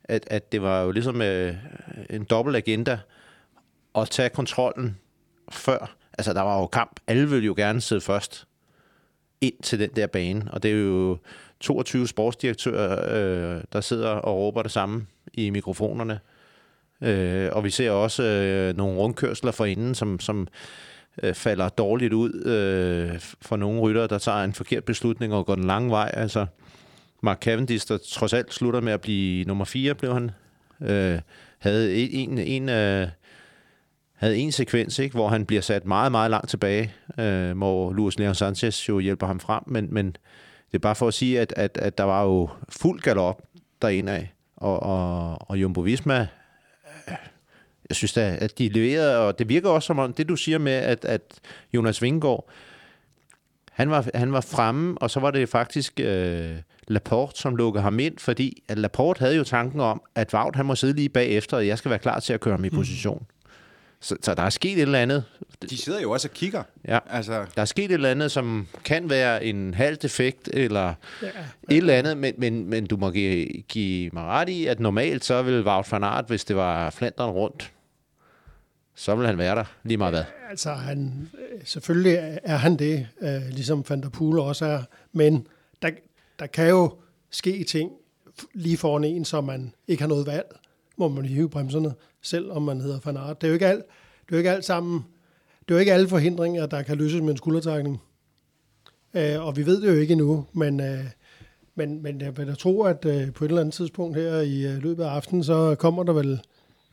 at, 0.03 0.27
at 0.27 0.51
det 0.51 0.61
var 0.61 0.81
jo 0.81 0.91
ligesom 0.91 1.21
øh, 1.21 1.55
en 2.09 2.23
dobbelt 2.23 2.57
agenda 2.57 2.99
at 3.95 4.09
tage 4.09 4.29
kontrollen 4.29 4.97
før. 5.51 5.95
Altså, 6.17 6.33
der 6.33 6.41
var 6.41 6.59
jo 6.59 6.67
kamp. 6.67 6.99
Alle 7.07 7.29
ville 7.29 7.45
jo 7.45 7.53
gerne 7.57 7.81
sidde 7.81 8.01
først 8.01 8.47
ind 9.41 9.63
til 9.63 9.79
den 9.79 9.89
der 9.89 10.07
bane, 10.07 10.47
og 10.51 10.63
det 10.63 10.71
er 10.71 10.75
jo 10.75 11.17
22 11.61 12.07
sportsdirektører, 12.07 13.55
øh, 13.55 13.61
der 13.73 13.81
sidder 13.81 14.09
og 14.09 14.37
råber 14.37 14.61
det 14.61 14.71
samme 14.71 15.05
i 15.33 15.49
mikrofonerne. 15.49 16.19
Øh, 17.01 17.49
og 17.51 17.63
vi 17.63 17.69
ser 17.69 17.91
også 17.91 18.23
øh, 18.23 18.77
nogle 18.77 18.97
rundkørsler 18.97 19.51
for 19.51 19.65
inden, 19.65 19.95
som, 19.95 20.19
som 20.19 20.47
øh, 21.23 21.33
falder 21.33 21.69
dårligt 21.69 22.13
ud 22.13 22.45
øh, 22.45 23.19
for 23.41 23.55
nogle 23.55 23.81
ryttere, 23.81 24.07
der 24.07 24.17
tager 24.17 24.43
en 24.43 24.53
forkert 24.53 24.83
beslutning 24.83 25.33
og 25.33 25.45
går 25.45 25.55
den 25.55 25.63
lange 25.63 25.89
vej. 25.89 26.11
Altså, 26.13 26.45
Mark 27.23 27.39
Cavendish, 27.41 27.87
der 27.87 27.97
trods 27.97 28.33
alt 28.33 28.53
slutter 28.53 28.81
med 28.81 28.93
at 28.93 29.01
blive 29.01 29.45
nummer 29.45 29.65
4, 29.65 29.95
blev 29.95 30.13
han, 30.13 30.31
øh, 30.81 31.19
havde 31.59 31.95
en, 31.95 32.37
en, 32.37 32.69
øh, 32.69 33.07
havde 34.13 34.37
en 34.37 34.51
sekvens, 34.51 34.99
ikke, 34.99 35.15
hvor 35.15 35.27
han 35.27 35.45
bliver 35.45 35.61
sat 35.61 35.85
meget, 35.85 36.11
meget 36.11 36.31
langt 36.31 36.49
tilbage, 36.49 36.93
øh, 37.19 37.57
hvor 37.57 37.93
Luis 37.93 38.19
Leon 38.19 38.35
Sanchez 38.35 38.89
jo 38.89 38.99
hjælper 38.99 39.27
ham 39.27 39.39
frem, 39.39 39.63
men, 39.67 39.93
men 39.93 40.15
det 40.71 40.77
er 40.77 40.79
bare 40.79 40.95
for 40.95 41.07
at 41.07 41.13
sige, 41.13 41.39
at, 41.39 41.53
at, 41.57 41.77
at 41.77 41.97
der 41.97 42.03
var 42.03 42.23
jo 42.23 42.49
fuld 42.69 43.01
galop 43.01 43.41
derinde 43.81 44.11
af, 44.11 44.33
og, 44.55 44.83
og, 44.83 45.37
og 45.49 45.61
Jumbo 45.61 45.81
Visma, 45.81 46.27
jeg 47.89 47.95
synes 47.95 48.13
da, 48.13 48.37
at 48.41 48.57
de 48.57 48.69
leverede, 48.69 49.19
og 49.19 49.39
det 49.39 49.49
virker 49.49 49.69
også 49.69 49.87
som 49.87 49.99
om, 49.99 50.13
det 50.13 50.29
du 50.29 50.35
siger 50.35 50.57
med, 50.57 50.71
at, 50.71 51.05
at 51.05 51.21
Jonas 51.73 52.01
Vingegaard, 52.01 52.49
han 53.71 53.89
var, 53.89 54.09
han 54.13 54.33
var 54.33 54.41
fremme, 54.41 54.97
og 54.97 55.11
så 55.11 55.19
var 55.19 55.31
det 55.31 55.49
faktisk 55.49 55.99
øh, 55.99 56.55
Laporte, 56.87 57.39
som 57.39 57.55
lukkede 57.55 57.83
ham 57.83 57.99
ind, 57.99 58.17
fordi 58.17 58.63
at 58.67 58.77
Laporte 58.77 59.19
havde 59.19 59.35
jo 59.35 59.43
tanken 59.43 59.79
om, 59.79 60.01
at 60.15 60.33
Wout 60.33 60.55
han 60.55 60.65
må 60.65 60.75
sidde 60.75 60.93
lige 60.93 61.09
bagefter, 61.09 61.57
og 61.57 61.67
jeg 61.67 61.77
skal 61.77 61.89
være 61.89 61.99
klar 61.99 62.19
til 62.19 62.33
at 62.33 62.39
køre 62.39 62.55
ham 62.55 62.65
i 62.65 62.69
position. 62.69 63.17
Mm. 63.19 63.40
Så, 64.01 64.15
så 64.21 64.33
der 64.33 64.43
er 64.43 64.49
sket 64.49 64.73
et 64.73 64.81
eller 64.81 64.99
andet. 64.99 65.23
De 65.69 65.77
sidder 65.77 66.01
jo 66.01 66.11
også 66.11 66.27
og 66.27 66.33
kigger. 66.33 66.63
Ja. 66.87 66.99
Altså, 67.09 67.45
Der 67.55 67.61
er 67.61 67.65
sket 67.65 67.85
et 67.85 67.91
eller 67.91 68.09
andet, 68.09 68.31
som 68.31 68.67
kan 68.83 69.09
være 69.09 69.45
en 69.45 69.73
halv 69.73 69.97
defekt, 69.97 70.49
eller 70.53 70.93
ja. 71.21 71.27
et 71.69 71.77
eller 71.77 71.93
andet, 71.93 72.17
men, 72.17 72.33
men, 72.37 72.69
men 72.69 72.85
du 72.85 72.97
må 72.97 73.11
give, 73.11 73.47
give 73.67 74.09
mig 74.13 74.23
ret 74.23 74.49
i, 74.49 74.65
at 74.65 74.79
normalt 74.79 75.25
så 75.25 75.41
ville 75.41 75.65
Wout 75.65 75.91
van 75.91 76.03
Aert, 76.03 76.25
hvis 76.27 76.45
det 76.45 76.55
var 76.55 76.89
Flandern 76.89 77.29
rundt, 77.29 77.71
så 78.95 79.15
vil 79.15 79.27
han 79.27 79.37
være 79.37 79.55
der, 79.55 79.65
lige 79.83 79.97
meget 79.97 80.13
hvad. 80.13 80.23
Altså, 80.49 80.73
han, 80.73 81.29
selvfølgelig 81.63 82.39
er 82.43 82.55
han 82.55 82.79
det, 82.79 83.07
øh, 83.21 83.41
ligesom 83.49 83.85
Van 83.89 84.01
der 84.01 84.09
Poel 84.09 84.39
også 84.39 84.65
er, 84.65 84.83
men 85.11 85.47
der, 85.81 85.89
der 86.39 86.47
kan 86.47 86.69
jo 86.69 86.93
ske 87.29 87.63
ting 87.63 87.91
lige 88.53 88.77
foran 88.77 89.03
en, 89.03 89.25
så 89.25 89.41
man 89.41 89.73
ikke 89.87 90.01
har 90.01 90.07
noget 90.07 90.27
valg, 90.27 90.45
må 91.09 91.15
man 91.15 91.25
hive 91.25 91.49
bremserne, 91.49 91.93
selv 92.21 92.51
om 92.51 92.61
man 92.61 92.81
hedder 92.81 92.99
Fanart. 92.99 93.41
Det 93.41 93.47
er 93.47 93.51
jo 93.51 93.53
ikke 93.53 93.67
alt, 93.67 93.83
det 94.25 94.31
er 94.31 94.35
jo 94.35 94.37
ikke 94.37 94.51
alt 94.51 94.65
sammen, 94.65 95.05
det 95.61 95.71
er 95.71 95.75
jo 95.75 95.79
ikke 95.79 95.93
alle 95.93 96.07
forhindringer, 96.07 96.65
der 96.65 96.81
kan 96.81 96.97
løses 96.97 97.21
med 97.21 97.29
en 97.29 97.37
skuldertrækning. 97.37 98.01
Øh, 99.13 99.45
og 99.45 99.57
vi 99.57 99.65
ved 99.65 99.81
det 99.81 99.87
jo 99.87 99.99
ikke 99.99 100.11
endnu, 100.11 100.45
men 100.53 100.79
øh, 100.79 101.05
Men, 101.75 102.03
men 102.03 102.21
jeg 102.21 102.37
vil 102.37 102.47
da 102.47 102.53
tro, 102.53 102.83
at 102.83 103.05
øh, 103.05 103.33
på 103.33 103.45
et 103.45 103.49
eller 103.49 103.61
andet 103.61 103.73
tidspunkt 103.73 104.17
her 104.17 104.41
i 104.41 104.65
øh, 104.65 104.77
løbet 104.83 105.03
af 105.03 105.07
aftenen, 105.07 105.43
så 105.43 105.75
kommer 105.75 106.03
der 106.03 106.13
vel... 106.13 106.39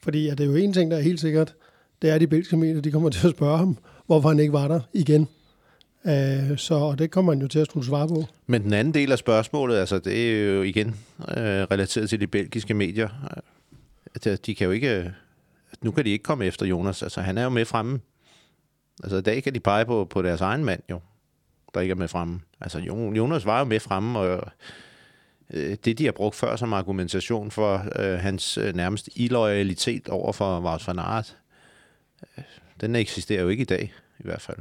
Fordi 0.03 0.29
at 0.29 0.39
det 0.39 0.45
er 0.45 0.49
jo 0.49 0.57
en 0.57 0.73
ting, 0.73 0.91
der 0.91 0.97
er 0.97 1.01
helt 1.03 1.21
sikkert, 1.21 1.55
det 2.03 2.11
er, 2.11 2.15
at 2.15 2.21
de 2.21 2.27
belgiske 2.27 2.57
medier, 2.57 2.81
de 2.81 2.91
kommer 2.91 3.11
til 3.11 3.27
at 3.29 3.35
spørge 3.35 3.59
ham, 3.59 3.79
hvorfor 4.07 4.29
han 4.29 4.39
ikke 4.39 4.53
var 4.53 4.69
der 4.69 4.81
igen. 4.93 5.29
Øh, 6.07 6.59
så 6.59 6.75
og 6.75 6.99
det 6.99 7.11
kommer 7.11 7.33
han 7.33 7.43
jo 7.43 7.49
til 7.49 7.59
at 7.59 7.67
skulle 7.67 7.87
svare 7.87 8.09
på. 8.09 8.25
Men 8.47 8.63
den 8.63 8.73
anden 8.73 8.95
del 8.95 9.13
af 9.13 9.19
spørgsmålet, 9.19 9.77
altså 9.77 9.99
det 9.99 10.31
er 10.31 10.55
jo 10.55 10.63
igen 10.63 10.89
øh, 11.29 11.63
relateret 11.71 12.09
til 12.09 12.21
de 12.21 12.27
belgiske 12.27 12.75
medier 12.75 13.09
at 14.15 14.27
øh, 14.27 14.39
de 14.47 14.55
kan 14.55 14.65
jo 14.65 14.71
ikke... 14.71 14.97
Øh, 14.97 15.11
nu 15.83 15.91
kan 15.91 16.05
de 16.05 16.11
ikke 16.11 16.23
komme 16.23 16.45
efter 16.45 16.67
Jonas. 16.67 17.03
Altså, 17.03 17.21
han 17.21 17.39
er 17.39 17.43
jo 17.43 17.49
med 17.49 17.65
fremme. 17.65 18.01
Altså, 19.03 19.17
i 19.17 19.23
dag 19.23 19.43
kan 19.43 19.55
de 19.55 19.61
pege 19.61 19.85
på, 19.85 20.05
på 20.05 20.23
deres 20.23 20.41
egen 20.41 20.65
mand, 20.65 20.83
jo, 20.91 21.01
der 21.75 21.81
ikke 21.81 21.93
er 21.93 21.97
med 21.97 22.09
fremme. 22.09 22.41
Altså, 22.61 22.79
Jonas 23.17 23.47
var 23.47 23.59
jo 23.59 23.65
med 23.65 23.81
fremme, 23.81 24.19
og 24.19 24.51
øh, 25.51 25.77
det, 25.85 25.99
de 25.99 26.05
har 26.05 26.13
brugt 26.13 26.37
før 26.37 26.57
som 26.57 26.73
argumentation 26.73 27.51
for 27.51 27.87
øh, 27.97 28.19
hans 28.19 28.59
øh, 28.59 28.75
nærmest 28.75 29.09
illoyalitet 29.15 30.09
over 30.09 30.33
for 30.33 30.61
Wout 30.61 30.87
van 30.87 30.99
Aert, 30.99 31.37
øh, 32.39 32.45
den 32.81 32.97
eksisterer 32.97 33.43
jo 33.43 33.49
ikke 33.49 33.63
i 33.63 33.65
dag, 33.65 33.93
i 34.19 34.23
hvert 34.23 34.43
fald. 34.43 34.59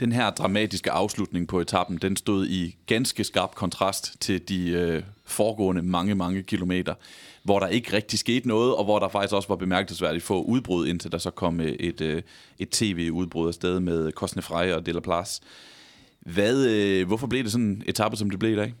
Den 0.00 0.12
her 0.12 0.30
dramatiske 0.30 0.90
afslutning 0.90 1.48
på 1.48 1.60
etappen, 1.60 1.96
den 1.96 2.16
stod 2.16 2.46
i 2.46 2.76
ganske 2.86 3.24
skarp 3.24 3.54
kontrast 3.54 4.20
til 4.20 4.48
de 4.48 4.70
øh, 4.70 5.02
foregående 5.30 5.82
mange, 5.82 6.14
mange 6.14 6.42
kilometer, 6.42 6.94
hvor 7.42 7.58
der 7.58 7.66
ikke 7.66 7.96
rigtig 7.96 8.18
skete 8.18 8.48
noget, 8.48 8.74
og 8.74 8.84
hvor 8.84 8.98
der 8.98 9.08
faktisk 9.08 9.34
også 9.34 9.48
var 9.48 9.56
bemærkelsesværdigt 9.56 10.24
få 10.24 10.42
udbrud, 10.42 10.86
indtil 10.86 11.12
der 11.12 11.18
så 11.18 11.30
kom 11.30 11.60
øh, 11.60 11.66
et, 11.66 12.00
øh, 12.00 12.22
et 12.58 12.70
tv-udbrud 12.70 13.48
afsted 13.48 13.80
med 13.80 14.12
Cosnefrey 14.12 14.72
og 14.72 14.86
Delaplace. 14.86 15.42
Hvad, 16.20 16.66
øh, 16.66 17.06
hvorfor 17.06 17.26
blev 17.26 17.42
det 17.44 17.52
sådan 17.52 17.66
en 17.66 17.82
etape, 17.86 18.16
som 18.16 18.30
det 18.30 18.38
blev 18.38 18.52
i 18.52 18.56
dag? 18.56 18.74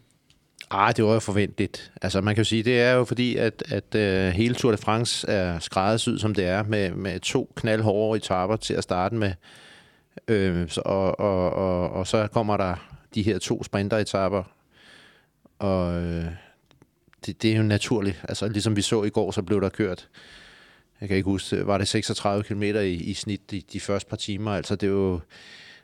Ah, 0.70 0.96
det 0.96 1.04
var 1.04 1.12
jo 1.12 1.20
forventeligt. 1.20 1.92
Altså 2.02 2.20
man 2.20 2.34
kan 2.34 2.40
jo 2.40 2.48
sige, 2.48 2.62
det 2.62 2.80
er 2.80 2.92
jo 2.92 3.04
fordi, 3.04 3.36
at, 3.36 3.62
at 3.68 3.94
uh, 3.94 4.32
hele 4.34 4.54
Tour 4.54 4.70
de 4.72 4.76
France 4.76 5.28
er 5.28 5.58
skræddersyet, 5.58 6.20
som 6.20 6.34
det 6.34 6.44
er, 6.44 6.62
med, 6.62 6.90
med 6.90 7.20
to 7.20 7.52
knaldhårde 7.56 8.16
etaper 8.16 8.56
til 8.56 8.74
at 8.74 8.82
starte 8.82 9.14
med. 9.14 9.32
Øh, 10.28 10.68
så, 10.68 10.82
og, 10.84 11.20
og, 11.20 11.52
og, 11.52 11.90
og 11.90 12.06
så 12.06 12.26
kommer 12.26 12.56
der 12.56 12.74
de 13.14 13.22
her 13.22 13.38
to 13.38 13.64
sprinteretapper, 13.64 14.42
og 15.60 16.02
øh, 16.02 16.26
det, 17.26 17.42
det 17.42 17.52
er 17.52 17.56
jo 17.56 17.62
naturligt. 17.62 18.24
Altså 18.28 18.48
ligesom 18.48 18.76
vi 18.76 18.82
så 18.82 19.04
i 19.04 19.10
går, 19.10 19.30
så 19.30 19.42
blev 19.42 19.60
der 19.60 19.68
kørt, 19.68 20.08
jeg 21.00 21.08
kan 21.08 21.16
ikke 21.16 21.30
huske, 21.30 21.66
var 21.66 21.78
det 21.78 21.88
36 21.88 22.44
km 22.44 22.62
i, 22.62 22.94
i 22.94 23.14
snit 23.14 23.50
de, 23.50 23.62
de 23.72 23.80
første 23.80 24.10
par 24.10 24.16
timer. 24.16 24.50
Altså 24.50 24.76
det 24.76 24.86
er 24.86 24.90
jo, 24.90 25.20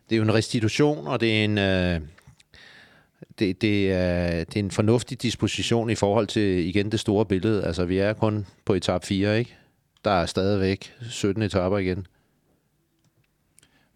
det 0.08 0.14
er 0.14 0.16
jo 0.16 0.22
en 0.22 0.34
restitution, 0.34 1.06
og 1.06 1.20
det 1.20 1.40
er 1.40 1.44
en... 1.44 1.58
Øh, 1.58 2.00
det, 3.38 3.62
det, 3.62 3.92
er, 3.92 4.44
det 4.44 4.56
er 4.56 4.60
en 4.60 4.70
fornuftig 4.70 5.22
disposition 5.22 5.90
i 5.90 5.94
forhold 5.94 6.26
til, 6.26 6.66
igen, 6.66 6.92
det 6.92 7.00
store 7.00 7.26
billede. 7.26 7.64
Altså, 7.64 7.84
vi 7.84 7.98
er 7.98 8.12
kun 8.12 8.46
på 8.64 8.74
etap 8.74 9.04
4, 9.04 9.38
ikke? 9.38 9.56
Der 10.04 10.10
er 10.10 10.26
stadigvæk 10.26 10.94
17 11.10 11.42
etapper 11.42 11.78
igen. 11.78 12.06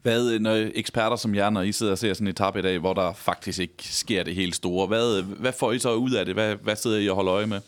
Hvad, 0.02 0.38
når 0.38 0.68
eksperter 0.74 1.16
som 1.16 1.34
jer, 1.34 1.50
når 1.50 1.62
I 1.62 1.72
sidder 1.72 1.92
og 1.92 1.98
ser 1.98 2.14
sådan 2.14 2.26
en 2.26 2.30
etape 2.30 2.58
i 2.58 2.62
dag, 2.62 2.78
hvor 2.78 2.94
der 2.94 3.12
faktisk 3.12 3.58
ikke 3.58 3.74
sker 3.78 4.22
det 4.22 4.34
helt 4.34 4.54
store, 4.54 4.86
hvad, 4.86 5.22
hvad 5.22 5.52
får 5.52 5.72
I 5.72 5.78
så 5.78 5.94
ud 5.94 6.10
af 6.10 6.24
det? 6.24 6.34
Hvad, 6.34 6.56
hvad 6.56 6.76
sidder 6.76 6.98
I 6.98 7.08
og 7.08 7.16
holder 7.16 7.34
øje 7.34 7.46
med? 7.46 7.60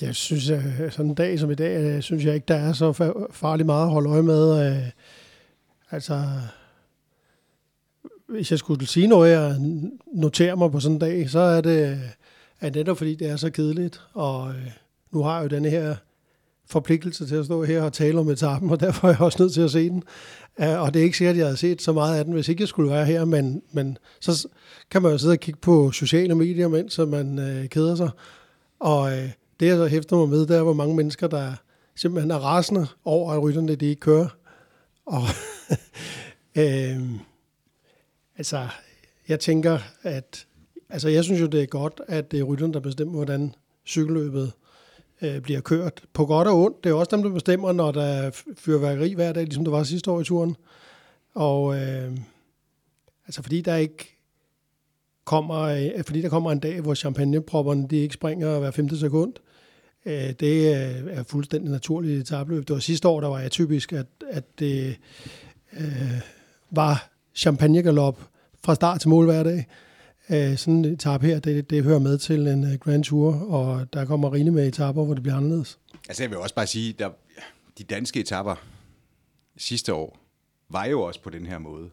Jeg 0.00 0.14
synes, 0.14 0.50
at 0.50 0.92
sådan 0.92 1.10
en 1.10 1.14
dag 1.14 1.38
som 1.38 1.50
i 1.50 1.54
dag, 1.54 1.84
øh, 1.84 2.02
synes 2.02 2.24
jeg 2.24 2.34
ikke, 2.34 2.44
der 2.48 2.54
er 2.54 2.72
så 2.72 2.92
farligt 3.30 3.66
meget 3.66 3.84
at 3.84 3.90
holde 3.90 4.10
øje 4.10 4.22
med. 4.22 4.66
Øh, 4.66 4.90
altså, 5.90 6.22
hvis 8.28 8.50
jeg 8.50 8.58
skulle 8.58 8.86
sige 8.86 9.06
noget, 9.06 9.32
jeg 9.32 9.56
noterer 10.14 10.54
mig 10.54 10.72
på 10.72 10.80
sådan 10.80 10.94
en 10.94 11.00
dag, 11.00 11.30
så 11.30 11.38
er 11.38 11.60
det 11.60 12.00
at 12.60 12.74
netop 12.74 12.98
fordi, 12.98 13.14
det 13.14 13.28
er 13.28 13.36
så 13.36 13.50
kedeligt. 13.50 14.00
Og 14.12 14.50
øh, 14.50 14.70
nu 15.10 15.22
har 15.22 15.34
jeg 15.34 15.42
jo 15.42 15.56
denne 15.56 15.70
her 15.70 15.96
forpligtelse 16.68 17.26
til 17.26 17.34
at 17.34 17.44
stå 17.44 17.64
her 17.64 17.82
og 17.82 17.92
tale 17.92 18.18
om 18.18 18.28
etappen, 18.28 18.70
og 18.70 18.80
derfor 18.80 19.08
er 19.08 19.12
jeg 19.12 19.20
også 19.20 19.42
nødt 19.42 19.52
til 19.52 19.60
at 19.60 19.70
se 19.70 19.90
den. 19.90 20.02
Uh, 20.58 20.80
og 20.80 20.94
det 20.94 21.00
er 21.00 21.04
ikke 21.04 21.16
sikkert, 21.16 21.34
at 21.34 21.38
jeg 21.38 21.46
havde 21.46 21.56
set 21.56 21.82
så 21.82 21.92
meget 21.92 22.18
af 22.18 22.24
den, 22.24 22.34
hvis 22.34 22.48
ikke 22.48 22.62
jeg 22.62 22.68
skulle 22.68 22.90
være 22.90 23.04
her, 23.04 23.24
men, 23.24 23.62
men 23.72 23.98
så 24.20 24.48
kan 24.90 25.02
man 25.02 25.12
jo 25.12 25.18
sidde 25.18 25.32
og 25.32 25.40
kigge 25.40 25.60
på 25.60 25.90
sociale 25.92 26.34
medier, 26.34 26.68
mens 26.68 26.98
man 26.98 27.38
øh, 27.38 27.68
keder 27.68 27.94
sig. 27.94 28.10
Og 28.80 29.12
øh, 29.12 29.30
det, 29.60 29.66
jeg 29.66 29.76
så 29.76 29.86
hæfter 29.86 30.16
mig 30.16 30.28
med, 30.28 30.46
det 30.46 30.56
er, 30.56 30.62
hvor 30.62 30.72
mange 30.72 30.96
mennesker, 30.96 31.26
der 31.26 31.52
simpelthen 31.94 32.30
er 32.30 32.38
rasende 32.38 32.86
over, 33.04 33.32
at 33.32 33.42
rytterne 33.42 33.74
de 33.74 33.86
ikke 33.86 34.00
kører. 34.00 34.28
Og 35.06 35.22
øh, 36.62 37.00
altså, 38.36 38.68
jeg 39.28 39.40
tænker, 39.40 39.78
at 40.02 40.46
altså, 40.90 41.08
jeg 41.08 41.24
synes 41.24 41.40
jo, 41.40 41.46
det 41.46 41.62
er 41.62 41.66
godt, 41.66 42.00
at 42.08 42.30
det 42.30 42.40
er 42.40 42.44
rytterne, 42.44 42.72
der 42.72 42.80
bestemmer, 42.80 43.14
hvordan 43.14 43.54
cykelløbet 43.86 44.52
øh, 45.22 45.40
bliver 45.40 45.60
kørt. 45.60 46.02
På 46.12 46.26
godt 46.26 46.48
og 46.48 46.62
ondt. 46.64 46.84
Det 46.84 46.90
er 46.90 46.94
også 46.94 47.16
dem, 47.16 47.22
der 47.22 47.30
bestemmer, 47.30 47.72
når 47.72 47.92
der 47.92 48.04
er 48.04 48.30
fyrværkeri 48.56 49.12
hver 49.12 49.32
dag, 49.32 49.44
ligesom 49.44 49.64
der 49.64 49.70
var 49.70 49.82
sidste 49.82 50.10
år 50.10 50.20
i 50.20 50.24
turen. 50.24 50.56
Og 51.34 51.76
øh, 51.76 52.16
altså 53.26 53.42
fordi 53.42 53.60
der 53.60 53.76
ikke 53.76 54.16
kommer, 55.24 55.60
øh, 55.60 56.04
fordi 56.04 56.22
der 56.22 56.28
kommer 56.28 56.52
en 56.52 56.58
dag, 56.58 56.80
hvor 56.80 56.94
champagnepropperne 56.94 57.88
de 57.88 57.96
ikke 57.96 58.14
springer 58.14 58.58
hver 58.58 58.70
femte 58.70 58.98
sekund, 58.98 59.32
øh, 60.06 60.32
det 60.40 60.74
øh, 60.76 61.18
er 61.18 61.22
fuldstændig 61.22 61.70
naturligt 61.70 62.18
i 62.18 62.20
etabløb. 62.20 62.68
Det 62.68 62.74
var 62.74 62.80
sidste 62.80 63.08
år, 63.08 63.20
der 63.20 63.28
var 63.28 63.38
atypisk, 63.38 63.92
at, 63.92 64.06
at 64.30 64.58
det 64.58 64.96
øh, 65.72 66.20
var 66.70 67.10
champagnegalop 67.34 68.20
fra 68.64 68.74
start 68.74 69.00
til 69.00 69.08
mål 69.08 69.24
hver 69.24 69.42
dag. 69.42 69.66
Øh, 70.30 70.56
sådan 70.56 70.74
en 70.74 70.84
etape 70.84 71.26
her, 71.26 71.38
det, 71.38 71.70
det 71.70 71.84
hører 71.84 71.98
med 71.98 72.18
til 72.18 72.46
en 72.46 72.64
uh, 72.64 72.74
Grand 72.74 73.04
Tour, 73.04 73.34
og 73.34 73.92
der 73.92 74.04
kommer 74.04 74.32
rigeligt 74.32 74.54
med 74.54 74.68
etaper, 74.68 75.04
hvor 75.04 75.14
det 75.14 75.22
bliver 75.22 75.36
anderledes. 75.36 75.78
Altså 76.08 76.22
jeg 76.22 76.30
vil 76.30 76.38
også 76.38 76.54
bare 76.54 76.66
sige, 76.66 76.92
der, 76.92 77.10
de 77.78 77.84
danske 77.84 78.20
etaper 78.20 78.54
sidste 79.56 79.94
år 79.94 80.18
var 80.68 80.84
jo 80.84 81.02
også 81.02 81.22
på 81.22 81.30
den 81.30 81.46
her 81.46 81.58
måde. 81.58 81.90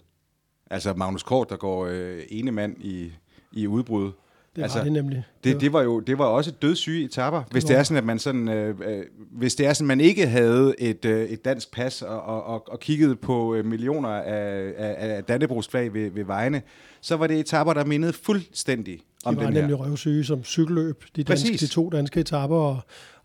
Altså 0.70 0.94
Magnus 0.94 1.24
Kort, 1.24 1.50
der 1.50 1.58
går 1.58 1.86
øh, 1.86 2.24
ene 2.30 2.52
mand 2.52 2.78
i, 2.82 3.12
i 3.52 3.68
udbrud, 3.68 4.12
det 4.56 4.64
altså, 4.64 4.84
det 4.84 4.92
nemlig. 4.92 5.24
Det, 5.44 5.62
det, 5.62 5.74
var 5.74 5.82
jo 5.82 6.00
det 6.00 6.18
var 6.18 6.26
også 6.26 6.52
dødssyge 6.52 7.06
etapper. 7.06 7.44
Hvis 7.52 7.64
det 7.64 7.76
er 7.78 7.84
sådan 7.84 7.98
at 7.98 8.04
man 8.04 8.20
sådan 8.20 8.50
øh, 8.50 8.76
øh, 8.86 9.04
hvis 9.32 9.56
det 9.56 9.66
er 9.66 9.74
sådan 9.74 9.88
man 9.88 10.02
ikke 10.02 10.28
havde 10.28 10.76
et 10.80 11.06
øh, 11.06 11.30
et 11.30 11.46
dansk 11.46 11.72
pas 11.72 12.02
og, 12.02 12.22
og, 12.22 12.44
og, 12.44 12.64
og 12.68 12.80
kiggede 12.80 13.16
på 13.16 13.56
øh, 13.56 13.66
millioner 13.66 14.10
af, 14.10 14.74
af, 14.78 15.16
af 15.16 15.24
Dannebrogsflag 15.24 15.94
ved, 15.94 16.12
ved 16.12 16.24
vejene, 16.24 16.62
så 17.02 17.16
var 17.16 17.28
det 17.28 17.40
etapper 17.40 17.74
der 17.74 17.86
mindede 17.86 18.14
fuldstændig 18.14 19.00
om 19.26 19.36
den 19.36 19.44
her. 19.44 19.50
De 19.50 19.56
var 19.56 19.62
nemlig 19.62 19.80
røvsyge 19.80 20.24
som 20.24 20.44
cykelløb, 20.44 21.04
de, 21.16 21.24
danske, 21.24 21.58
de 21.58 21.68
to 21.68 21.90
danske 21.90 22.20
etapper 22.20 22.58
og 22.58 22.80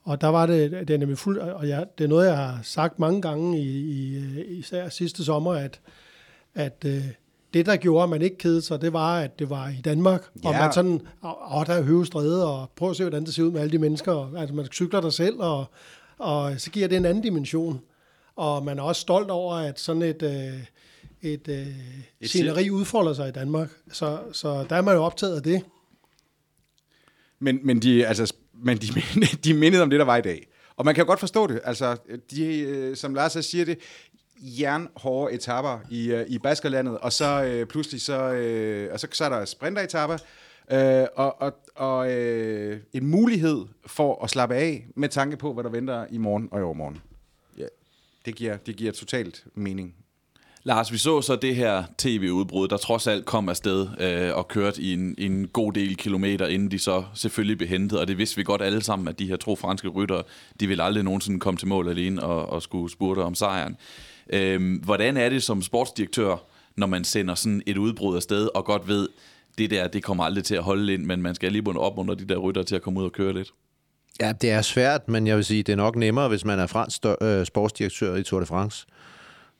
og 0.09 0.21
der 0.21 0.29
var 0.29 0.47
det, 0.47 0.71
det 0.71 0.91
er 0.91 0.99
nemlig 0.99 1.19
fuld, 1.19 1.39
og 1.39 1.69
jeg, 1.69 1.87
det 1.99 2.05
er 2.05 2.09
noget, 2.09 2.27
jeg 2.27 2.37
har 2.37 2.61
sagt 2.63 2.99
mange 2.99 3.23
gange, 3.23 3.61
i, 3.61 3.89
i, 3.89 4.45
især 4.45 4.89
sidste 4.89 5.25
sommer, 5.25 5.53
at, 5.53 5.81
at 6.55 6.85
øh, 6.87 7.05
det, 7.55 7.67
der 7.67 7.77
gjorde, 7.77 8.03
at 8.03 8.09
man 8.09 8.23
ikke 8.23 8.39
kedede 8.39 8.63
sig, 8.63 8.81
det 8.81 8.93
var, 8.93 9.21
at 9.21 9.39
det 9.39 9.51
var 9.51 9.69
i 9.69 9.81
Danmark. 9.85 10.31
Ja. 10.45 10.49
Og 10.49 10.55
man 10.55 10.73
sådan, 10.73 11.01
åh, 11.25 11.67
der 11.67 11.75
er 11.75 11.83
høvestræde, 11.83 12.53
og 12.53 12.71
prøv 12.77 12.91
at 12.91 12.97
se, 12.97 13.05
hvordan 13.05 13.25
det 13.25 13.35
ser 13.35 13.43
ud 13.43 13.51
med 13.51 13.61
alle 13.61 13.73
de 13.73 13.79
mennesker. 13.79 14.13
Og, 14.13 14.41
altså, 14.41 14.55
man 14.55 14.67
cykler 14.67 15.01
der 15.01 15.11
selv, 15.11 15.41
og, 15.41 15.65
og 16.19 16.61
så 16.61 16.71
giver 16.71 16.89
det 16.89 16.97
en 16.97 17.05
anden 17.05 17.23
dimension. 17.23 17.81
Og 18.37 18.65
man 18.65 18.79
er 18.79 18.83
også 18.83 19.01
stolt 19.01 19.31
over, 19.31 19.55
at 19.55 19.81
sådan 19.81 20.03
et, 20.03 20.23
øh, 20.23 20.61
et, 21.23 21.49
øh, 21.49 21.67
et 22.21 22.29
sceneri 22.29 22.71
udfolder 22.71 23.13
sig 23.13 23.29
i 23.29 23.33
Danmark. 23.33 23.71
Så, 23.93 24.19
så 24.33 24.67
der 24.71 24.77
er 24.77 24.83
man 24.83 24.95
jo 24.95 25.03
optaget 25.03 25.37
af 25.37 25.43
det. 25.43 25.63
Men, 27.39 27.59
men, 27.63 27.83
de, 27.83 28.07
altså, 28.07 28.35
men 28.65 28.79
de, 28.79 28.87
de 29.45 29.55
mindede 29.55 29.83
om 29.83 29.91
det, 29.91 29.99
der 29.99 30.05
var 30.05 30.17
i 30.17 30.23
dag. 30.23 30.49
Og 30.77 30.85
man 30.85 30.95
kan 30.95 31.03
jo 31.03 31.07
godt 31.07 31.21
forstå 31.21 31.47
det. 31.47 31.61
Altså, 31.65 31.97
de, 32.31 32.59
øh, 32.59 32.97
som 32.97 33.15
Lars 33.15 33.33
siger 33.41 33.65
det, 33.65 33.79
jernhårde 34.41 35.35
etapper 35.35 35.79
i, 35.91 36.15
uh, 36.15 36.21
i 36.29 36.39
Baskerlandet, 36.39 36.99
og 36.99 37.13
så 37.13 37.61
uh, 37.61 37.69
pludselig 37.69 38.01
så, 38.01 38.19
uh, 38.19 38.93
og 38.93 39.01
så, 39.01 39.09
så 39.13 39.25
er 39.25 39.29
der 39.29 39.45
sprinteretapper, 39.45 40.17
uh, 40.73 41.07
og, 41.17 41.43
og, 41.43 41.55
og 41.77 41.99
uh, 42.07 42.77
en 42.93 43.07
mulighed 43.07 43.65
for 43.87 44.25
at 44.25 44.31
slappe 44.31 44.55
af 44.55 44.87
med 44.95 45.09
tanke 45.09 45.37
på, 45.37 45.53
hvad 45.53 45.65
der 45.65 45.71
venter 45.71 46.07
i 46.11 46.19
morgen 46.19 46.49
og 46.51 46.61
i 46.61 46.63
overmorgen. 46.63 46.99
Ja, 47.59 47.67
det 48.27 48.35
giver, 48.35 48.57
det 48.57 48.77
giver 48.77 48.93
totalt 48.93 49.45
mening. 49.55 49.95
Lars, 50.63 50.93
vi 50.93 50.99
så 50.99 51.23
så 51.23 51.37
det 51.37 51.57
her 51.57 51.85
tv-udbrud, 51.99 52.69
der 52.69 52.77
trods 52.77 53.07
alt 53.07 53.25
kom 53.25 53.49
afsted 53.49 53.87
øh, 54.01 54.37
og 54.37 54.49
kørte 54.49 54.83
i 54.83 54.93
en, 54.93 55.15
en 55.19 55.47
god 55.47 55.73
del 55.73 55.97
kilometer, 55.97 56.47
inden 56.47 56.71
de 56.71 56.79
så 56.79 57.05
selvfølgelig 57.15 57.59
blev 57.59 57.69
hentet. 57.69 58.01
Og 58.01 58.09
det 58.09 58.19
vidste 58.19 58.37
vi 58.37 58.43
godt 58.43 58.63
alle 58.63 58.83
sammen, 58.83 59.09
at 59.09 59.19
de 59.19 59.27
her 59.27 59.37
to 59.37 59.57
franske 59.57 59.89
ryttere, 59.89 60.23
de 60.61 60.67
ville 60.67 60.83
aldrig 60.83 61.05
nogensinde 61.05 61.41
komme 61.41 61.59
til 61.59 61.69
mål 61.69 61.89
alene 61.89 62.23
og, 62.23 62.49
og 62.49 62.63
skulle 62.63 62.93
spurte 62.93 63.19
om 63.19 63.35
sejren. 63.35 63.77
Øhm, 64.33 64.75
hvordan 64.75 65.17
er 65.17 65.29
det 65.29 65.43
som 65.43 65.63
sportsdirektør, 65.63 66.37
når 66.77 66.87
man 66.87 67.05
sender 67.05 67.35
sådan 67.35 67.63
et 67.67 67.77
udbrud 67.77 68.17
afsted, 68.17 68.49
og 68.55 68.65
godt 68.65 68.89
ved, 68.89 69.09
det 69.59 69.71
der, 69.71 69.89
det 69.89 70.03
kommer 70.03 70.25
aldrig 70.25 70.45
til 70.45 70.55
at 70.55 70.63
holde 70.63 70.95
ind, 70.95 71.05
men 71.05 71.23
man 71.23 71.35
skal 71.35 71.53
lige 71.53 71.79
op 71.79 71.99
under 71.99 72.15
de 72.15 72.25
der 72.25 72.37
rytter 72.37 72.63
til 72.63 72.75
at 72.75 72.83
komme 72.83 73.01
ud 73.01 73.05
og 73.05 73.13
køre 73.13 73.33
lidt? 73.33 73.49
Ja, 74.21 74.33
det 74.33 74.51
er 74.51 74.63
svært, 74.63 75.09
men 75.09 75.27
jeg 75.27 75.37
vil 75.37 75.45
sige, 75.45 75.63
det 75.63 75.73
er 75.73 75.77
nok 75.77 75.97
nemmere, 75.97 76.29
hvis 76.29 76.45
man 76.45 76.59
er 76.59 76.67
fransk 76.67 77.05
øh, 77.21 77.47
sportsdirektør 77.47 78.15
i 78.15 78.23
Tour 78.23 78.41
de 78.41 78.47
France. 78.47 78.87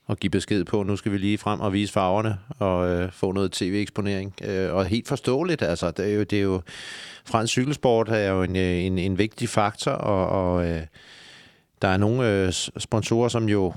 og 0.07 0.17
give 0.17 0.31
besked 0.31 0.65
på, 0.65 0.83
nu 0.83 0.97
skal 0.97 1.13
vi 1.13 1.19
lige 1.19 1.39
frem 1.39 1.61
og 1.61 1.73
vise 1.73 1.93
farverne 1.93 2.39
og 2.59 2.89
øh, 2.89 3.13
få 3.13 3.33
noget 3.33 3.53
tv-eksponering. 3.53 4.35
Øh, 4.45 4.75
og 4.75 4.87
helt 4.87 5.09
forståeligt, 5.09 5.63
altså, 5.63 5.91
det 5.91 6.11
er 6.11 6.15
jo, 6.15 6.23
det 6.23 6.39
er 6.39 6.43
jo 6.43 6.63
fransk 7.25 7.51
cykelsport 7.51 8.09
er 8.09 8.31
jo 8.31 8.43
en, 8.43 8.57
øh, 8.57 8.85
en, 8.85 8.99
en 8.99 9.19
vigtig 9.19 9.49
faktor, 9.49 9.91
og, 9.91 10.29
og 10.29 10.67
øh, 10.67 10.83
der 11.83 11.89
er 11.89 11.97
nogle 11.97 12.31
øh, 12.31 12.53
sponsorer, 12.79 13.29
som 13.29 13.49
jo 13.49 13.73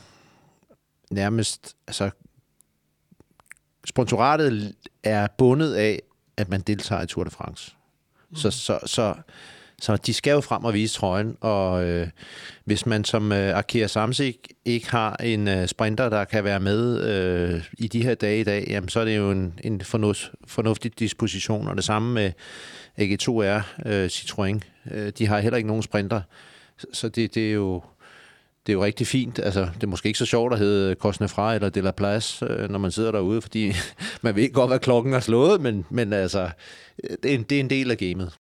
nærmest, 1.12 1.76
altså 1.88 2.09
sponsoratet 3.86 4.76
er 5.03 5.28
bundet 5.38 5.74
af, 5.74 6.01
at 6.38 6.49
man 6.49 6.62
deltager 6.62 7.01
i 7.01 7.07
Tour 7.07 7.24
de 7.24 7.30
France. 7.30 7.76
Mm. 8.30 8.36
Så, 8.36 8.51
så, 8.51 8.80
så, 8.86 9.14
så 9.82 9.97
de 9.97 10.14
skal 10.14 10.32
jo 10.32 10.41
frem 10.41 10.64
og 10.64 10.74
vise 10.74 10.95
trøjen, 10.99 11.38
og 11.41 11.84
øh, 11.86 12.07
hvis 12.66 12.86
man 12.86 13.03
som 13.03 13.32
øh, 13.32 13.57
Arkea 13.57 13.88
Samsic 13.88 14.38
ikke 14.66 14.91
har 14.91 15.16
en 15.16 15.47
øh, 15.47 15.68
sprinter, 15.68 16.09
der 16.09 16.26
kan 16.26 16.43
være 16.43 16.59
med 16.59 17.03
øh, 17.03 17.64
i 17.78 17.88
de 17.88 18.03
her 18.03 18.16
dage 18.16 18.39
i 18.39 18.43
dag, 18.43 18.66
jamen, 18.68 18.89
så 18.89 18.99
er 18.99 19.05
det 19.05 19.18
jo 19.18 19.32
en, 19.32 19.59
en 19.64 19.82
fornuft, 19.82 20.32
fornuftig 20.47 20.99
disposition, 20.99 21.68
og 21.68 21.76
det 21.76 21.84
samme 21.84 22.14
med 22.14 22.32
AG2R 22.99 23.89
øh, 23.89 24.05
Citroën. 24.05 24.59
Øh, 24.91 25.12
de 25.18 25.28
har 25.28 25.39
heller 25.39 25.57
ikke 25.57 25.68
nogen 25.68 25.84
sprinter, 25.84 26.22
så 26.93 27.09
det, 27.09 27.36
det 27.36 27.49
er 27.49 27.53
jo 27.53 27.84
det 28.68 28.72
er 28.72 28.74
jo 28.74 28.84
rigtig 28.84 29.07
fint. 29.07 29.39
Altså, 29.39 29.59
det 29.76 29.84
er 29.84 29.88
måske 29.88 30.07
ikke 30.07 30.20
så 30.20 30.26
sjovt 30.26 30.53
at 30.53 30.59
hedde 30.59 30.95
Cosnefra 30.95 31.55
eller 31.55 31.70
De 31.70 31.82
La 31.82 31.91
Place, 31.91 32.45
øh, 32.45 32.70
når 32.70 32.80
man 32.80 32.91
sidder 32.91 33.12
derude, 33.12 33.41
fordi 33.41 33.72
man 34.24 34.36
ved 34.36 34.53
godt, 34.53 34.70
hvad 34.70 34.80
klokken 34.80 35.14
er 35.14 35.20
slået, 35.20 35.62
men, 35.62 35.86
men 35.89 36.14
altså, 36.14 36.49
øh, 37.03 37.18
det 37.24 37.32
er, 37.32 37.36
en, 37.36 37.43
det 37.43 37.55
er 37.55 37.59
en 37.59 37.70
del 37.70 37.91
af 37.91 37.97
gamet. 37.97 38.38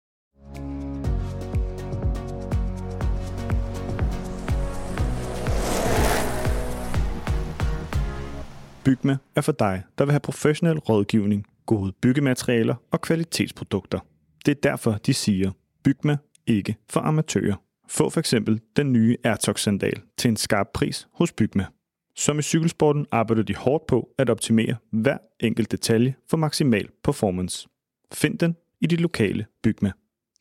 Bygme 8.84 9.18
er 9.36 9.42
for 9.42 9.52
dig, 9.52 9.84
der 9.98 10.06
vil 10.06 10.12
have 10.12 10.20
professionel 10.20 10.80
rådgivning, 10.80 11.46
gode 11.66 11.94
byggematerialer 12.02 12.76
og 12.92 13.02
kvalitetsprodukter. 13.02 14.00
Det 14.46 14.52
er 14.52 14.70
derfor, 14.70 14.92
de 14.92 15.14
siger, 15.14 15.52
Bygme 15.84 16.18
ikke 16.48 16.76
for 16.90 17.00
amatører. 17.00 17.69
Få 17.90 18.10
for 18.10 18.20
eksempel 18.20 18.62
den 18.76 18.94
nye 18.94 19.18
Airtox-sandal 19.24 20.02
til 20.18 20.30
en 20.30 20.38
skarp 20.38 20.68
pris 20.74 21.08
hos 21.14 21.32
Bygme. 21.32 21.68
Som 22.16 22.40
i 22.40 22.42
cykelsporten 22.42 23.06
arbejder 23.12 23.44
de 23.44 23.56
hårdt 23.56 23.88
på 23.88 24.10
at 24.18 24.30
optimere 24.30 24.76
hver 24.92 25.18
enkelt 25.40 25.72
detalje 25.72 26.16
for 26.30 26.38
maksimal 26.38 26.90
performance. 27.04 27.68
Find 28.14 28.40
den 28.40 28.56
i 28.82 28.88
dit 28.88 29.02
lokale 29.02 29.46
Bygme. 29.64 29.94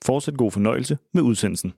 Fortsæt 0.05 0.37
god 0.37 0.51
fornøjelse 0.51 0.99
med 1.15 1.23
udsendelsen. 1.23 1.73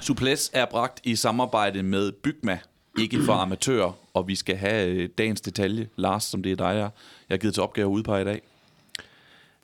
Suples 0.00 0.50
er 0.54 0.66
bragt 0.70 1.00
i 1.04 1.16
samarbejde 1.16 1.82
med 1.82 2.12
Bygma, 2.12 2.58
ikke 2.98 3.22
for 3.22 3.32
amatører, 3.32 3.92
og 4.18 4.28
vi 4.28 4.34
skal 4.34 4.56
have 4.56 4.88
øh, 4.88 5.08
dagens 5.18 5.40
detalje. 5.40 5.88
Lars, 5.96 6.24
som 6.24 6.42
det 6.42 6.52
er 6.52 6.56
dig, 6.56 6.74
jeg 6.74 6.90
har 7.30 7.36
givet 7.36 7.54
til 7.54 7.62
opgave 7.62 7.86
at 7.86 7.94
udpege 7.94 8.22
i 8.22 8.24
dag. 8.24 8.42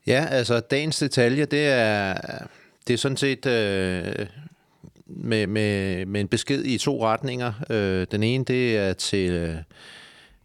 Ja, 0.07 0.27
altså 0.31 0.61
dagens 0.61 0.99
detalje, 0.99 1.45
det 1.45 1.67
er, 1.67 2.15
det 2.87 2.95
er 2.95 2.99
sådan 2.99 3.17
set 3.17 3.47
øh, 3.47 4.27
med, 5.07 5.47
med, 5.47 6.07
med 6.07 6.21
en 6.21 6.29
besked 6.29 6.65
i 6.65 6.79
to 6.79 7.05
retninger. 7.07 7.53
Øh, 7.71 8.07
den 8.11 8.23
ene, 8.23 8.45
det 8.45 8.77
er 8.77 8.93
til 8.93 9.31
øh, 9.31 9.57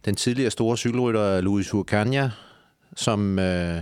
den 0.04 0.16
tidligere 0.16 0.50
store 0.50 0.76
cykelrytter 0.76 1.40
Luis 1.40 1.74
Urcania, 1.74 2.30
som, 2.96 3.38
øh, 3.38 3.80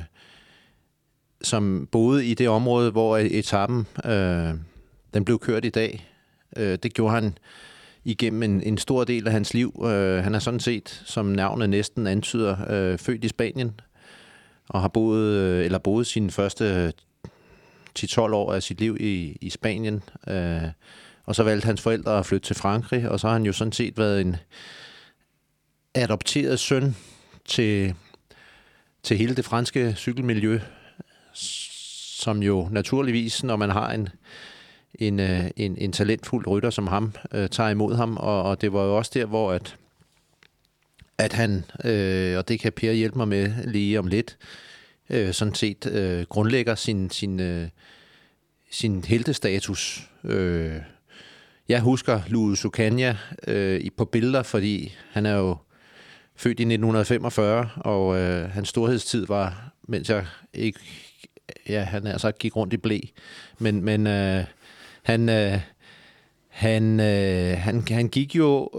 som 1.43 1.89
boede 1.93 2.26
i 2.26 2.35
det 2.35 2.49
område, 2.49 2.91
hvor 2.91 3.18
etappen 3.18 3.87
øh, 4.05 4.55
den 5.14 5.24
blev 5.24 5.39
kørt 5.39 5.64
i 5.64 5.70
dag. 5.70 6.09
Øh, 6.57 6.79
det 6.83 6.95
gjorde 6.95 7.14
han 7.14 7.39
igennem 8.09 8.42
en, 8.42 8.62
en 8.62 8.78
stor 8.78 9.04
del 9.04 9.26
af 9.26 9.32
hans 9.32 9.54
liv. 9.54 9.82
Øh, 9.84 10.24
han 10.24 10.34
er 10.34 10.38
sådan 10.38 10.61
set, 10.61 11.02
som 11.04 11.26
navnet 11.26 11.70
næsten 11.70 12.06
antyder, 12.06 12.56
øh, 12.70 12.98
født 12.98 13.24
i 13.24 13.28
Spanien 13.28 13.80
og 14.68 14.80
har 14.80 14.88
boet, 14.88 15.26
øh, 15.26 15.64
eller 15.64 15.78
boet 15.78 16.06
sine 16.06 16.30
første 16.30 16.64
øh, 16.64 16.90
10-12 17.98 18.20
år 18.20 18.52
af 18.52 18.62
sit 18.62 18.80
liv 18.80 18.96
i, 19.00 19.36
i 19.40 19.50
Spanien. 19.50 20.02
Øh, 20.28 20.62
og 21.26 21.34
så 21.34 21.42
valgte 21.42 21.66
hans 21.66 21.80
forældre 21.80 22.18
at 22.18 22.26
flytte 22.26 22.46
til 22.46 22.56
Frankrig, 22.56 23.09
og 23.09 23.20
så 23.20 23.26
har 23.26 23.34
han 23.34 23.46
jo 23.46 23.52
sådan 23.52 23.72
set 23.72 23.98
været 23.98 24.20
en 24.20 24.36
adopteret 25.94 26.59
søn 26.61 26.96
til, 27.44 27.94
til 29.02 29.16
hele 29.16 29.36
det 29.36 29.44
franske 29.44 29.94
cykelmiljø, 29.96 30.61
som 32.18 32.42
jo 32.42 32.68
naturligvis, 32.70 33.44
når 33.44 33.56
man 33.56 33.70
har 33.70 33.92
en, 33.92 34.09
en, 34.99 35.20
øh, 35.20 35.44
en, 35.57 35.76
en 35.78 35.92
talentfuld 35.92 36.46
rytter 36.46 36.70
som 36.70 36.86
ham, 36.86 37.12
øh, 37.32 37.49
tager 37.49 37.70
imod 37.70 37.96
ham, 37.96 38.16
og, 38.16 38.42
og 38.42 38.61
det 38.61 38.72
var 38.72 38.84
jo 38.84 38.96
også 38.96 39.11
der, 39.14 39.24
hvor 39.24 39.53
at, 39.53 39.76
at 41.18 41.32
han, 41.32 41.64
øh, 41.84 42.38
og 42.38 42.49
det 42.49 42.61
kan 42.61 42.72
Per 42.72 42.92
hjælpe 42.92 43.18
mig 43.18 43.28
med 43.28 43.53
lige 43.64 43.99
om 43.99 44.07
lidt, 44.07 44.36
øh, 45.11 45.32
sådan 45.32 45.55
set 45.55 45.86
øh, 45.86 46.26
grundlægger 46.28 46.74
sin, 46.74 47.11
sin, 47.11 47.40
øh, 47.40 47.68
sin 48.70 49.05
heltestatus. 49.05 50.11
Øh, 50.24 50.76
jeg 51.68 51.80
husker 51.80 52.20
Louis 52.28 52.64
Ocania 52.64 53.16
øh, 53.46 53.80
på 53.96 54.05
billeder, 54.05 54.42
fordi 54.42 54.94
han 55.11 55.26
er 55.26 55.34
jo 55.34 55.57
født 56.36 56.61
i 56.61 56.62
1945, 56.62 57.68
og 57.76 58.18
øh, 58.18 58.51
hans 58.51 58.68
storhedstid 58.68 59.26
var, 59.26 59.72
mens 59.88 60.11
jeg 60.11 60.26
ikke, 60.55 60.80
ja, 61.68 61.82
han 61.82 62.07
altså 62.07 62.32
gik 62.32 62.57
rundt 62.57 62.72
i 62.72 62.76
blæ, 62.76 62.99
men, 63.59 63.84
men 63.84 64.07
øh, 64.07 64.44
han, 65.09 65.28
øh, 65.28 65.61
han, 66.48 67.00
øh, 67.00 67.59
han, 67.59 67.84
han 67.90 68.09
gik 68.09 68.34
jo... 68.36 68.70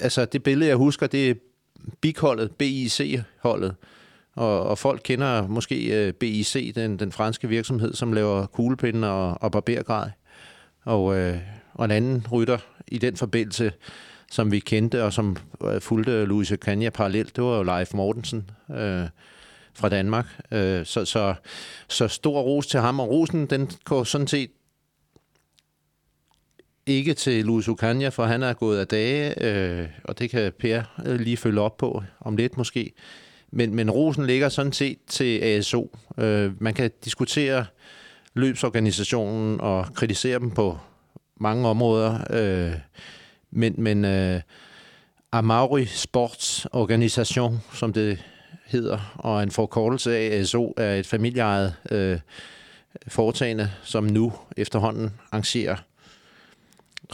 Altså, 0.00 0.24
det 0.24 0.42
billede, 0.42 0.68
jeg 0.68 0.76
husker, 0.76 1.06
det 1.06 1.30
er 1.30 1.34
BIC-holdet, 2.00 2.50
BIC-holdet. 2.50 3.74
Og, 4.34 4.62
og 4.62 4.78
folk 4.78 5.00
kender 5.04 5.46
måske 5.46 6.06
øh, 6.06 6.12
BIC, 6.12 6.74
den, 6.74 6.98
den 6.98 7.12
franske 7.12 7.48
virksomhed, 7.48 7.94
som 7.94 8.12
laver 8.12 8.46
kuglepinde 8.46 9.10
og, 9.10 9.42
og 9.42 9.52
barbergrej. 9.52 10.10
Og, 10.84 11.16
øh, 11.16 11.38
og 11.74 11.84
en 11.84 11.90
anden 11.90 12.26
rytter 12.32 12.58
i 12.88 12.98
den 12.98 13.16
forbindelse, 13.16 13.72
som 14.30 14.52
vi 14.52 14.58
kendte, 14.58 15.04
og 15.04 15.12
som 15.12 15.36
øh, 15.64 15.80
fulgte 15.80 16.24
Louise 16.24 16.56
Kanya 16.56 16.90
parallelt, 16.90 17.36
det 17.36 17.44
var 17.44 17.56
jo 17.56 17.62
Leif 17.62 17.94
Mortensen 17.94 18.50
øh, 18.70 19.06
fra 19.74 19.88
Danmark. 19.88 20.26
Øh, 20.52 20.86
så, 20.86 21.04
så, 21.04 21.34
så 21.88 22.08
stor 22.08 22.40
ros 22.40 22.66
til 22.66 22.80
ham, 22.80 23.00
og 23.00 23.08
rosen 23.08 23.46
den 23.46 23.70
går 23.84 24.04
sådan 24.04 24.26
set 24.26 24.50
ikke 26.88 27.14
til 27.14 27.44
Luis 27.44 27.68
Ucania, 27.68 28.08
for 28.08 28.24
han 28.24 28.42
er 28.42 28.52
gået 28.52 28.78
af 28.78 28.86
dage, 28.86 29.44
øh, 29.44 29.86
og 30.04 30.18
det 30.18 30.30
kan 30.30 30.52
Per 30.58 30.82
øh, 31.06 31.20
lige 31.20 31.36
følge 31.36 31.60
op 31.60 31.76
på 31.76 32.02
om 32.20 32.36
lidt 32.36 32.56
måske. 32.56 32.92
Men, 33.50 33.74
men 33.74 33.90
rosen 33.90 34.26
ligger 34.26 34.48
sådan 34.48 34.72
set 34.72 34.98
til 35.06 35.38
ASO. 35.42 35.96
Øh, 36.18 36.62
man 36.62 36.74
kan 36.74 36.90
diskutere 37.04 37.66
løbsorganisationen 38.34 39.60
og 39.60 39.86
kritisere 39.94 40.38
dem 40.38 40.50
på 40.50 40.78
mange 41.40 41.68
områder, 41.68 42.18
øh, 42.30 42.72
men, 43.50 43.74
men 43.78 44.04
øh, 44.04 44.40
Amauri 45.32 45.86
Sports 45.86 46.66
Organisation, 46.72 47.60
som 47.72 47.92
det 47.92 48.24
hedder, 48.66 49.14
og 49.18 49.42
en 49.42 49.50
forkortelse 49.50 50.16
af 50.16 50.40
ASO, 50.40 50.74
er 50.76 50.94
et 50.94 51.06
familieejet 51.06 51.74
øh, 51.90 52.18
foretagende, 53.08 53.70
som 53.82 54.04
nu 54.04 54.32
efterhånden 54.56 55.12
arrangerer 55.32 55.76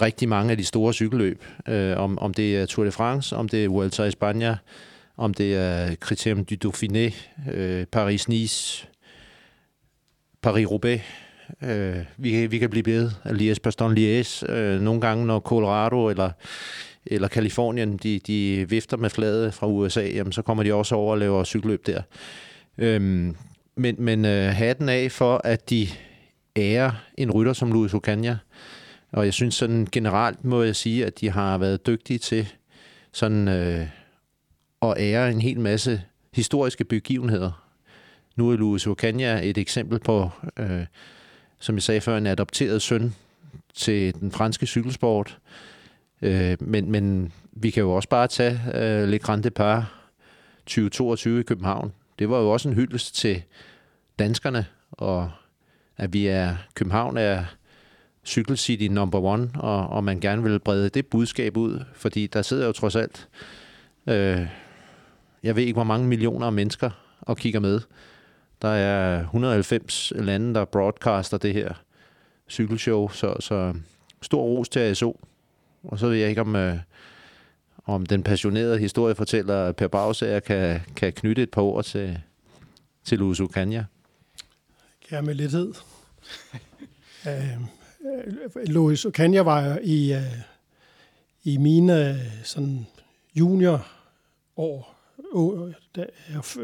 rigtig 0.01 0.29
mange 0.29 0.51
af 0.51 0.57
de 0.57 0.65
store 0.65 0.93
cykelløb. 0.93 1.45
Øh, 1.69 1.97
om, 1.97 2.19
om 2.19 2.35
det 2.35 2.57
er 2.57 2.67
Tour 2.67 2.85
de 2.85 2.93
France, 2.93 3.37
om 3.37 3.49
det 3.49 3.65
er 3.65 3.69
Vuelta 3.69 4.05
i 4.05 4.11
Spanien, 4.11 4.55
om 5.17 5.35
det 5.35 5.55
er 5.55 5.95
Criterium 5.95 6.45
du 6.45 6.69
Dauphiné, 6.69 7.15
øh, 7.53 7.87
Paris-Nice, 7.97 8.87
Paris-Roubaix. 10.47 11.01
Øh, 11.63 11.97
vi, 12.17 12.47
vi 12.47 12.59
kan 12.59 12.71
blive 12.71 12.87
ved 12.87 13.11
af 13.25 13.39
Lies 13.39 13.61
Paston 13.61 13.95
Lies. 13.95 14.45
Øh, 14.49 14.81
nogle 14.81 15.01
gange, 15.01 15.27
når 15.27 15.41
Colorado 15.41 16.09
eller 16.09 16.31
eller 17.07 17.29
Kalifornien, 17.29 17.97
de, 17.97 18.19
de 18.19 18.67
vifter 18.69 18.97
med 18.97 19.11
flaget 19.11 19.55
fra 19.55 19.67
USA, 19.67 20.07
jamen, 20.07 20.33
så 20.33 20.43
kommer 20.43 20.63
de 20.63 20.75
også 20.75 20.95
over 20.95 21.13
og 21.13 21.19
laver 21.19 21.45
cykelløb 21.45 21.87
der. 21.87 22.03
Øhm, 22.79 23.37
men 23.77 23.97
men 23.99 24.25
øh, 24.25 24.49
hatten 24.49 24.89
af 24.89 25.13
for, 25.13 25.41
at 25.45 25.71
de 25.71 25.89
ærer 26.57 26.91
en 27.19 27.31
rytter 27.31 27.53
som 27.53 27.73
Luis 27.73 27.95
Ocaña, 27.95 28.35
og 29.15 29.25
jeg 29.25 29.35
synes 29.35 29.55
sådan 29.55 29.89
generelt 29.93 30.45
må 30.45 30.63
jeg 30.63 30.77
sige, 30.77 31.07
at 31.07 31.21
de 31.21 31.31
har 31.31 31.59
været 31.59 31.87
dygtige 31.87 32.19
til 32.19 32.53
sådan 33.13 33.49
øh, 33.49 33.87
at 34.83 34.95
ære 34.99 35.31
en 35.31 35.41
hel 35.41 35.61
masse 35.61 36.03
historiske 36.33 36.85
begivenheder. 36.85 37.65
Nu 38.37 38.51
er 38.51 38.57
Louis 38.57 38.87
Ocaña 38.87 39.45
et 39.45 39.59
eksempel 39.59 39.99
på, 39.99 40.31
øh, 40.57 40.87
som 41.59 41.75
jeg 41.75 41.83
sagde 41.83 42.01
før, 42.01 42.17
en 42.17 42.27
adopteret 42.27 42.83
søn 42.83 43.15
til 43.75 44.15
den 44.21 44.33
franske 44.33 44.67
cykelsport. 44.67 45.39
Øh, 46.23 46.57
men, 46.61 46.91
men 46.91 47.33
vi 47.53 47.71
kan 47.71 47.81
jo 47.81 47.93
også 47.93 48.09
bare 48.09 48.27
tage 48.27 48.61
øh, 48.75 49.09
Le 49.09 49.19
Grand 49.19 49.43
Depart 49.43 49.85
2022 50.67 51.41
i 51.41 51.43
København. 51.43 51.93
Det 52.19 52.29
var 52.29 52.39
jo 52.39 52.51
også 52.51 52.69
en 52.69 52.75
hyldest 52.75 53.15
til 53.15 53.43
danskerne 54.19 54.67
og 54.93 55.31
at 55.97 56.13
vi 56.13 56.27
er, 56.27 56.57
København 56.75 57.17
er 57.17 57.45
cykelcity 58.25 58.87
number 58.89 59.21
one, 59.21 59.51
og, 59.55 59.87
og 59.87 60.05
man 60.05 60.21
gerne 60.21 60.43
vil 60.43 60.59
brede 60.59 60.89
det 60.89 61.07
budskab 61.07 61.57
ud, 61.57 61.85
fordi 61.95 62.27
der 62.27 62.43
sidder 62.43 62.67
jo 62.67 62.73
trods 62.73 62.97
alt, 62.97 63.29
øh, 64.07 64.47
jeg 65.43 65.57
ved 65.57 65.63
ikke 65.63 65.73
hvor 65.73 65.85
mange 65.85 66.07
millioner 66.07 66.47
af 66.47 66.53
mennesker 66.53 66.91
og 67.21 67.37
kigger 67.37 67.61
med. 67.61 67.81
Der 68.63 68.69
er 68.69 69.21
190 69.21 70.13
lande, 70.17 70.55
der 70.55 70.65
broadcaster 70.65 71.39
det 71.39 71.53
her 71.55 71.75
cykelshow, 72.51 73.09
så, 73.09 73.37
så 73.41 73.75
stor 74.23 74.43
ros 74.43 74.69
til 74.69 74.81
ASO. 74.81 75.21
Og 75.83 75.99
så 75.99 76.09
ved 76.09 76.17
jeg 76.17 76.29
ikke, 76.29 76.41
om, 76.41 76.57
øh, 76.57 76.77
om 77.85 78.07
den 78.07 78.23
passionerede 78.23 78.79
historiefortæller 78.79 79.73
Per 79.73 79.89
Bagsager 79.89 80.41
kan, 80.41 80.81
kan 80.97 81.13
knytte 81.13 81.43
et 81.43 81.51
par 81.51 81.63
ord 81.63 81.85
til, 81.85 82.19
til 83.05 83.19
Luis 83.19 83.41
Ucania. 83.41 83.85
Ja, 85.11 85.21
med 85.21 85.35
lethed. 85.35 85.75
øh, 87.29 87.61
Øh, 88.05 88.67
Louis 88.67 89.05
Okanja 89.05 89.43
var 89.43 89.79
i, 89.83 90.13
øh, 90.13 90.39
i 91.45 91.57
mine 91.57 92.11
øh, 92.11 92.17
sådan 92.43 92.87
junior 93.35 93.87
år, 94.57 94.95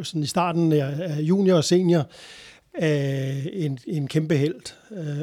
sådan 0.03 0.23
i 0.23 0.27
starten 0.27 0.73
af 0.73 1.21
junior 1.21 1.57
og 1.57 1.65
senior, 1.65 2.07
en, 3.53 3.79
en 3.87 4.09
kæmpe 4.09 4.37
held. 4.37 4.61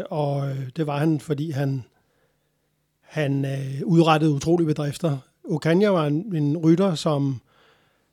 Og 0.10 0.50
det 0.76 0.88
var 0.88 0.98
han, 0.98 1.20
fordi 1.20 1.52
han, 1.52 1.84
han 3.02 3.46
udrettede 3.84 4.32
utrolige 4.32 4.68
bedrifter. 4.68 5.18
Okanja 5.44 5.90
var 5.90 6.08
en, 6.08 6.36
en 6.36 6.58
rytter, 6.58 6.96
som 6.96 7.42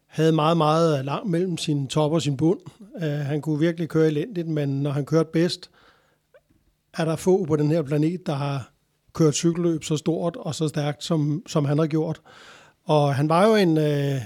havde 0.07 0.33
meget, 0.33 0.57
meget 0.57 1.05
langt 1.05 1.31
mellem 1.31 1.59
sin 1.59 1.87
top 1.87 2.13
og 2.13 2.23
sin 2.23 2.37
bund. 2.37 2.61
Uh, 2.95 3.03
han 3.03 3.41
kunne 3.41 3.59
virkelig 3.59 3.89
køre 3.89 4.07
elendigt, 4.07 4.49
men 4.49 4.83
når 4.83 4.91
han 4.91 5.05
kørte 5.05 5.31
bedst, 5.33 5.71
er 6.97 7.05
der 7.05 7.17
få 7.17 7.45
på 7.45 7.57
den 7.57 7.71
her 7.71 7.83
planet, 7.83 8.27
der 8.27 8.35
har 8.35 8.71
kørt 9.13 9.35
cykelløb 9.35 9.85
så 9.85 9.97
stort 9.97 10.37
og 10.37 10.55
så 10.55 10.69
stærkt, 10.69 11.05
som, 11.05 11.43
som 11.47 11.65
han 11.65 11.79
har 11.79 11.87
gjort. 11.87 12.21
Og 12.85 13.15
han 13.15 13.29
var 13.29 13.47
jo 13.47 13.55
en, 13.55 13.79
øh, 13.79 14.21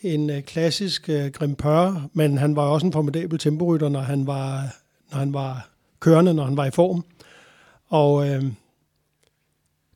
en 0.00 0.30
øh, 0.30 0.42
klassisk 0.42 1.08
øh, 1.08 1.26
grimpør, 1.26 2.08
men 2.12 2.38
han 2.38 2.56
var 2.56 2.62
også 2.62 2.86
en 2.86 2.92
formidabel 2.92 3.38
temporytter, 3.38 3.88
når 3.88 4.00
han 4.00 4.26
var, 4.26 4.76
når 5.10 5.18
han 5.18 5.32
var 5.32 5.70
kørende, 6.00 6.34
når 6.34 6.44
han 6.44 6.56
var 6.56 6.64
i 6.64 6.70
form. 6.70 7.04
Og 7.86 8.28
øh, 8.28 8.44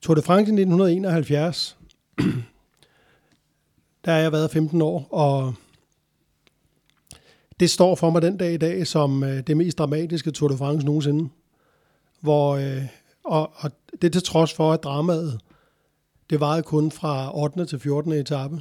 Tour 0.03 0.15
de 0.15 0.23
France 0.23 0.51
i 0.51 0.55
1971, 0.55 1.77
der 4.05 4.13
har 4.13 4.19
jeg 4.19 4.33
været 4.33 4.51
15 4.51 4.83
år, 4.83 5.09
og 5.11 5.55
det 7.61 7.71
står 7.71 7.95
for 7.95 8.11
mig 8.11 8.23
den 8.23 8.37
dag 8.37 8.55
i 8.55 8.57
dag 8.57 8.87
som 8.87 9.25
øh, 9.25 9.47
det 9.47 9.57
mest 9.57 9.79
dramatiske 9.79 10.31
Tour 10.31 10.49
de 10.49 10.57
France 10.57 10.87
nogensinde 10.87 11.29
hvor, 12.21 12.57
øh, 12.57 12.87
og, 13.25 13.51
og 13.55 13.71
det 14.03 14.13
til 14.13 14.23
trods 14.23 14.55
for, 14.55 14.73
at 14.73 14.83
dramaet, 14.83 15.41
det 16.31 16.41
varede 16.41 16.63
kun 16.63 16.91
fra 16.91 17.39
8. 17.39 17.67
til 17.67 17.79
14. 17.79 18.13
etape. 18.13 18.61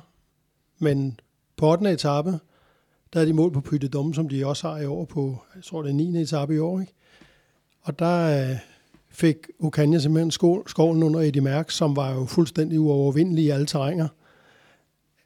Men 0.79 1.19
på 1.57 1.71
8. 1.71 1.91
etape, 1.91 2.39
der 3.13 3.21
er 3.21 3.25
de 3.25 3.33
mål 3.33 3.51
på 3.51 3.61
Pytte 3.61 3.87
Dom, 3.87 4.13
som 4.13 4.29
de 4.29 4.47
også 4.47 4.69
har 4.69 4.77
i 4.77 4.85
år 4.85 5.05
på, 5.05 5.37
jeg 5.55 5.63
tror 5.63 5.81
det 5.81 5.89
er 5.89 5.93
9. 5.93 6.21
etape 6.21 6.55
i 6.55 6.59
år, 6.59 6.79
ikke? 6.79 6.93
Og 7.81 7.99
der 7.99 8.49
øh, 8.49 8.57
fik 9.09 9.37
Okanja 9.59 9.99
simpelthen 9.99 10.31
skål, 10.31 10.63
skålen 10.67 11.03
under 11.03 11.19
Eddie 11.19 11.41
Mærk, 11.41 11.71
som 11.71 11.95
var 11.95 12.13
jo 12.13 12.25
fuldstændig 12.25 12.79
uovervindelig 12.79 13.43
i 13.43 13.49
alle 13.49 13.65
terrænger. 13.65 14.07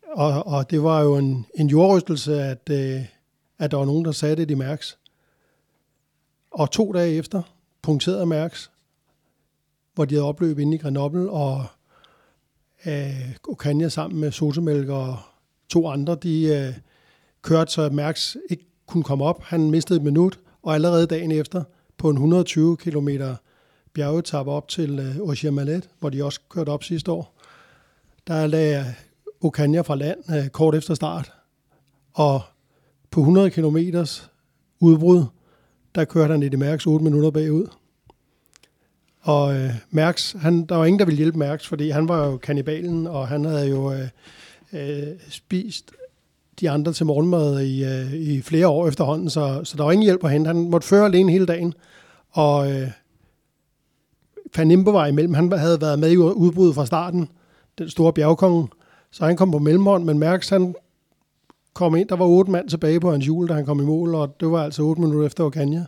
Og, 0.07 0.47
og 0.47 0.71
det 0.71 0.84
var 0.84 1.01
jo 1.01 1.17
en, 1.17 1.45
en 1.55 1.67
jordrystelse, 1.67 2.41
at, 2.41 2.69
øh, 2.71 3.05
at 3.59 3.71
der 3.71 3.77
var 3.77 3.86
nogen, 3.86 4.05
der 4.05 4.11
satte 4.11 4.43
Eddie 4.43 4.55
Mærks. 4.55 4.97
Og 6.51 6.71
to 6.71 6.91
dage 6.91 7.15
efter, 7.15 7.41
punkteret 7.84 8.27
Mærks, 8.27 8.71
hvor 9.95 10.05
de 10.05 10.15
havde 10.15 10.27
opløb 10.27 10.59
inde 10.59 10.75
i 10.75 10.79
Grenoble, 10.79 11.29
og 11.29 11.65
øh, 12.86 13.36
Okania 13.49 13.89
sammen 13.89 14.19
med 14.19 14.31
Sotemælk 14.31 14.89
og 14.89 15.17
to 15.69 15.88
andre, 15.88 16.15
de 16.15 16.43
øh, 16.43 16.73
kørte, 17.41 17.71
så 17.71 17.89
Mærks 17.89 18.38
ikke 18.49 18.65
kunne 18.88 19.03
komme 19.03 19.25
op. 19.25 19.43
Han 19.43 19.71
mistede 19.71 19.97
et 19.97 20.03
minut, 20.03 20.39
og 20.61 20.73
allerede 20.73 21.07
dagen 21.07 21.31
efter, 21.31 21.63
på 21.97 22.09
en 22.09 22.15
120 22.15 22.77
km 22.77 23.09
bjergetap 23.93 24.47
op 24.47 24.67
til 24.67 24.99
øh, 24.99 25.29
Ogier 25.29 25.81
hvor 25.99 26.09
de 26.09 26.23
også 26.23 26.39
kørte 26.49 26.69
op 26.69 26.84
sidste 26.84 27.11
år, 27.11 27.39
der 28.27 28.47
lagde 28.47 28.86
Okania 29.41 29.81
fra 29.81 29.95
land 29.95 30.19
øh, 30.29 30.47
kort 30.47 30.75
efter 30.75 30.93
start, 30.93 31.31
og 32.13 32.41
på 33.11 33.19
100 33.19 33.49
km 33.49 33.77
udbrud, 34.79 35.25
der 35.95 36.05
kørte 36.05 36.31
han 36.31 36.43
i 36.43 36.49
det 36.49 36.59
Mærks 36.59 36.85
8 36.85 37.03
minutter 37.03 37.31
bagud. 37.31 37.67
Og 39.21 39.55
øh, 39.55 39.69
Mærks, 39.91 40.35
han, 40.39 40.65
der 40.65 40.75
var 40.75 40.85
ingen, 40.85 40.99
der 40.99 41.05
ville 41.05 41.17
hjælpe 41.17 41.37
Mærks, 41.37 41.67
fordi 41.67 41.89
han 41.89 42.07
var 42.07 42.27
jo 42.27 42.37
kannibalen, 42.37 43.07
og 43.07 43.27
han 43.27 43.45
havde 43.45 43.69
jo 43.69 43.93
øh, 43.93 44.07
øh, 44.73 45.07
spist 45.29 45.91
de 46.59 46.69
andre 46.69 46.93
til 46.93 47.05
morgenmad 47.05 47.61
i, 47.61 47.83
øh, 47.83 48.13
i 48.13 48.41
flere 48.41 48.67
år 48.67 48.87
efterhånden, 48.87 49.29
så, 49.29 49.61
så 49.63 49.77
der 49.77 49.83
var 49.83 49.91
ingen 49.91 50.03
hjælp 50.03 50.23
at 50.23 50.31
hente. 50.31 50.47
Han 50.47 50.69
måtte 50.69 50.87
føre 50.87 51.05
alene 51.05 51.31
hele 51.31 51.45
dagen, 51.45 51.73
og 52.29 52.71
øh, 52.71 52.87
Van 54.57 54.85
var 54.85 55.05
imellem. 55.05 55.33
Han 55.33 55.51
havde 55.51 55.81
været 55.81 55.99
med 55.99 56.11
i 56.11 56.17
udbruddet 56.17 56.75
fra 56.75 56.85
starten, 56.85 57.29
den 57.77 57.89
store 57.89 58.13
bjergkonge, 58.13 58.67
så 59.11 59.25
han 59.25 59.37
kom 59.37 59.51
på 59.51 59.59
mellemhånd, 59.59 60.03
men 60.03 60.19
Mærks, 60.19 60.49
han 60.49 60.75
kom 61.74 61.95
ind, 61.95 62.09
der 62.09 62.15
var 62.15 62.26
otte 62.26 62.51
mand 62.51 62.69
tilbage 62.69 62.99
på 62.99 63.11
hans 63.11 63.26
hjul, 63.26 63.47
da 63.47 63.53
han 63.53 63.65
kom 63.65 63.80
i 63.80 63.84
mål, 63.84 64.15
og 64.15 64.36
det 64.39 64.51
var 64.51 64.63
altså 64.63 64.82
otte 64.82 65.01
minutter 65.01 65.28
efter 65.28 65.43
Orkanja. 65.43 65.86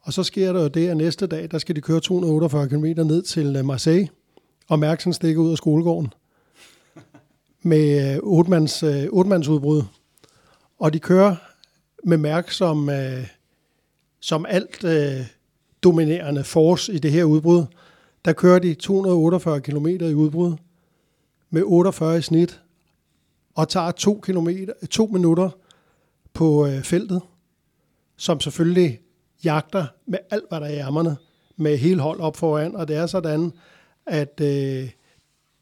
Og 0.00 0.12
så 0.12 0.22
sker 0.22 0.52
der 0.52 0.62
jo 0.62 0.68
det, 0.68 0.88
at 0.88 0.96
næste 0.96 1.26
dag, 1.26 1.50
der 1.50 1.58
skal 1.58 1.76
de 1.76 1.80
køre 1.80 2.00
248 2.00 2.68
km 2.68 2.84
ned 2.84 3.22
til 3.22 3.56
øh, 3.56 3.64
Marseille, 3.64 4.08
og 4.68 4.78
Mærksen 4.78 5.12
stikker 5.12 5.42
ud 5.42 5.50
af 5.50 5.56
skolegården 5.56 6.12
med 7.62 8.20
otte-mands, 8.22 8.82
øh, 8.82 9.04
otte 9.10 9.50
udbrud. 9.50 9.82
Og 10.78 10.92
de 10.92 10.98
kører 10.98 11.36
med 12.04 12.16
Mærk 12.16 12.50
som, 12.50 12.90
øh, 12.90 13.26
som 14.20 14.46
alt 14.48 14.84
dominerende 15.82 16.44
force 16.44 16.92
i 16.92 16.98
det 16.98 17.12
her 17.12 17.24
udbrud. 17.24 17.64
Der 18.24 18.32
kører 18.32 18.58
de 18.58 18.74
248 18.74 19.60
km 19.60 19.86
i 19.86 20.14
udbrud 20.14 20.52
med 21.50 21.62
48 21.64 22.18
i 22.18 22.22
snit, 22.22 22.60
og 23.54 23.68
tager 23.68 23.90
to, 23.90 24.20
kilometer, 24.24 24.72
to 24.90 25.06
minutter 25.06 25.50
på 26.32 26.66
øh, 26.66 26.82
feltet, 26.82 27.20
som 28.16 28.40
selvfølgelig 28.40 29.00
jagter 29.44 29.86
med 30.06 30.18
alt, 30.30 30.44
hvad 30.48 30.60
der 30.60 30.66
er 30.66 30.70
i 30.70 30.78
ærmerne, 30.78 31.16
med 31.56 31.78
hele 31.78 32.00
hold 32.00 32.20
op 32.20 32.36
foran, 32.36 32.76
og 32.76 32.88
det 32.88 32.96
er 32.96 33.06
sådan, 33.06 33.52
at 34.06 34.40
øh, 34.40 34.90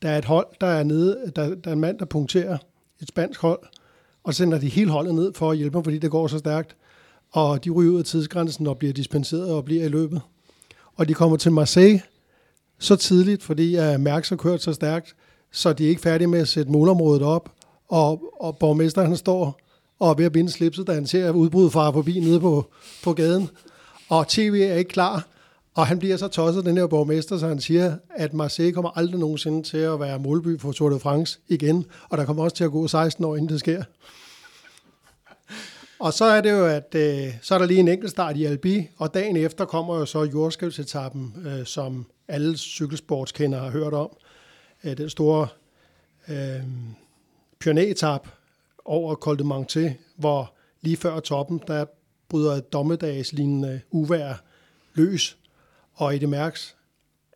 der 0.03 0.11
er 0.11 0.19
et 0.19 0.25
hold, 0.25 0.47
der 0.61 0.67
er 0.67 0.83
nede, 0.83 1.33
der, 1.37 1.55
der 1.55 1.71
er 1.71 1.73
en 1.73 1.81
mand, 1.81 1.99
der 1.99 2.05
punkterer 2.05 2.59
et 3.01 3.09
spansk 3.09 3.41
hold, 3.41 3.61
og 4.25 4.35
sender 4.35 4.59
de 4.59 4.69
hele 4.69 4.91
holdet 4.91 5.15
ned 5.15 5.35
for 5.35 5.51
at 5.51 5.57
hjælpe 5.57 5.77
dem, 5.77 5.85
fordi 5.85 5.99
det 5.99 6.11
går 6.11 6.27
så 6.27 6.39
stærkt, 6.39 6.77
og 7.31 7.65
de 7.65 7.71
ryger 7.71 7.93
ud 7.93 7.99
af 7.99 8.05
tidsgrænsen 8.05 8.67
og 8.67 8.79
bliver 8.79 8.93
dispenseret 8.93 9.53
og 9.53 9.65
bliver 9.65 9.85
i 9.85 9.89
løbet. 9.89 10.21
Og 10.97 11.09
de 11.09 11.15
kommer 11.15 11.37
til 11.37 11.53
Marseille 11.53 12.03
så 12.79 12.97
tidligt, 12.97 13.43
fordi 13.43 13.79
uh, 13.79 14.01
Mærks 14.01 14.29
har 14.29 14.37
kørt 14.37 14.63
så 14.63 14.73
stærkt, 14.73 15.17
så 15.53 15.73
de 15.73 15.85
er 15.85 15.89
ikke 15.89 16.01
færdige 16.01 16.29
med 16.29 16.41
at 16.41 16.49
sætte 16.49 16.73
målområdet 16.73 17.23
op, 17.23 17.53
og, 17.91 18.23
og 18.41 18.59
borgmesteren 18.59 19.07
han 19.07 19.17
står 19.17 19.61
og 19.99 20.11
er 20.11 20.15
ved 20.15 20.25
at 20.25 20.33
binde 20.33 20.51
slipset, 20.51 20.87
da 20.87 20.93
han 20.93 21.07
ser 21.07 21.31
udbruddet 21.31 21.73
fra 21.73 21.91
forbi 21.91 22.21
nede 22.21 22.41
på, 22.41 22.67
på 23.05 23.13
gaden. 23.13 23.49
Og 24.09 24.29
tv 24.29 24.67
er 24.71 24.75
ikke 24.75 24.89
klar, 24.89 25.27
og 25.75 25.87
han 25.87 25.99
bliver 25.99 26.17
så 26.17 26.29
tosset, 26.29 26.65
den 26.65 26.77
her 26.77 26.87
borgmester, 26.87 27.39
så 27.39 27.49
han 27.49 27.61
siger, 27.61 27.97
at 28.17 28.35
Marseille 28.35 28.73
kommer 28.73 28.99
aldrig 28.99 29.21
nogensinde 29.21 29.63
til 29.63 29.79
at 29.79 30.01
være 30.01 30.19
målby 30.19 30.61
for 30.61 30.73
Tour 30.73 30.91
de 30.91 31.01
France 31.01 31.39
igen, 31.49 31.87
og 32.09 32.19
der 32.19 32.25
kommer 32.25 32.45
også 32.45 32.57
til 32.57 32.65
at 32.65 32.71
gå 32.71 32.89
16 32.89 33.25
år, 33.25 33.37
inden 33.37 33.49
det 33.49 33.61
sker. 33.61 33.83
Og 35.99 36.13
så 36.13 36.25
er 36.25 36.41
det 36.41 36.51
jo, 36.51 36.67
at 36.67 36.95
øh, 36.95 37.35
så 37.43 37.55
er 37.55 37.59
der 37.59 37.67
lige 37.67 37.81
en 37.81 37.89
enkelt 37.89 38.11
start 38.11 38.37
i 38.37 38.45
Albi, 38.45 38.89
og 38.97 39.15
dagen 39.15 39.37
efter 39.37 39.65
kommer 39.65 39.99
jo 39.99 40.07
så 40.07 40.25
jordskælvsetappen, 40.25 41.35
øh, 41.47 41.67
som 41.67 42.07
alle 42.29 42.57
cykelsportskendere 42.57 43.61
har 43.61 43.71
hørt 43.71 43.93
om. 43.93 44.17
Øh, 44.85 44.97
den 44.97 45.11
store 45.11 45.49
øh, 46.29 46.63
pionetap 47.61 48.29
over 48.85 49.15
Col 49.15 49.39
de 49.39 49.45
Monte, 49.45 49.97
hvor 50.17 50.55
lige 50.81 50.97
før 50.97 51.21
toppen, 51.21 51.61
der 51.67 51.85
bryder 52.29 52.53
et 52.53 52.73
dommedagslignende 52.73 53.81
uvær 53.91 54.43
løs, 54.95 55.39
og 55.95 56.15
Eddie 56.15 56.29
Mærks 56.29 56.77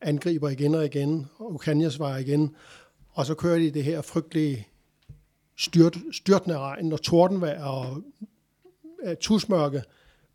angriber 0.00 0.48
igen 0.48 0.74
og 0.74 0.84
igen, 0.84 1.26
og 1.38 1.54
Ukanias 1.54 1.92
svarer 1.92 2.18
igen, 2.18 2.54
og 3.10 3.26
så 3.26 3.34
kører 3.34 3.58
de 3.58 3.70
det 3.70 3.84
her 3.84 4.02
frygtelige 4.02 4.66
styrt, 5.56 5.96
styrtende 6.12 6.58
regn 6.58 6.92
og 6.92 7.02
tordenvejr 7.02 7.64
og 7.64 8.02
uh, 9.06 9.14
tusmørke 9.20 9.82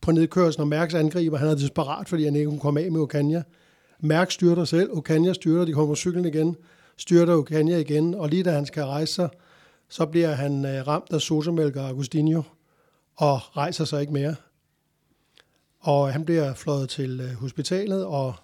på 0.02 0.12
nedkørslen, 0.12 0.62
og 0.62 0.68
Mærks 0.68 0.94
angriber, 0.94 1.38
han 1.38 1.48
er 1.48 1.56
desperat, 1.56 2.10
fordi 2.10 2.24
han 2.24 2.36
ikke 2.36 2.48
kunne 2.48 2.60
komme 2.60 2.82
af 2.82 2.92
med 2.92 3.02
Okanja. 3.02 3.44
Mærks 4.00 4.34
styrter 4.34 4.66
selv, 4.66 4.98
Okanja 4.98 5.34
styrter, 5.34 5.66
de 5.66 5.74
kommer 5.74 5.92
på 5.92 5.96
cyklen 5.96 6.26
igen, 6.26 6.56
styrter 6.98 7.34
Okanja 7.34 7.78
igen, 7.78 8.16
og 8.16 8.30
lige 8.30 8.44
da 8.44 8.52
han 8.52 8.66
skal 8.66 8.84
rejse 8.84 9.14
sig, 9.14 9.30
så 9.90 10.06
bliver 10.06 10.32
han 10.32 10.66
øh, 10.66 10.88
ramt 10.88 11.14
af 11.14 11.22
Sosamælk 11.22 11.76
og 11.76 11.90
Agustinho 11.90 12.42
og 13.16 13.58
rejser 13.58 13.86
sig 13.86 14.02
ikke 14.02 14.14
mere. 14.14 14.36
Og 15.80 16.14
han 16.14 16.26
bliver 16.26 16.54
fløjet 16.54 16.90
til 16.90 17.22
øh, 17.22 17.34
hospitalet, 17.34 18.06
og 18.06 18.36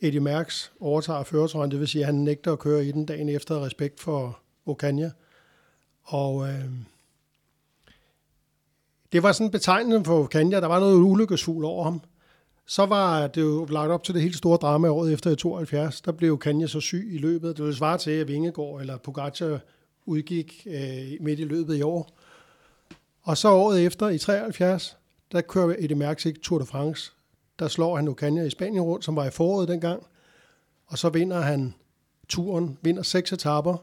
Eddie 0.00 0.20
Mærks 0.20 0.72
overtager 0.80 1.22
føretrøjen, 1.22 1.70
det 1.70 1.80
vil 1.80 1.88
sige, 1.88 2.02
at 2.02 2.06
han 2.06 2.14
nægter 2.14 2.52
at 2.52 2.58
køre 2.58 2.84
i 2.84 2.92
den 2.92 3.06
dagen 3.06 3.28
efter 3.28 3.64
respekt 3.64 4.00
for 4.00 4.38
Ocania. 4.66 5.10
Og 6.02 6.48
øh, 6.48 6.64
det 9.12 9.22
var 9.22 9.32
sådan 9.32 9.50
betegnende 9.50 10.04
for 10.04 10.24
Ocania, 10.24 10.60
der 10.60 10.66
var 10.66 10.80
noget 10.80 10.96
ulykkesfugl 10.96 11.64
over 11.64 11.84
ham. 11.84 12.00
Så 12.66 12.86
var 12.86 13.26
det 13.26 13.40
jo 13.40 13.64
lagt 13.64 13.90
op 13.90 14.04
til 14.04 14.14
det 14.14 14.22
helt 14.22 14.36
store 14.36 14.56
drama 14.56 14.88
året 14.88 15.12
efter 15.12 15.30
i 15.30 15.36
72. 15.36 16.00
Der 16.00 16.12
blev 16.12 16.38
Kanye 16.38 16.68
så 16.68 16.80
syg 16.80 17.08
i 17.12 17.18
løbet. 17.18 17.56
Det 17.56 17.64
ville 17.64 17.76
svare 17.76 17.98
til, 17.98 18.10
at 18.10 18.28
Vingegaard 18.28 18.80
eller 18.80 18.96
Pogacar 18.96 19.60
udgik 20.06 20.66
øh, 20.66 21.12
midt 21.20 21.40
i 21.40 21.44
løbet 21.44 21.76
i 21.76 21.82
år. 21.82 22.10
Og 23.22 23.38
så 23.38 23.48
året 23.48 23.86
efter, 23.86 24.08
i 24.08 24.18
73, 24.18 24.96
der 25.32 25.40
kører 25.40 25.76
Eddie 25.78 25.96
Merckx 25.96 26.26
Tour 26.42 26.58
de 26.58 26.66
France. 26.66 27.12
Der 27.58 27.68
slår 27.68 27.96
han 27.96 28.08
Ocaña 28.08 28.40
i 28.40 28.50
Spanien 28.50 28.82
rundt, 28.82 29.04
som 29.04 29.16
var 29.16 29.26
i 29.26 29.30
foråret 29.30 29.68
dengang. 29.68 30.06
Og 30.86 30.98
så 30.98 31.08
vinder 31.08 31.40
han 31.40 31.74
turen, 32.28 32.78
vinder 32.82 33.02
seks 33.02 33.32
etapper, 33.32 33.76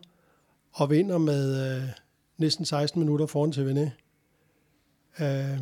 og 0.72 0.90
vinder 0.90 1.18
med 1.18 1.76
øh, 1.78 1.90
næsten 2.38 2.66
16 2.66 3.00
minutter 3.00 3.26
foran 3.26 3.52
til 3.52 3.66
Venet. 3.66 3.92
Øh, 5.20 5.60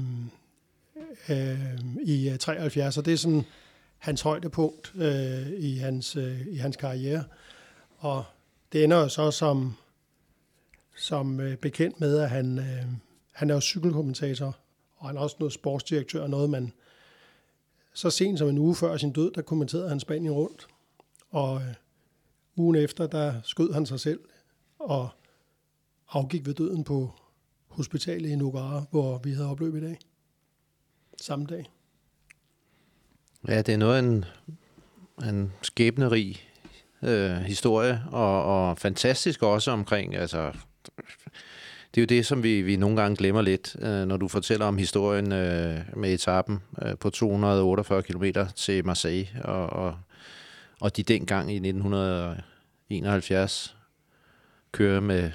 øh, 1.29 1.79
i 2.03 2.29
øh, 2.29 2.37
73, 2.37 2.97
og 2.97 3.05
det 3.05 3.13
er 3.13 3.17
sådan 3.17 3.45
hans 3.97 4.21
højdepunkt 4.21 4.93
øh, 4.95 5.49
i, 5.57 5.77
hans, 5.77 6.15
øh, 6.15 6.47
i 6.47 6.55
hans 6.55 6.75
karriere. 6.75 7.23
Og 7.97 8.23
det 8.71 8.83
ender 8.83 8.97
jo 8.97 9.09
så 9.09 9.31
som, 9.31 9.75
som 10.97 11.39
øh, 11.39 11.57
bekendt 11.57 11.99
med, 11.99 12.17
at 12.17 12.29
han, 12.29 12.59
øh, 12.59 12.85
han 13.31 13.49
er 13.49 13.53
jo 13.53 13.61
cykelkommentator, 13.61 14.57
og 14.95 15.07
han 15.07 15.17
er 15.17 15.21
også 15.21 15.35
noget 15.39 15.53
sportsdirektør 15.53 16.23
og 16.23 16.29
noget, 16.29 16.49
man 16.49 16.71
så 17.93 18.09
sent 18.09 18.39
som 18.39 18.49
en 18.49 18.57
uge 18.57 18.75
før 18.75 18.97
sin 18.97 19.11
død, 19.11 19.31
der 19.31 19.41
kommenterede 19.41 19.89
han 19.89 19.99
Spanien 19.99 20.33
rundt. 20.33 20.67
Og 21.29 21.61
øh, 21.61 21.73
ugen 22.55 22.75
efter, 22.75 23.07
der 23.07 23.33
skød 23.43 23.73
han 23.73 23.85
sig 23.85 23.99
selv 23.99 24.19
og 24.79 25.09
afgik 26.09 26.45
ved 26.45 26.53
døden 26.53 26.83
på 26.83 27.11
hospitalet 27.67 28.29
i 28.29 28.35
Nogara, 28.35 28.83
hvor 28.91 29.17
vi 29.17 29.31
havde 29.31 29.49
opløb 29.49 29.75
i 29.75 29.81
dag 29.81 29.99
samme 31.21 31.45
dag. 31.45 31.65
Ja, 33.47 33.61
det 33.61 33.73
er 33.73 33.77
noget 33.77 33.95
af 33.95 33.99
en, 33.99 34.25
en 35.29 35.53
skæbnerig 35.61 36.37
øh, 37.01 37.31
historie, 37.31 38.03
og, 38.11 38.43
og 38.43 38.77
fantastisk 38.77 39.43
også 39.43 39.71
omkring, 39.71 40.15
altså, 40.15 40.53
det 41.95 41.97
er 41.97 42.01
jo 42.01 42.05
det, 42.05 42.25
som 42.25 42.43
vi, 42.43 42.61
vi 42.61 42.75
nogle 42.75 43.01
gange 43.01 43.17
glemmer 43.17 43.41
lidt, 43.41 43.75
øh, 43.79 44.05
når 44.05 44.17
du 44.17 44.27
fortæller 44.27 44.65
om 44.65 44.77
historien 44.77 45.31
øh, 45.31 45.79
med 45.95 46.13
etappen 46.13 46.59
øh, 46.81 46.97
på 46.97 47.09
248 47.09 48.03
km 48.03 48.23
til 48.55 48.85
Marseille, 48.85 49.27
og, 49.43 49.69
og, 49.69 49.95
og 50.81 50.97
de 50.97 51.03
dengang 51.03 51.51
i 51.51 51.55
1971 51.55 53.77
kører 54.71 54.99
med 54.99 55.31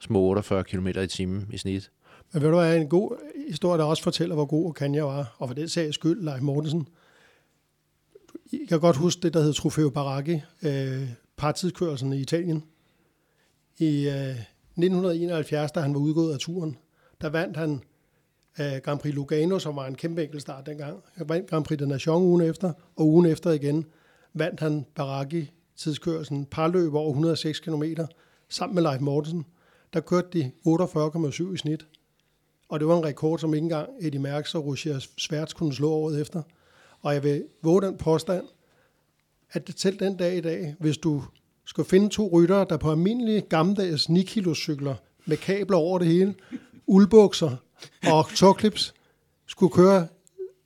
små 0.00 0.20
48 0.20 0.64
km 0.64 0.86
i 0.86 1.06
timen 1.06 1.48
i 1.52 1.58
snit. 1.58 1.90
Men 2.32 2.42
ved 2.42 2.50
du 2.50 2.56
hvad, 2.56 2.76
en 2.76 2.88
god 2.88 3.16
historie, 3.48 3.78
der 3.78 3.84
også 3.84 4.02
fortæller, 4.02 4.34
hvor 4.34 4.46
god 4.46 4.74
Kanye 4.74 5.02
var, 5.02 5.36
og 5.38 5.48
for 5.48 5.54
den 5.54 5.68
sags 5.68 5.94
skyld, 5.94 6.22
Leif 6.22 6.40
Mortensen. 6.40 6.88
I 8.52 8.66
kan 8.68 8.80
godt 8.80 8.96
huske 8.96 9.22
det, 9.22 9.34
der 9.34 9.42
hed 9.42 9.52
Trofeo 9.52 9.90
Baracchi, 9.90 10.42
øh, 10.62 11.08
partidskørelsen 11.36 12.12
i 12.12 12.20
Italien. 12.20 12.64
I 13.78 14.08
øh, 14.08 14.36
1971, 14.78 15.72
da 15.72 15.80
han 15.80 15.94
var 15.94 16.00
udgået 16.00 16.32
af 16.32 16.38
turen, 16.38 16.76
der 17.20 17.28
vandt 17.28 17.56
han 17.56 17.82
øh, 18.60 18.76
Grand 18.82 19.00
Prix 19.00 19.14
Lugano, 19.14 19.58
som 19.58 19.76
var 19.76 19.86
en 19.86 19.94
kæmpe 19.94 20.22
enkeltstart 20.22 20.66
dengang. 20.66 21.02
Han 21.14 21.28
vandt 21.28 21.50
Grand 21.50 21.64
Prix 21.64 21.78
de 21.78 21.86
Nation 21.86 22.22
ugen 22.22 22.40
efter, 22.40 22.72
og 22.96 23.06
ugen 23.06 23.26
efter 23.26 23.50
igen 23.50 23.86
vandt 24.34 24.60
han 24.60 24.86
Baraki 24.94 25.50
tidskørelsen 25.76 26.46
parløb 26.46 26.94
over 26.94 27.08
106 27.08 27.60
km 27.60 27.82
sammen 28.48 28.74
med 28.74 28.82
Leif 28.82 29.00
Mortensen. 29.00 29.46
Der 29.92 30.00
kørte 30.00 30.28
de 30.32 30.52
48,7 30.66 31.54
i 31.54 31.56
snit. 31.56 31.86
Og 32.68 32.80
det 32.80 32.88
var 32.88 32.98
en 32.98 33.04
rekord, 33.04 33.38
som 33.38 33.54
ikke 33.54 33.64
engang 33.64 33.88
Eddie 34.00 34.20
Merckx 34.20 34.54
og 34.54 34.64
Roger 34.64 35.06
Sværts 35.18 35.52
kunne 35.52 35.74
slå 35.74 35.90
året 35.90 36.20
efter. 36.20 36.42
Og 37.00 37.14
jeg 37.14 37.22
vil 37.22 37.44
våge 37.62 37.82
den 37.82 37.96
påstand, 37.96 38.44
at 39.52 39.70
selv 39.76 39.98
den 39.98 40.16
dag 40.16 40.36
i 40.36 40.40
dag, 40.40 40.74
hvis 40.78 40.98
du 40.98 41.22
skulle 41.68 41.88
finde 41.88 42.08
to 42.08 42.30
ryttere, 42.32 42.66
der 42.70 42.76
på 42.76 42.90
almindelige 42.90 43.40
gammeldags 43.40 44.08
9 44.08 44.22
kilo 44.22 44.54
cykler 44.54 44.94
med 45.26 45.36
kabler 45.36 45.76
over 45.76 45.98
det 45.98 46.08
hele, 46.08 46.34
uldbukser 46.86 47.56
og 48.06 48.28
tårklips, 48.34 48.94
skulle 49.46 49.72
køre 49.72 50.06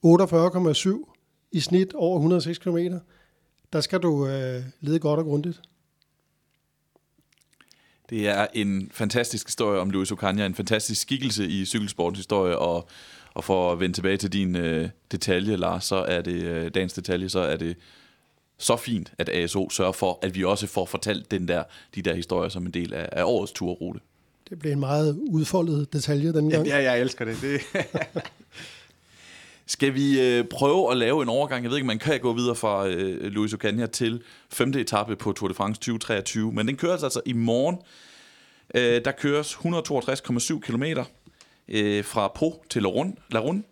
48,7 0.06 1.48
i 1.52 1.60
snit 1.60 1.94
over 1.94 2.16
106 2.16 2.58
km, 2.58 2.78
der 3.72 3.80
skal 3.80 4.00
du 4.00 4.26
øh, 4.26 4.62
lede 4.80 4.98
godt 4.98 5.18
og 5.20 5.24
grundigt. 5.24 5.60
Det 8.10 8.28
er 8.28 8.46
en 8.54 8.90
fantastisk 8.92 9.46
historie 9.46 9.80
om 9.80 9.90
Luis 9.90 10.12
Ocaña, 10.12 10.42
en 10.42 10.54
fantastisk 10.54 11.00
skikkelse 11.00 11.48
i 11.48 11.64
cykelsportens 11.64 12.18
historie, 12.18 12.58
og, 12.58 12.88
og 13.34 13.44
for 13.44 13.72
at 13.72 13.80
vende 13.80 13.96
tilbage 13.96 14.16
til 14.16 14.32
din 14.32 14.56
øh, 14.56 14.88
detalje, 15.12 15.56
Lars, 15.56 15.84
så 15.84 15.96
er 15.96 16.20
det 16.20 16.42
øh, 16.42 16.70
dagens 16.74 16.92
detalje, 16.92 17.28
så 17.28 17.40
er 17.40 17.56
det 17.56 17.76
så 18.62 18.76
fint, 18.76 19.12
at 19.18 19.28
ASO 19.28 19.70
sørger 19.70 19.92
for, 19.92 20.18
at 20.22 20.34
vi 20.34 20.44
også 20.44 20.66
får 20.66 20.86
fortalt 20.86 21.30
den 21.30 21.48
der, 21.48 21.62
de 21.94 22.02
der 22.02 22.14
historier 22.14 22.48
som 22.48 22.66
en 22.66 22.70
del 22.70 22.94
af, 22.94 23.08
af 23.12 23.24
årets 23.24 23.52
turrute. 23.52 24.00
Det 24.50 24.58
blev 24.58 24.72
en 24.72 24.80
meget 24.80 25.18
udfoldet 25.30 25.92
detalje 25.92 26.32
den 26.32 26.50
gang. 26.50 26.66
Ja, 26.66 26.82
jeg 26.82 27.00
elsker 27.00 27.24
det. 27.24 27.36
det. 27.42 27.60
Skal 29.66 29.94
vi 29.94 30.20
øh, 30.20 30.44
prøve 30.44 30.90
at 30.90 30.96
lave 30.96 31.22
en 31.22 31.28
overgang? 31.28 31.62
Jeg 31.62 31.70
ved 31.70 31.76
ikke, 31.76 31.86
man 31.86 31.98
kan 31.98 32.20
gå 32.20 32.32
videre 32.32 32.54
fra 32.54 32.88
øh, 32.88 33.22
Luis 33.22 33.54
Ocaña 33.54 33.86
til 33.86 34.22
femte 34.50 34.80
etape 34.80 35.16
på 35.16 35.32
Tour 35.32 35.48
de 35.48 35.54
France 35.54 35.80
2023, 35.80 36.52
men 36.52 36.68
den 36.68 36.76
køres 36.76 37.02
altså 37.02 37.20
i 37.26 37.32
morgen. 37.32 37.78
Øh, 38.74 39.04
der 39.04 39.12
køres 39.12 39.54
162,7 39.54 40.60
km 40.60 40.84
øh, 41.68 42.04
fra 42.04 42.28
Po 42.34 42.64
til 42.70 42.82
La 42.82 43.38
Run, 43.38 43.64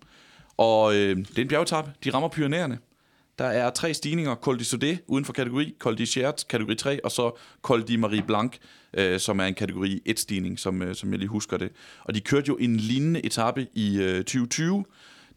og 0.57 0.95
øh, 0.95 1.17
det 1.17 1.39
er 1.39 1.43
en 1.43 1.49
bjergetappe. 1.49 1.93
De 2.05 2.11
rammer 2.11 2.29
Pyrenæerne. 2.29 2.79
Der 3.41 3.47
er 3.47 3.71
tre 3.71 3.95
stigninger. 3.95 4.35
Col 4.35 4.59
de 4.59 4.65
Sodé 4.65 4.97
uden 5.07 5.25
for 5.25 5.33
kategori, 5.33 5.75
Col 5.79 5.99
de 5.99 6.07
Chert, 6.07 6.45
kategori 6.49 6.75
3, 6.75 7.05
og 7.05 7.11
så 7.11 7.39
Col 7.63 7.89
de 7.89 7.99
Marie 7.99 8.23
Blanc, 8.23 8.57
øh, 8.95 9.21
som 9.21 9.41
er 9.41 9.45
en 9.45 9.55
kategori 9.55 10.03
1-stigning, 10.09 10.59
som, 10.59 10.83
øh, 10.83 10.95
som 10.95 11.11
jeg 11.11 11.19
lige 11.19 11.29
husker 11.29 11.57
det. 11.57 11.73
Og 12.05 12.15
de 12.15 12.21
kørte 12.21 12.49
jo 12.49 12.57
en 12.57 12.77
lignende 12.77 13.25
etape 13.27 13.67
i 13.75 13.99
øh, 14.03 14.17
2020, 14.17 14.85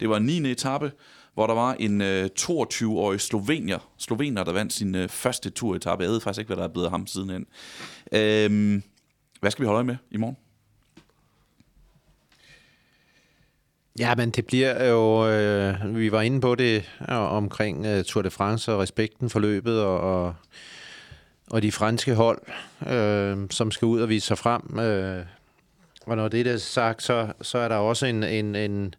det 0.00 0.08
var 0.08 0.16
en 0.16 0.22
9. 0.22 0.50
etape, 0.50 0.92
hvor 1.34 1.46
der 1.46 1.54
var 1.54 1.74
en 1.74 2.00
øh, 2.00 2.28
22-årig 2.40 3.20
slovenier, 3.20 3.90
slovener, 3.98 4.44
der 4.44 4.52
vandt 4.52 4.72
sin 4.72 4.94
øh, 4.94 5.08
første 5.08 5.50
turetappe. 5.50 6.04
Jeg 6.04 6.10
ved 6.10 6.20
faktisk 6.20 6.38
ikke, 6.38 6.48
hvad 6.48 6.56
der 6.56 6.68
er 6.68 6.72
blevet 6.72 6.86
af 6.86 6.90
ham 6.90 7.06
sidenhen. 7.06 7.46
Øh, 8.12 8.82
hvad 9.40 9.50
skal 9.50 9.62
vi 9.62 9.66
holde 9.66 9.76
øje 9.76 9.84
med 9.84 9.96
i 10.10 10.16
morgen? 10.16 10.36
Ja, 13.98 14.14
men 14.14 14.30
det 14.30 14.46
bliver 14.46 14.88
jo, 14.88 15.28
øh, 15.28 15.96
vi 15.96 16.12
var 16.12 16.20
inde 16.20 16.40
på 16.40 16.54
det 16.54 16.90
øh, 17.10 17.32
omkring 17.32 17.86
øh, 17.86 18.04
Tour 18.04 18.22
de 18.22 18.30
France 18.30 18.72
og 18.72 18.80
respekten 18.80 19.30
for 19.30 19.40
løbet 19.40 19.82
og, 19.82 20.00
og, 20.00 20.34
og 21.50 21.62
de 21.62 21.72
franske 21.72 22.14
hold, 22.14 22.42
øh, 22.88 23.38
som 23.50 23.70
skal 23.70 23.86
ud 23.86 24.00
og 24.00 24.08
vise 24.08 24.26
sig 24.26 24.38
frem. 24.38 24.78
Øh, 24.78 25.24
og 26.06 26.16
når 26.16 26.28
det 26.28 26.46
er 26.46 26.56
sagt, 26.56 27.02
så, 27.02 27.32
så 27.42 27.58
er 27.58 27.68
der 27.68 27.76
også 27.76 28.06
en, 28.06 28.22
en, 28.22 28.54
en, 28.54 28.94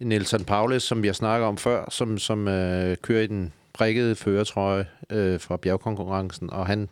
Nelson 0.00 0.44
Paulus, 0.44 0.82
som 0.82 1.02
vi 1.02 1.08
har 1.08 1.14
snakket 1.14 1.46
om 1.46 1.58
før, 1.58 1.84
som, 1.90 2.18
som 2.18 2.48
øh, 2.48 2.96
kører 2.96 3.22
i 3.22 3.26
den 3.26 3.52
prikkede 3.72 4.14
føretrøje 4.14 4.86
øh, 5.10 5.40
fra 5.40 5.56
bjergkonkurrencen, 5.56 6.50
og 6.50 6.66
han, 6.66 6.88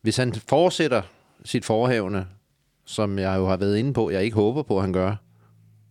hvis 0.00 0.16
han 0.16 0.34
fortsætter 0.48 1.02
sit 1.44 1.64
forhævne, 1.64 2.26
som 2.84 3.18
jeg 3.18 3.36
jo 3.36 3.46
har 3.46 3.56
været 3.56 3.76
inde 3.76 3.92
på, 3.92 4.10
jeg 4.10 4.24
ikke 4.24 4.34
håber 4.34 4.62
på, 4.62 4.76
at 4.76 4.82
han 4.82 4.92
gør, 4.92 5.16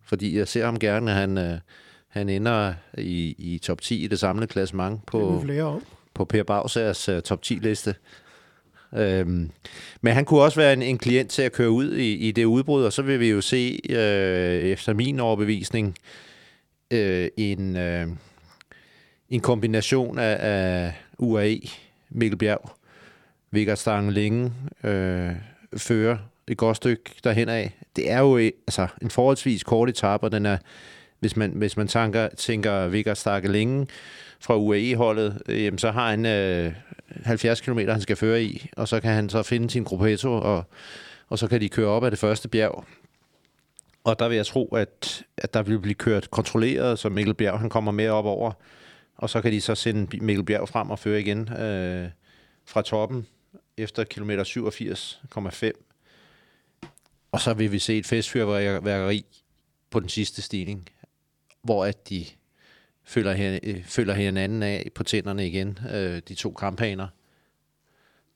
fordi 0.06 0.38
jeg 0.38 0.48
ser 0.48 0.64
ham 0.64 0.78
gerne, 0.78 1.10
at 1.10 1.16
han, 1.16 1.38
øh, 1.38 1.58
han 2.08 2.28
ender 2.28 2.74
i, 2.98 3.34
i 3.38 3.58
top 3.58 3.80
10 3.80 4.04
i 4.04 4.06
det 4.06 4.18
samlede 4.18 4.46
klassement 4.46 5.06
på, 5.06 5.44
på 6.14 6.24
Per 6.24 6.42
Bagsers 6.42 7.08
uh, 7.08 7.20
top 7.20 7.40
10-liste. 7.46 7.94
Øhm, 8.94 9.50
men 10.00 10.12
han 10.14 10.24
kunne 10.24 10.42
også 10.42 10.60
være 10.60 10.72
en, 10.72 10.82
en 10.82 10.98
klient 10.98 11.30
til 11.30 11.42
at 11.42 11.52
køre 11.52 11.70
ud 11.70 11.96
i, 11.96 12.14
i 12.14 12.32
det 12.32 12.44
udbrud, 12.44 12.84
og 12.84 12.92
så 12.92 13.02
vil 13.02 13.20
vi 13.20 13.30
jo 13.30 13.40
se, 13.40 13.80
øh, 13.90 14.60
efter 14.60 14.94
min 14.94 15.20
overbevisning, 15.20 15.94
øh, 16.90 17.28
en, 17.36 17.76
øh, 17.76 18.06
en 19.30 19.40
kombination 19.40 20.18
af, 20.18 20.36
af 20.40 20.92
UAE, 21.18 21.60
Mikkel 22.10 22.38
Bjerg, 22.38 22.70
Vigard 23.50 23.76
Stange 23.76 24.12
Længe, 24.12 24.52
øh, 24.84 25.32
fører 25.76 26.16
et 26.48 26.56
godt 26.56 26.76
stykke 26.76 27.02
derhen 27.24 27.48
af. 27.48 27.72
Det 27.96 28.10
er 28.10 28.18
jo 28.18 28.38
øh, 28.38 28.50
altså, 28.66 28.86
en 29.02 29.10
forholdsvis 29.10 29.64
kort 29.64 29.88
etape, 29.88 30.24
og 30.24 30.32
den 30.32 30.46
er, 30.46 30.58
hvis 31.20 31.36
man, 31.36 31.50
hvis 31.50 31.76
man 31.76 31.88
tænker, 31.88 32.28
tænker 32.28 32.86
Vigard 32.86 33.16
Stange 33.16 33.52
Længe 33.52 33.86
fra 34.40 34.56
UAE-holdet, 34.56 35.42
øh, 35.48 35.64
jamen, 35.64 35.78
så 35.78 35.90
har 35.90 36.10
han 36.10 36.26
øh, 36.26 36.72
70 37.24 37.60
km, 37.60 37.78
han 37.78 38.00
skal 38.00 38.16
føre 38.16 38.42
i, 38.42 38.70
og 38.76 38.88
så 38.88 39.00
kan 39.00 39.12
han 39.12 39.28
så 39.28 39.42
finde 39.42 39.70
sin 39.70 39.84
gruppetto, 39.84 40.32
og, 40.32 40.64
og 41.28 41.38
så 41.38 41.48
kan 41.48 41.60
de 41.60 41.68
køre 41.68 41.88
op 41.88 42.04
ad 42.04 42.10
det 42.10 42.18
første 42.18 42.48
bjerg. 42.48 42.84
Og 44.04 44.18
der 44.18 44.28
vil 44.28 44.36
jeg 44.36 44.46
tro, 44.46 44.66
at, 44.66 45.24
at 45.36 45.54
der 45.54 45.62
vil 45.62 45.78
blive 45.80 45.94
kørt 45.94 46.30
kontrolleret, 46.30 46.98
så 46.98 47.08
Mikkel 47.08 47.34
Bjerg 47.34 47.58
han 47.58 47.70
kommer 47.70 47.92
med 47.92 48.08
op 48.08 48.24
over. 48.24 48.52
Og 49.16 49.30
så 49.30 49.40
kan 49.40 49.52
de 49.52 49.60
så 49.60 49.74
sende 49.74 50.16
Mikkel 50.24 50.44
Bjerg 50.44 50.68
frem 50.68 50.90
og 50.90 50.98
føre 50.98 51.20
igen 51.20 51.52
øh, 51.52 52.08
fra 52.66 52.82
toppen 52.82 53.26
efter 53.76 54.04
kilometer 54.04 54.44
87,5. 54.44 55.85
Og 57.36 57.42
så 57.42 57.54
vil 57.54 57.72
vi 57.72 57.78
se 57.78 57.98
et 57.98 58.06
festfyrværkeri 58.06 59.26
på 59.90 60.00
den 60.00 60.08
sidste 60.08 60.42
stigning, 60.42 60.88
hvor 61.62 61.84
at 61.84 62.08
de 62.08 62.26
følger, 63.04 63.32
her, 63.32 63.58
øh, 63.62 63.84
følger 63.84 64.14
hinanden 64.14 64.62
af 64.62 64.90
på 64.94 65.04
tænderne 65.04 65.46
igen, 65.46 65.78
øh, 65.90 66.22
de 66.28 66.34
to 66.34 66.50
kampaner. 66.50 67.08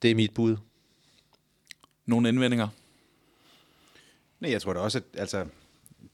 Det 0.01 0.11
er 0.11 0.15
mit 0.15 0.33
bud. 0.33 0.57
Nogle 2.05 2.29
indvendinger? 2.29 2.67
Nej, 4.39 4.51
jeg 4.51 4.61
tror 4.61 4.73
da 4.73 4.79
også, 4.79 4.97
at 4.97 5.03
altså, 5.13 5.45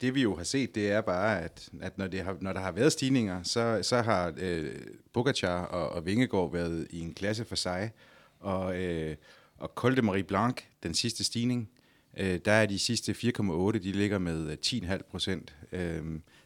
det 0.01 0.15
vi 0.15 0.21
jo 0.21 0.35
har 0.35 0.43
set, 0.43 0.75
det 0.75 0.91
er 0.91 1.01
bare, 1.01 1.41
at, 1.41 1.69
at 1.81 1.97
når, 1.97 2.07
det 2.07 2.21
har, 2.21 2.37
når 2.41 2.53
der 2.53 2.59
har 2.59 2.71
været 2.71 2.91
stigninger, 2.91 3.43
så, 3.43 3.79
så 3.81 4.01
har 4.01 4.33
øh, 4.37 4.75
Bogacar 5.13 5.65
og, 5.65 5.89
og 5.89 6.05
Vingegaard 6.05 6.51
været 6.51 6.87
i 6.89 6.99
en 6.99 7.13
klasse 7.13 7.45
for 7.45 7.55
sig, 7.55 7.91
og, 8.39 8.77
øh, 8.77 9.15
og 9.57 9.71
Col 9.75 9.95
de 9.95 10.01
Marie 10.01 10.23
Blanc, 10.23 10.57
den 10.83 10.93
sidste 10.93 11.23
stigning, 11.23 11.69
øh, 12.17 12.39
der 12.45 12.51
er 12.51 12.65
de 12.65 12.79
sidste 12.79 13.11
4,8, 13.11 13.71
de 13.71 13.91
ligger 13.91 14.17
med 14.17 14.51
øh, 14.51 14.57
10,5 14.65 15.01
procent. 15.09 15.55
Øh, 15.71 16.01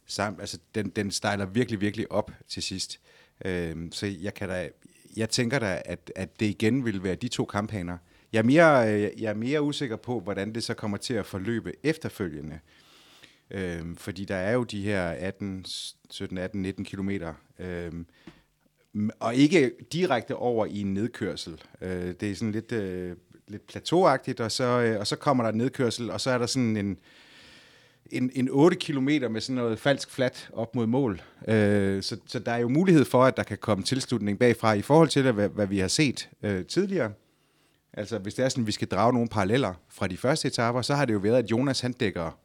samt, 0.06 0.40
altså, 0.40 0.60
den, 0.76 0.90
den 0.90 1.12
stejler 1.12 1.46
virkelig, 1.46 1.82
virkelig 1.82 2.12
op 2.12 2.32
til 2.48 2.64
sidst. 2.64 3.00
Øh, 3.46 3.76
så 3.92 4.06
jeg, 4.22 4.34
kan 4.34 4.50
da, 4.50 4.70
jeg 5.18 5.30
tænker 5.30 5.60
da, 5.60 5.82
at, 5.86 6.12
at 6.16 6.40
det 6.40 6.46
igen 6.46 6.86
vil 6.86 7.04
være 7.04 7.16
de 7.16 7.28
to 7.28 7.46
kampagner. 7.46 7.98
Jeg 8.34 8.40
er, 8.40 8.44
mere, 8.44 8.94
øh, 8.94 9.22
jeg 9.22 9.30
er 9.30 9.34
mere 9.34 9.62
usikker 9.62 9.96
på, 9.96 10.20
hvordan 10.20 10.56
det 10.56 10.64
så 10.64 10.74
kommer 10.74 10.98
til 10.98 11.14
at 11.14 11.26
forløbe 11.26 11.74
efterfølgende. 11.84 12.60
Øhm, 13.52 13.96
fordi 13.96 14.26
der 14.26 14.36
er 14.36 14.52
jo 14.52 14.64
de 14.64 14.82
her 14.82 15.04
18, 15.04 15.66
17, 16.10 16.38
18, 16.38 16.62
19 16.62 16.86
kilometer, 16.86 17.34
øhm, 17.60 18.06
og 19.20 19.36
ikke 19.36 19.72
direkte 19.94 20.36
over 20.36 20.66
i 20.66 20.82
en 20.82 20.94
nedkørsel. 20.94 21.62
Øh, 21.82 22.14
det 22.20 22.32
er 22.32 22.36
sådan 22.36 22.52
lidt, 22.52 22.72
øh, 22.72 23.16
lidt 23.52 23.68
plateauagtigt, 23.68 24.40
og 24.40 24.52
så, 24.52 24.64
øh, 24.64 25.00
og 25.00 25.08
så 25.08 25.16
kommer 25.16 25.44
der 25.44 25.52
en 25.52 25.58
nedkørsel, 25.58 26.12
og 26.12 26.22
så 26.22 26.30
er 26.32 26.38
der 26.38 26.46
sådan 26.46 26.78
en, 26.78 26.98
en, 28.12 28.32
en 28.34 28.50
8 28.52 28.78
km 28.78 29.10
med 29.32 29.42
sådan 29.42 29.56
noget 29.56 29.80
falsk 29.80 30.12
flat 30.12 30.50
op 30.54 30.76
mod 30.76 30.88
mål. 30.88 31.22
Øh, 31.48 32.04
så, 32.04 32.18
så 32.28 32.40
der 32.40 32.52
er 32.52 32.58
jo 32.58 32.70
mulighed 32.70 33.06
for, 33.06 33.24
at 33.24 33.38
der 33.38 33.44
kan 33.44 33.58
komme 33.58 33.84
tilslutning 33.84 34.40
bagfra 34.40 34.74
i 34.74 34.82
forhold 34.82 35.10
til, 35.10 35.32
hvad, 35.32 35.50
hvad 35.50 35.68
vi 35.68 35.80
har 35.80 35.88
set 35.88 36.30
øh, 36.44 36.66
tidligere. 36.66 37.12
Altså, 37.94 38.18
hvis 38.18 38.34
det 38.34 38.46
er 38.46 38.50
sådan, 38.50 38.64
at 38.64 38.68
vi 38.68 38.72
skal 38.72 38.88
drage 38.88 39.14
nogle 39.14 39.30
paralleller 39.30 39.74
fra 39.90 40.08
de 40.08 40.18
første 40.18 40.48
etaper, 40.48 40.82
så 40.82 40.96
har 40.96 41.06
det 41.06 41.14
jo 41.14 41.20
været, 41.20 41.44
at 41.44 41.52
Jonas 41.52 41.80
han 41.82 41.92
dækker 41.92 42.40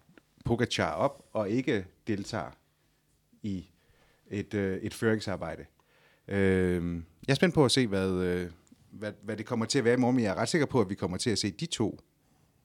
Pogacar 0.44 0.92
op 0.92 1.24
og 1.32 1.50
ikke 1.50 1.84
deltager 2.06 2.56
i 3.42 3.70
et, 4.30 4.54
øh, 4.54 4.78
et 4.78 4.94
føringsarbejde. 4.94 5.64
Øh, 6.28 6.94
jeg 7.26 7.32
er 7.32 7.34
spændt 7.34 7.54
på 7.54 7.64
at 7.64 7.70
se, 7.70 7.86
hvad, 7.86 8.10
øh, 8.10 8.50
hvad, 8.98 9.12
hvad 9.22 9.36
det 9.36 9.46
kommer 9.46 9.66
til 9.66 9.78
at 9.78 9.84
være 9.84 9.94
i 9.94 9.96
morgen, 9.96 10.16
men 10.16 10.24
jeg 10.24 10.30
er 10.30 10.34
ret 10.34 10.48
sikker 10.48 10.66
på, 10.66 10.80
at 10.80 10.90
vi 10.90 10.94
kommer 10.94 11.16
til 11.16 11.30
at 11.30 11.38
se 11.38 11.50
de 11.50 11.66
to 11.66 12.00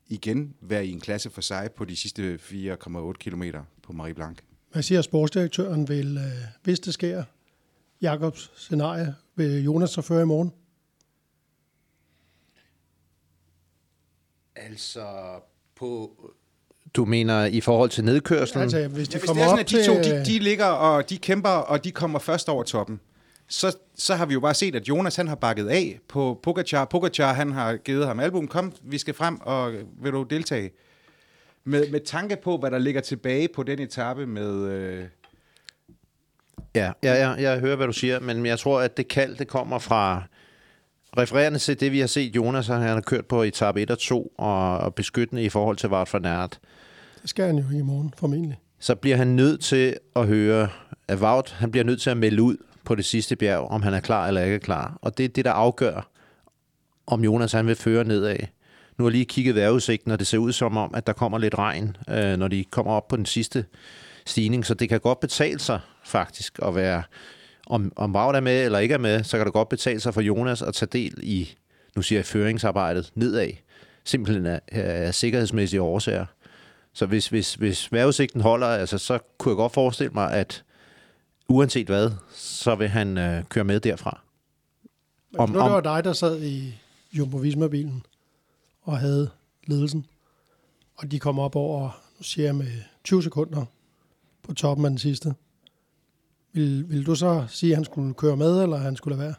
igen 0.07 0.55
være 0.61 0.85
i 0.85 0.91
en 0.91 0.99
klasse 0.99 1.29
for 1.29 1.41
sig 1.41 1.69
på 1.77 1.85
de 1.85 1.95
sidste 1.95 2.39
4,8 2.41 3.13
kilometer 3.13 3.63
på 3.83 3.93
Marie 3.93 4.13
Blanc. 4.13 4.37
Hvad 4.71 4.83
siger 4.83 5.01
sportsdirektøren, 5.01 5.89
vil, 5.89 6.17
øh, 6.17 6.23
hvis 6.63 6.79
det 6.79 6.93
sker, 6.93 7.23
Jakobs 8.01 8.51
scenarie, 8.55 9.15
vil 9.35 9.63
Jonas 9.63 9.89
så 9.89 10.01
føre 10.01 10.21
i 10.21 10.25
morgen? 10.25 10.51
Altså, 14.55 15.05
på... 15.75 16.11
Du 16.93 17.05
mener 17.05 17.45
i 17.45 17.61
forhold 17.61 17.89
til 17.89 18.03
nedkørslen? 18.03 18.63
Altså, 18.63 18.87
hvis 18.87 19.07
de 19.07 19.13
Ja, 19.13 19.19
hvis 19.19 19.27
kommer 19.27 19.43
det 19.43 19.43
er 19.43 19.65
sådan, 19.65 19.85
op 19.85 19.95
at 19.95 20.05
de 20.05 20.09
to, 20.13 20.17
de, 20.17 20.25
de 20.25 20.39
ligger 20.39 20.65
og 20.65 21.09
de 21.09 21.17
kæmper, 21.17 21.49
og 21.49 21.83
de 21.83 21.91
kommer 21.91 22.19
først 22.19 22.49
over 22.49 22.63
toppen, 22.63 22.99
så, 23.51 23.77
så 23.95 24.15
har 24.15 24.25
vi 24.25 24.33
jo 24.33 24.39
bare 24.39 24.53
set, 24.53 24.75
at 24.75 24.89
Jonas 24.89 25.15
han 25.15 25.27
har 25.27 25.35
bakket 25.35 25.67
af 25.67 25.99
på 26.07 26.39
Pogacar. 26.43 26.85
Pogacar 26.85 27.33
han 27.33 27.51
har 27.51 27.75
givet 27.75 28.07
ham 28.07 28.19
album, 28.19 28.47
kom, 28.47 28.73
vi 28.83 28.97
skal 28.97 29.13
frem, 29.13 29.41
og 29.41 29.73
vil 30.01 30.11
du 30.11 30.23
deltage? 30.23 30.71
Med, 31.63 31.91
med 31.91 31.99
tanke 31.99 32.37
på, 32.43 32.57
hvad 32.57 32.71
der 32.71 32.77
ligger 32.77 33.01
tilbage 33.01 33.47
på 33.55 33.63
den 33.63 33.79
etape 33.79 34.25
med... 34.25 34.71
Øh, 34.71 35.05
Ja, 36.75 36.91
ja, 37.03 37.13
ja, 37.13 37.29
jeg 37.29 37.59
hører, 37.59 37.75
hvad 37.75 37.87
du 37.87 37.93
siger, 37.93 38.19
men 38.19 38.45
jeg 38.45 38.59
tror, 38.59 38.81
at 38.81 38.97
det 38.97 39.07
kald, 39.07 39.35
det 39.35 39.47
kommer 39.47 39.79
fra 39.79 40.23
refererende 41.17 41.59
til 41.59 41.79
det, 41.79 41.91
vi 41.91 41.99
har 41.99 42.07
set 42.07 42.35
Jonas, 42.35 42.67
han 42.67 42.81
har 42.81 43.01
kørt 43.01 43.25
på 43.25 43.43
etape 43.43 43.81
1 43.81 43.91
og 43.91 43.99
2, 43.99 44.33
og, 44.37 44.77
og 44.77 44.95
beskyttende 44.95 45.43
i 45.43 45.49
forhold 45.49 45.77
til 45.77 45.89
Vart 45.89 46.13
van 46.13 46.25
Aert. 46.25 46.59
Det 47.21 47.29
skal 47.29 47.45
han 47.45 47.57
jo 47.57 47.63
ikke 47.63 47.79
i 47.79 47.81
morgen, 47.81 48.13
formentlig. 48.17 48.59
Så 48.79 48.95
bliver 48.95 49.17
han 49.17 49.27
nødt 49.27 49.61
til 49.61 49.97
at 50.15 50.27
høre, 50.27 50.69
at 51.07 51.19
Wout, 51.19 51.51
han 51.51 51.71
bliver 51.71 51.83
nødt 51.83 52.01
til 52.01 52.09
at 52.09 52.17
melde 52.17 52.41
ud 52.41 52.57
på 52.91 52.95
det 52.95 53.05
sidste 53.05 53.35
bjerg, 53.35 53.59
om 53.59 53.81
han 53.81 53.93
er 53.93 53.99
klar 53.99 54.27
eller 54.27 54.43
ikke 54.43 54.55
er 54.55 54.59
klar. 54.59 54.97
Og 55.01 55.17
det 55.17 55.23
er 55.23 55.29
det, 55.29 55.45
der 55.45 55.51
afgør, 55.51 56.09
om 57.07 57.23
Jonas 57.23 57.51
han 57.51 57.67
vil 57.67 57.75
føre 57.75 58.03
nedad. 58.03 58.37
Nu 58.97 59.03
har 59.03 59.09
jeg 59.09 59.11
lige 59.11 59.25
kigget 59.25 59.55
vejrudsigten, 59.55 60.11
og 60.11 60.19
det 60.19 60.27
ser 60.27 60.37
ud 60.37 60.51
som 60.51 60.77
om, 60.77 60.93
at 60.93 61.07
der 61.07 61.13
kommer 61.13 61.37
lidt 61.37 61.57
regn, 61.57 61.97
øh, 62.09 62.37
når 62.37 62.47
de 62.47 62.63
kommer 62.63 62.91
op 62.93 63.07
på 63.07 63.17
den 63.17 63.25
sidste 63.25 63.65
stigning. 64.25 64.65
Så 64.65 64.73
det 64.73 64.89
kan 64.89 64.99
godt 64.99 65.19
betale 65.19 65.59
sig 65.59 65.79
faktisk 66.05 66.59
at 66.63 66.75
være, 66.75 67.03
om, 67.67 67.91
om 67.95 68.15
Wout 68.15 68.35
er 68.35 68.39
med 68.39 68.65
eller 68.65 68.79
ikke 68.79 68.93
er 68.93 68.99
med, 68.99 69.23
så 69.23 69.37
kan 69.37 69.45
det 69.45 69.53
godt 69.53 69.69
betale 69.69 69.99
sig 69.99 70.13
for 70.13 70.21
Jonas 70.21 70.61
at 70.61 70.73
tage 70.73 70.89
del 70.91 71.19
i, 71.23 71.55
nu 71.95 72.01
siger 72.01 72.19
jeg, 72.19 72.25
føringsarbejdet 72.25 73.11
nedad. 73.15 73.49
Simpelthen 74.03 74.45
af, 74.45 74.61
af 74.71 75.15
sikkerhedsmæssige 75.15 75.81
årsager. 75.81 76.25
Så 76.93 77.05
hvis, 77.05 77.27
hvis, 77.27 77.53
hvis 77.53 77.91
vejrudsigten 77.91 78.41
holder, 78.41 78.67
altså, 78.67 78.97
så 78.97 79.19
kunne 79.37 79.51
jeg 79.51 79.57
godt 79.57 79.73
forestille 79.73 80.13
mig, 80.13 80.31
at 80.31 80.63
uanset 81.51 81.87
hvad, 81.87 82.11
så 82.33 82.75
vil 82.75 82.87
han 82.89 83.17
øh, 83.17 83.43
køre 83.43 83.63
med 83.63 83.79
derfra. 83.79 84.21
Om- 85.37 85.39
om, 85.39 85.49
nu 85.49 85.55
det 85.55 85.61
om- 85.63 85.71
var 85.71 85.81
dig, 85.81 86.03
der 86.03 86.13
sad 86.13 86.43
i 86.43 86.73
Jumbo 87.13 87.37
Visma-bilen 87.37 88.03
og 88.81 88.97
havde 88.99 89.29
ledelsen, 89.67 90.05
og 90.95 91.11
de 91.11 91.19
kom 91.19 91.39
op 91.39 91.55
over, 91.55 92.01
nu 92.19 92.23
siger 92.23 92.45
jeg 92.45 92.55
med 92.55 92.71
20 93.03 93.23
sekunder 93.23 93.65
på 94.43 94.53
toppen 94.53 94.85
af 94.85 94.89
den 94.89 94.97
sidste. 94.97 95.33
Vil, 96.53 96.89
vil 96.89 97.05
du 97.05 97.15
så 97.15 97.45
sige, 97.49 97.71
at 97.71 97.77
han 97.77 97.85
skulle 97.85 98.13
køre 98.13 98.37
med, 98.37 98.63
eller 98.63 98.77
han 98.77 98.95
skulle 98.95 99.17
lade 99.17 99.25
være? 99.27 99.35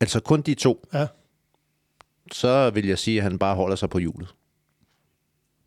Altså 0.00 0.20
kun 0.20 0.42
de 0.42 0.54
to, 0.54 0.86
Ja, 0.92 1.06
så 2.32 2.70
vil 2.70 2.86
jeg 2.86 2.98
sige, 2.98 3.16
at 3.16 3.22
han 3.22 3.38
bare 3.38 3.56
holder 3.56 3.76
sig 3.76 3.90
på 3.90 3.98
hjulet. 3.98 4.34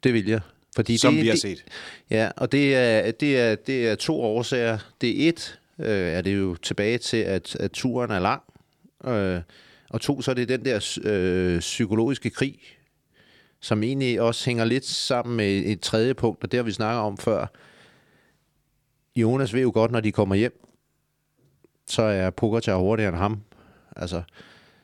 Det 0.03 0.13
vil 0.13 0.25
jeg. 0.27 0.41
Fordi 0.75 0.97
som 0.97 1.13
det, 1.13 1.21
vi 1.23 1.27
har 1.27 1.33
det, 1.33 1.41
set. 1.41 1.63
Ja, 2.09 2.31
og 2.37 2.51
det 2.51 2.75
er, 2.75 3.11
det 3.11 3.39
er, 3.39 3.55
det 3.55 3.87
er 3.87 3.95
to 3.95 4.21
årsager. 4.21 4.77
Det 5.01 5.25
er 5.25 5.29
et, 5.29 5.59
øh, 5.79 6.07
er 6.07 6.21
det 6.21 6.37
jo 6.37 6.55
tilbage 6.55 6.97
til, 6.97 7.17
at, 7.17 7.55
at 7.55 7.71
turen 7.71 8.11
er 8.11 8.19
lang. 8.19 8.43
Øh, 9.05 9.41
og 9.89 10.01
to, 10.01 10.21
så 10.21 10.31
er 10.31 10.35
det 10.35 10.49
den 10.49 10.65
der 10.65 10.97
øh, 11.03 11.59
psykologiske 11.59 12.29
krig, 12.29 12.59
som 13.59 13.83
egentlig 13.83 14.21
også 14.21 14.45
hænger 14.45 14.65
lidt 14.65 14.85
sammen 14.85 15.37
med 15.37 15.63
et 15.65 15.81
tredje 15.81 16.13
punkt, 16.13 16.43
og 16.43 16.51
det 16.51 16.57
har 16.57 16.63
vi 16.63 16.71
snakket 16.71 17.01
om 17.01 17.17
før. 17.17 17.47
Jonas 19.15 19.53
ved 19.53 19.61
jo 19.61 19.71
godt, 19.73 19.91
når 19.91 19.99
de 19.99 20.11
kommer 20.11 20.35
hjem, 20.35 20.63
så 21.87 22.01
er 22.01 22.29
Pogacar 22.29 22.77
hurtigere 22.77 23.09
end 23.09 23.17
ham. 23.17 23.41
Altså, 23.95 24.21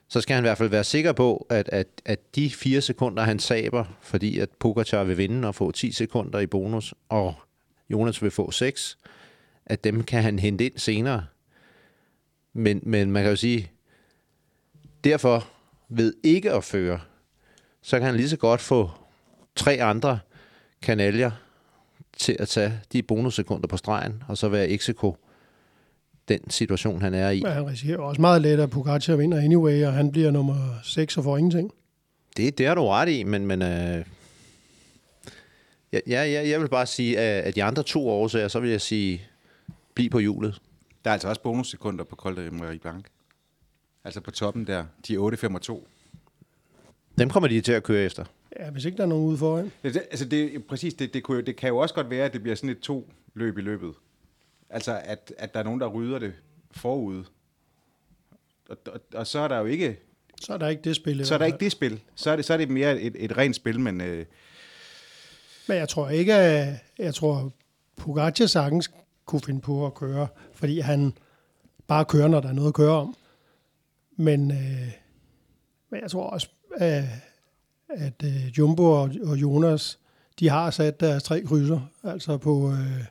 så 0.08 0.22
skal 0.22 0.34
han 0.34 0.44
i 0.44 0.48
hvert 0.48 0.58
fald 0.58 0.70
være 0.70 0.84
sikker 0.84 1.14
på, 1.14 1.48
at, 1.50 1.70
at, 1.70 1.88
at 2.06 2.36
de 2.36 2.50
fire 2.50 2.82
sekunder, 2.82 3.24
han 3.24 3.40
saber, 3.40 3.86
fordi 4.02 4.40
at 4.40 4.50
Pogacar 4.60 5.04
vil 5.04 5.18
vinde 5.18 5.48
og 5.48 5.56
få 5.56 5.72
10 5.72 5.92
sekunder 5.92 6.40
i 6.40 6.48
bonus, 6.48 6.94
og 7.10 7.36
Jonas 7.90 8.22
vil 8.22 8.32
få 8.32 8.52
6, 8.52 8.98
at 9.66 9.84
dem 9.84 10.04
kan 10.04 10.24
han 10.24 10.40
hente 10.40 10.66
ind 10.66 10.78
senere. 10.78 11.26
Men, 12.54 12.80
men 12.84 13.12
man 13.12 13.24
kan 13.24 13.30
jo 13.30 13.36
sige, 13.36 13.72
derfor 15.04 15.48
ved 15.90 16.14
ikke 16.24 16.52
at 16.52 16.64
føre, 16.64 17.00
så 17.82 17.98
kan 17.98 18.06
han 18.06 18.16
lige 18.16 18.30
så 18.30 18.38
godt 18.38 18.62
få 18.62 18.92
tre 19.56 19.82
andre 19.82 20.20
kanaljer 20.82 21.32
til 22.18 22.36
at 22.40 22.48
tage 22.48 22.80
de 22.94 23.04
bonussekunder 23.04 23.68
på 23.68 23.78
stregen, 23.78 24.24
og 24.28 24.38
så 24.38 24.50
være 24.50 24.70
Execo 24.70 25.18
den 26.28 26.50
situation, 26.50 27.02
han 27.02 27.14
er 27.14 27.30
i. 27.30 27.42
men 27.42 27.52
han 27.52 27.68
risikerer 27.68 28.00
også 28.00 28.22
meget 28.22 28.42
let, 28.42 28.60
at 28.60 28.70
Pogacar 28.70 29.16
vinder 29.16 29.38
anyway, 29.38 29.86
og 29.86 29.94
han 29.94 30.12
bliver 30.12 30.32
nummer 30.32 30.80
6 30.84 31.18
og 31.18 31.24
får 31.24 31.38
ingenting. 31.38 31.72
Det, 32.38 32.58
det 32.58 32.68
har 32.68 32.76
du 32.76 32.88
ret 32.88 33.10
i, 33.10 33.24
men, 33.24 33.46
men 33.46 33.62
øh, 33.62 34.06
ja, 35.94 36.00
ja, 36.08 36.50
jeg 36.50 36.62
vil 36.62 36.68
bare 36.70 36.86
sige, 36.86 37.20
at 37.20 37.44
af 37.44 37.54
de 37.54 37.64
andre 37.64 37.84
to 37.84 38.10
årsager, 38.10 38.48
så 38.48 38.60
vil 38.60 38.70
jeg 38.70 38.82
sige, 38.82 39.22
bliv 39.96 40.10
på 40.10 40.20
hjulet. 40.20 40.62
Der 41.06 41.10
er 41.10 41.14
altså 41.14 41.28
også 41.30 41.42
bonussekunder 41.42 42.04
på 42.04 42.16
Col 42.16 42.36
de 42.46 42.52
Marie 42.52 42.80
Blanc. 42.80 43.06
Altså 44.04 44.22
på 44.22 44.32
toppen 44.32 44.68
der, 44.68 44.86
de 45.08 45.18
8,5 45.18 45.82
Dem 47.18 47.30
kommer 47.30 47.48
de 47.50 47.62
til 47.62 47.72
at 47.72 47.84
køre 47.84 48.04
efter. 48.04 48.26
Ja, 48.60 48.70
hvis 48.70 48.86
ikke 48.86 48.98
der 48.98 49.04
er 49.04 49.08
nogen 49.08 49.26
ude 49.28 49.38
foran. 49.38 49.72
Ja, 49.84 49.90
det, 49.90 49.98
altså 50.12 50.26
det, 50.26 50.66
præcis, 50.66 50.94
det, 50.94 51.14
det, 51.14 51.24
kunne, 51.24 51.36
jo- 51.38 51.44
det 51.44 51.56
kan 51.56 51.70
jo 51.70 51.78
også 51.78 51.96
godt 51.96 52.10
være, 52.10 52.26
at 52.26 52.34
det 52.34 52.42
bliver 52.42 52.56
sådan 52.56 52.70
et 52.70 52.80
to 52.80 53.12
løb 53.34 53.58
i 53.58 53.62
løbet. 53.62 53.94
Altså, 54.70 55.02
at, 55.04 55.34
at 55.38 55.54
der 55.54 55.60
er 55.60 55.64
nogen, 55.64 55.80
der 55.80 55.88
rydder 55.88 56.20
det 56.20 56.34
forud. 56.72 57.24
Og, 58.70 58.78
og, 58.88 59.00
og 59.14 59.28
så 59.28 59.40
er 59.40 59.48
der 59.48 59.58
jo 59.60 59.66
ikke, 59.66 60.00
Så 60.42 60.54
er 60.54 60.58
der 60.58 60.68
ikke 60.68 60.82
det 60.82 60.96
spil. 60.96 61.26
så 61.26 61.34
er 61.34 61.38
der 61.38 61.46
ikke 61.46 61.58
det 61.60 61.72
spil. 61.72 62.02
Så 62.16 62.32
er 62.32 62.36
det, 62.36 62.46
så 62.46 62.54
er 62.54 62.58
det 62.58 62.70
mere 62.70 63.02
et, 63.02 63.16
et 63.20 63.38
rent 63.38 63.56
spil, 63.56 63.80
men, 63.80 64.02
øh, 64.02 64.26
Men 65.68 65.78
jeg 65.78 65.90
tror 65.90 66.10
ikke, 66.10 66.34
at 66.34 66.74
jeg 67.00 67.14
tror, 67.16 67.52
Pogacar 67.96 68.46
sagtens 68.46 68.92
kunne 69.26 69.42
finde 69.42 69.62
på 69.62 69.86
at 69.86 69.94
køre, 69.94 70.28
fordi 70.54 70.80
han 70.80 71.14
bare 71.88 72.06
kører, 72.06 72.28
når 72.28 72.40
der 72.40 72.50
er 72.50 72.54
noget 72.54 72.68
at 72.68 72.74
køre 72.74 72.92
om. 72.92 73.16
Men, 74.16 74.52
øh, 74.52 74.92
men 75.90 76.02
jeg 76.02 76.12
tror 76.12 76.30
også, 76.30 76.50
at, 76.78 77.04
at 77.90 78.24
øh, 78.24 78.58
Jumbo 78.58 78.92
og, 78.92 79.12
og 79.24 79.38
Jonas, 79.38 80.00
de 80.40 80.50
har 80.50 80.72
sat 80.72 81.00
deres 81.00 81.24
tre 81.24 81.42
krydser, 81.42 81.80
altså 82.04 82.38
på 82.38 82.72
øh, 82.72 83.06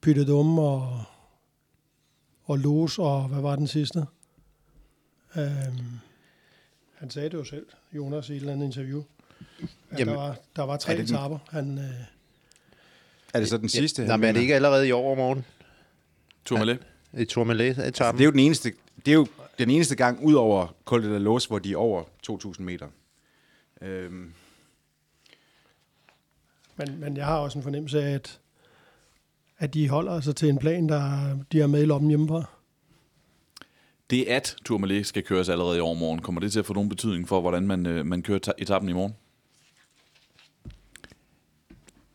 Pyttedum 0.00 0.58
og, 0.58 1.02
og 2.44 2.58
Los, 2.58 2.98
og 2.98 3.28
hvad 3.28 3.40
var 3.40 3.56
den 3.56 3.66
sidste? 3.66 4.06
Øhm, 5.36 5.98
han 6.94 7.10
sagde 7.10 7.28
det 7.28 7.34
jo 7.34 7.44
selv, 7.44 7.66
Jonas, 7.92 8.28
i 8.28 8.32
et 8.32 8.36
eller 8.36 8.52
andet 8.52 8.66
interview. 8.66 9.02
At 9.90 9.98
Jamen, 9.98 10.14
der, 10.14 10.20
var, 10.20 10.36
der 10.56 10.62
var 10.62 10.76
tre 10.76 10.94
er 10.94 11.02
etapper. 11.02 11.38
Han, 11.50 11.78
øh, 11.78 12.17
Er 13.34 13.40
det 13.40 13.48
så 13.48 13.56
den 13.58 13.68
sidste? 13.68 14.02
Nej, 14.02 14.10
han 14.10 14.20
men 14.20 14.28
er 14.28 14.32
det 14.32 14.40
ikke 14.40 14.54
allerede 14.54 14.88
i 14.88 14.92
år, 14.92 15.14
morgen? 15.14 15.44
Tourmalet. 16.44 16.78
I 17.18 17.24
Tourmalet-etappen? 17.24 18.18
Det 18.18 18.24
er 18.24 18.26
jo 18.26 18.30
den 18.30 18.38
eneste, 18.40 18.72
det 18.96 19.08
er 19.10 19.14
jo 19.14 19.26
den 19.58 19.70
eneste 19.70 19.96
gang 19.96 20.24
ud 20.24 20.34
over 20.34 20.74
Col 20.84 21.02
de 21.02 21.08
la 21.12 21.18
Los, 21.18 21.44
hvor 21.44 21.58
de 21.58 21.72
er 21.72 21.76
over 21.76 22.02
2.000 22.30 22.62
meter. 22.62 22.86
Øhm, 23.82 24.32
men, 26.76 27.00
men 27.00 27.16
jeg 27.16 27.24
har 27.26 27.36
også 27.38 27.58
en 27.58 27.62
fornemmelse 27.62 28.02
af, 28.02 28.14
at, 28.14 28.38
at 29.58 29.74
de 29.74 29.88
holder 29.88 30.20
sig 30.20 30.36
til 30.36 30.48
en 30.48 30.58
plan, 30.58 30.88
der 30.88 31.36
de 31.52 31.60
er 31.60 31.66
med 31.66 31.82
i 31.82 31.86
lommen 31.86 32.08
hjemmefra. 32.08 32.44
Det 34.10 34.24
at 34.24 34.56
Tourmalet 34.64 35.06
skal 35.06 35.22
køres 35.22 35.48
allerede 35.48 35.76
i 35.76 35.80
overmorgen, 35.80 36.18
kommer 36.22 36.40
det 36.40 36.52
til 36.52 36.58
at 36.58 36.66
få 36.66 36.74
nogen 36.74 36.88
betydning 36.88 37.28
for, 37.28 37.40
hvordan 37.40 37.66
man, 37.66 37.86
øh, 37.86 38.06
man 38.06 38.22
kører 38.22 38.38
ta- 38.38 38.52
etappen 38.58 38.88
i 38.90 38.92
morgen? 38.92 39.14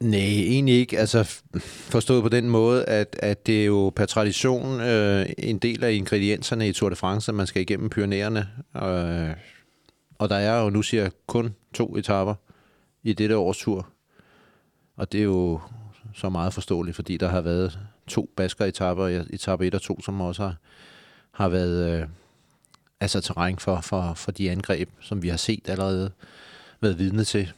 Nej, 0.04 0.20
egentlig 0.20 0.76
ikke. 0.76 1.00
Altså 1.00 1.42
forstået 1.62 2.24
på 2.24 2.30
den 2.30 2.50
måde, 2.50 2.86
at, 2.86 3.16
at 3.20 3.48
det 3.48 3.62
er 3.62 3.66
jo 3.66 3.92
per 3.96 4.06
tradition 4.06 4.82
øh, 4.82 5.26
en 5.38 5.58
del 5.58 5.84
af 5.84 5.92
ingredienserne 5.92 6.70
i 6.70 6.74
Tour 6.74 6.90
de 6.90 6.96
France, 6.96 7.32
at 7.32 7.36
man 7.36 7.48
skal 7.48 7.62
igennem 7.62 7.90
Pyrenæerne. 7.90 8.50
Øh, 8.76 9.36
og 10.18 10.30
der 10.30 10.36
er 10.36 10.64
jo 10.64 10.70
nu 10.70 10.82
siger 10.82 11.04
jeg, 11.04 11.12
kun 11.28 11.56
to 11.74 11.98
etapper 11.98 12.36
i 13.04 13.14
dette 13.14 13.38
års 13.38 13.58
tur. 13.58 13.88
Og 14.96 15.12
det 15.12 15.20
er 15.20 15.24
jo 15.24 15.60
så 16.14 16.30
meget 16.30 16.54
forståeligt, 16.54 16.96
fordi 16.96 17.18
der 17.18 17.28
har 17.28 17.42
været 17.42 17.80
to 18.08 18.30
basker 18.36 18.66
etapper, 18.66 19.08
etape 19.34 19.68
1 19.68 19.76
og 19.76 19.82
2, 19.82 20.02
som 20.02 20.22
også 20.22 20.44
har, 20.44 20.56
har 21.32 21.50
været 21.50 22.02
øh, 22.02 22.08
altså 23.00 23.22
terræn 23.22 23.58
for, 23.60 23.82
for, 23.82 24.14
for 24.14 24.32
de 24.32 24.52
angreb, 24.52 24.90
som 25.02 25.24
vi 25.24 25.30
har 25.30 25.38
set 25.38 25.70
allerede 25.70 26.12
været 26.82 27.00
vidne 27.00 27.24
til. 27.24 27.52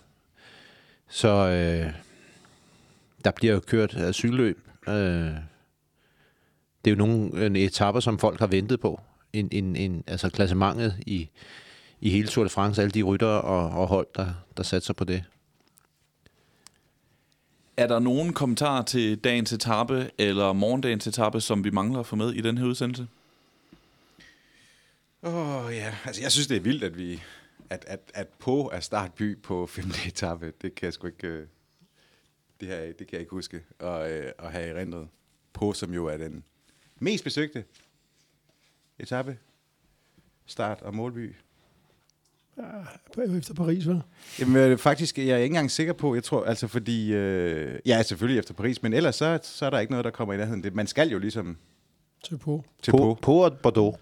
Så 1.10 1.30
øh, 1.30 2.05
der 3.26 3.32
bliver 3.32 3.54
jo 3.54 3.60
kørt 3.60 3.96
asylløb. 3.96 4.68
Øh, 4.88 4.94
det 6.86 6.92
er 6.92 6.92
jo 6.92 6.96
nogle 6.96 7.46
en 7.46 7.56
etapper, 7.56 8.02
som 8.02 8.20
folk 8.20 8.40
har 8.40 8.48
ventet 8.48 8.80
på. 8.80 9.02
En, 9.34 9.50
en, 9.52 9.76
en, 9.76 10.04
altså 10.08 10.30
klassementet 10.30 10.96
i, 11.08 11.30
i 12.02 12.10
hele 12.10 12.28
Tour 12.28 12.44
de 12.44 12.50
France, 12.50 12.82
alle 12.82 12.92
de 12.92 13.04
ryttere 13.04 13.42
og, 13.42 13.70
og 13.70 13.88
hold, 13.88 14.08
der, 14.16 14.34
der 14.58 14.64
satser 14.64 14.94
på 14.94 15.04
det. 15.04 15.24
Er 17.78 17.88
der 17.88 18.00
nogen 18.00 18.34
kommentarer 18.34 18.82
til 18.82 19.18
dagens 19.18 19.54
etape 19.54 20.12
eller 20.18 20.54
morgendagens 20.54 21.08
etape, 21.08 21.42
som 21.42 21.64
vi 21.64 21.70
mangler 21.70 22.00
at 22.00 22.06
få 22.06 22.16
med 22.16 22.32
i 22.34 22.42
den 22.42 22.58
her 22.58 22.66
udsendelse? 22.66 23.08
Åh 25.24 25.66
oh, 25.66 25.74
ja, 25.74 25.96
altså 26.06 26.22
jeg 26.22 26.32
synes, 26.32 26.48
det 26.48 26.58
er 26.58 26.62
vildt, 26.62 26.84
at 26.84 26.98
vi 26.98 27.22
at, 27.70 27.86
at, 27.88 28.00
at 28.14 28.28
på 28.28 28.72
er 28.74 28.80
startby 28.80 29.38
på 29.38 29.66
femte 29.76 30.08
etape. 30.08 30.54
Det 30.62 30.76
kan 30.76 30.86
jeg 30.86 30.94
sgu 30.94 31.08
ikke, 31.08 31.28
øh, 31.28 31.48
det, 32.60 32.68
her, 32.68 32.80
det 32.86 32.98
kan 32.98 33.08
jeg 33.12 33.20
ikke 33.20 33.32
huske 33.32 33.62
at, 33.80 34.12
øh, 34.12 34.32
at 34.40 34.52
have 34.52 34.66
erindret. 34.68 35.08
På, 35.54 35.74
som 35.74 35.94
jo 35.94 36.06
er 36.06 36.18
den 36.18 36.44
mest 37.00 37.24
besøgte 37.24 37.64
etape. 39.00 39.38
Start 40.46 40.82
og 40.82 40.96
målby. 40.96 41.36
På- 43.16 43.22
Efter 43.22 43.54
Paris, 43.54 43.88
vel? 43.88 44.02
Jamen 44.40 44.56
øh, 44.56 44.78
faktisk, 44.78 45.18
jeg 45.18 45.28
er 45.28 45.36
ikke 45.38 45.46
engang 45.46 45.72
sikker 45.72 45.94
på, 45.94 46.16
jeg 46.16 46.24
tror, 46.24 46.44
altså 46.46 46.68
fordi, 46.68 47.14
øh, 47.14 47.80
ja 47.86 48.04
selvfølgelig 48.04 48.40
efter 48.40 48.54
Paris, 48.54 48.84
men 48.84 48.94
ellers 48.94 49.16
så, 49.16 49.40
så 49.44 49.66
er 49.66 49.70
der 49.70 49.80
ikke 49.80 49.92
noget, 49.92 50.06
der 50.06 50.12
kommer 50.12 50.34
i 50.34 50.38
nærheden. 50.38 50.64
Det, 50.64 50.76
man 50.76 50.88
skal 50.88 51.10
jo 51.10 51.20
ligesom 51.20 51.58
Til 52.24 52.38
på. 52.38 52.64
til 52.82 52.92
på, 52.92 52.98
på. 52.98 53.18
på 53.22 53.44
og 53.46 53.58
Bordeaux. 53.58 53.98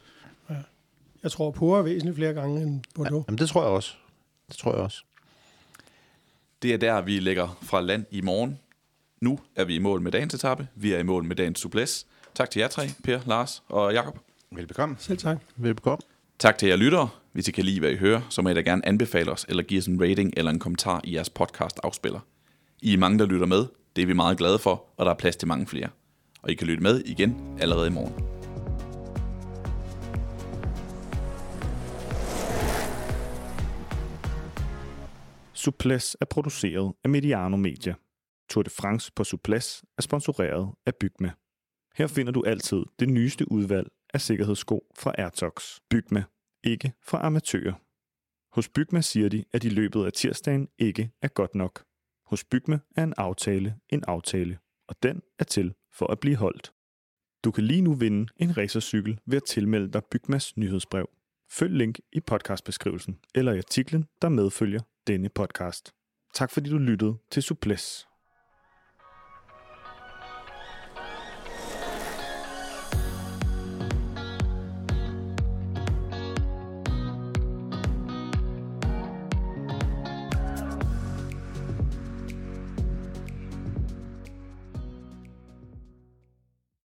Jeg 1.24 1.32
tror, 1.32 1.52
på 1.52 1.76
er 1.76 1.82
væsentligt 1.82 2.16
flere 2.16 2.34
gange 2.34 2.62
end 2.62 2.82
Bordeaux. 2.96 3.26
Jamen, 3.28 3.38
det 3.38 3.50
tror 3.50 3.62
jeg 3.62 3.72
også. 3.72 3.94
Det 4.50 4.58
tror 4.58 4.72
jeg 4.74 4.82
også. 4.82 5.04
Det 6.64 6.74
er 6.74 6.78
der, 6.78 7.02
vi 7.02 7.20
lægger 7.20 7.58
fra 7.62 7.82
land 7.82 8.06
i 8.12 8.22
morgen. 8.22 8.60
Nu 9.22 9.40
er 9.56 9.64
vi 9.64 9.76
i 9.76 9.80
mål 9.80 10.02
med 10.02 10.12
dagens 10.12 10.34
etape. 10.34 10.68
Vi 10.76 10.94
er 10.94 11.00
i 11.00 11.04
mål 11.04 11.24
med 11.24 11.36
dagens 11.36 11.60
suples. 11.60 12.06
Tak 12.36 12.50
til 12.50 12.60
jer 12.60 12.68
tre, 12.68 12.90
Per, 13.04 13.20
Lars 13.26 13.64
og 13.70 13.94
Jakob. 13.94 14.20
Velbekomme. 14.52 14.96
Selv 15.00 15.18
tak. 15.18 15.38
Velbekomme. 15.56 16.02
Tak 16.40 16.58
til 16.58 16.68
jer 16.68 16.76
lyttere. 16.76 17.10
Hvis 17.32 17.48
I 17.48 17.52
kan 17.52 17.66
lide, 17.66 17.80
hvad 17.80 17.92
I 17.92 17.96
hører, 17.96 18.22
så 18.30 18.42
må 18.42 18.50
I 18.50 18.54
da 18.54 18.62
gerne 18.62 18.88
anbefale 18.88 19.32
os, 19.32 19.46
eller 19.50 19.64
give 19.64 19.78
os 19.78 19.88
en 19.88 20.02
rating 20.02 20.34
eller 20.38 20.52
en 20.52 20.60
kommentar 20.60 21.02
i 21.04 21.16
jeres 21.16 21.30
podcast 21.30 21.80
afspiller. 21.84 22.20
I 22.82 22.94
er 22.94 22.98
mange, 22.98 23.20
der 23.20 23.26
lytter 23.26 23.46
med. 23.46 23.66
Det 23.96 24.02
er 24.02 24.06
vi 24.06 24.14
meget 24.14 24.38
glade 24.38 24.60
for, 24.60 24.86
og 24.98 25.06
der 25.06 25.12
er 25.12 25.18
plads 25.18 25.36
til 25.36 25.48
mange 25.48 25.68
flere. 25.68 25.90
Og 26.42 26.52
I 26.52 26.54
kan 26.54 26.68
lytte 26.68 26.84
med 26.84 27.02
igen 27.06 27.58
allerede 27.60 27.88
i 27.88 27.92
morgen. 27.92 28.33
Suples 35.64 36.18
er 36.22 36.26
produceret 36.26 36.94
af 37.04 37.10
Mediano 37.10 37.58
Media. 37.58 37.94
Tour 38.50 38.64
de 38.64 38.70
France 38.70 39.12
på 39.16 39.24
Suples 39.24 39.84
er 39.98 40.02
sponsoreret 40.02 40.74
af 40.86 40.96
Bygme. 40.96 41.34
Her 41.96 42.08
finder 42.08 42.32
du 42.32 42.44
altid 42.46 42.84
det 43.00 43.10
nyeste 43.10 43.52
udvalg 43.52 43.88
af 44.14 44.22
sikkerhedssko 44.22 44.92
fra 44.96 45.14
Airtox. 45.18 45.80
Bygme. 45.90 46.26
Ikke 46.64 46.94
fra 47.02 47.26
amatører. 47.26 47.74
Hos 48.56 48.70
Bygme 48.70 49.02
siger 49.02 49.30
de, 49.30 49.46
at 49.54 49.64
i 49.64 49.70
løbet 49.70 50.06
af 50.06 50.14
tirsdagen 50.14 50.68
ikke 50.80 51.12
er 51.22 51.28
godt 51.28 51.56
nok. 51.56 51.84
Hos 52.26 52.44
Bygme 52.44 52.80
er 52.96 53.04
en 53.04 53.14
aftale 53.18 53.76
en 53.90 54.04
aftale, 54.08 54.60
og 54.88 54.96
den 55.04 55.22
er 55.40 55.44
til 55.44 55.74
for 55.92 56.08
at 56.12 56.20
blive 56.20 56.36
holdt. 56.36 56.74
Du 57.44 57.52
kan 57.52 57.64
lige 57.64 57.82
nu 57.82 57.94
vinde 57.94 58.34
en 58.38 58.58
racercykel 58.58 59.20
ved 59.26 59.38
at 59.38 59.44
tilmelde 59.44 59.92
dig 59.92 60.02
Bygmas 60.12 60.58
nyhedsbrev. 60.58 61.10
Følg 61.52 61.74
link 61.74 62.00
i 62.12 62.20
podcastbeskrivelsen 62.20 63.20
eller 63.36 63.54
i 63.54 63.58
artiklen, 63.58 64.06
der 64.22 64.30
medfølger 64.30 64.80
denne 65.08 65.30
podcast. 65.30 65.94
Tak 66.34 66.52
fordi 66.52 66.70
du 66.70 66.78
lyttede 66.78 67.18
til 67.32 67.44
Suples. 67.44 68.08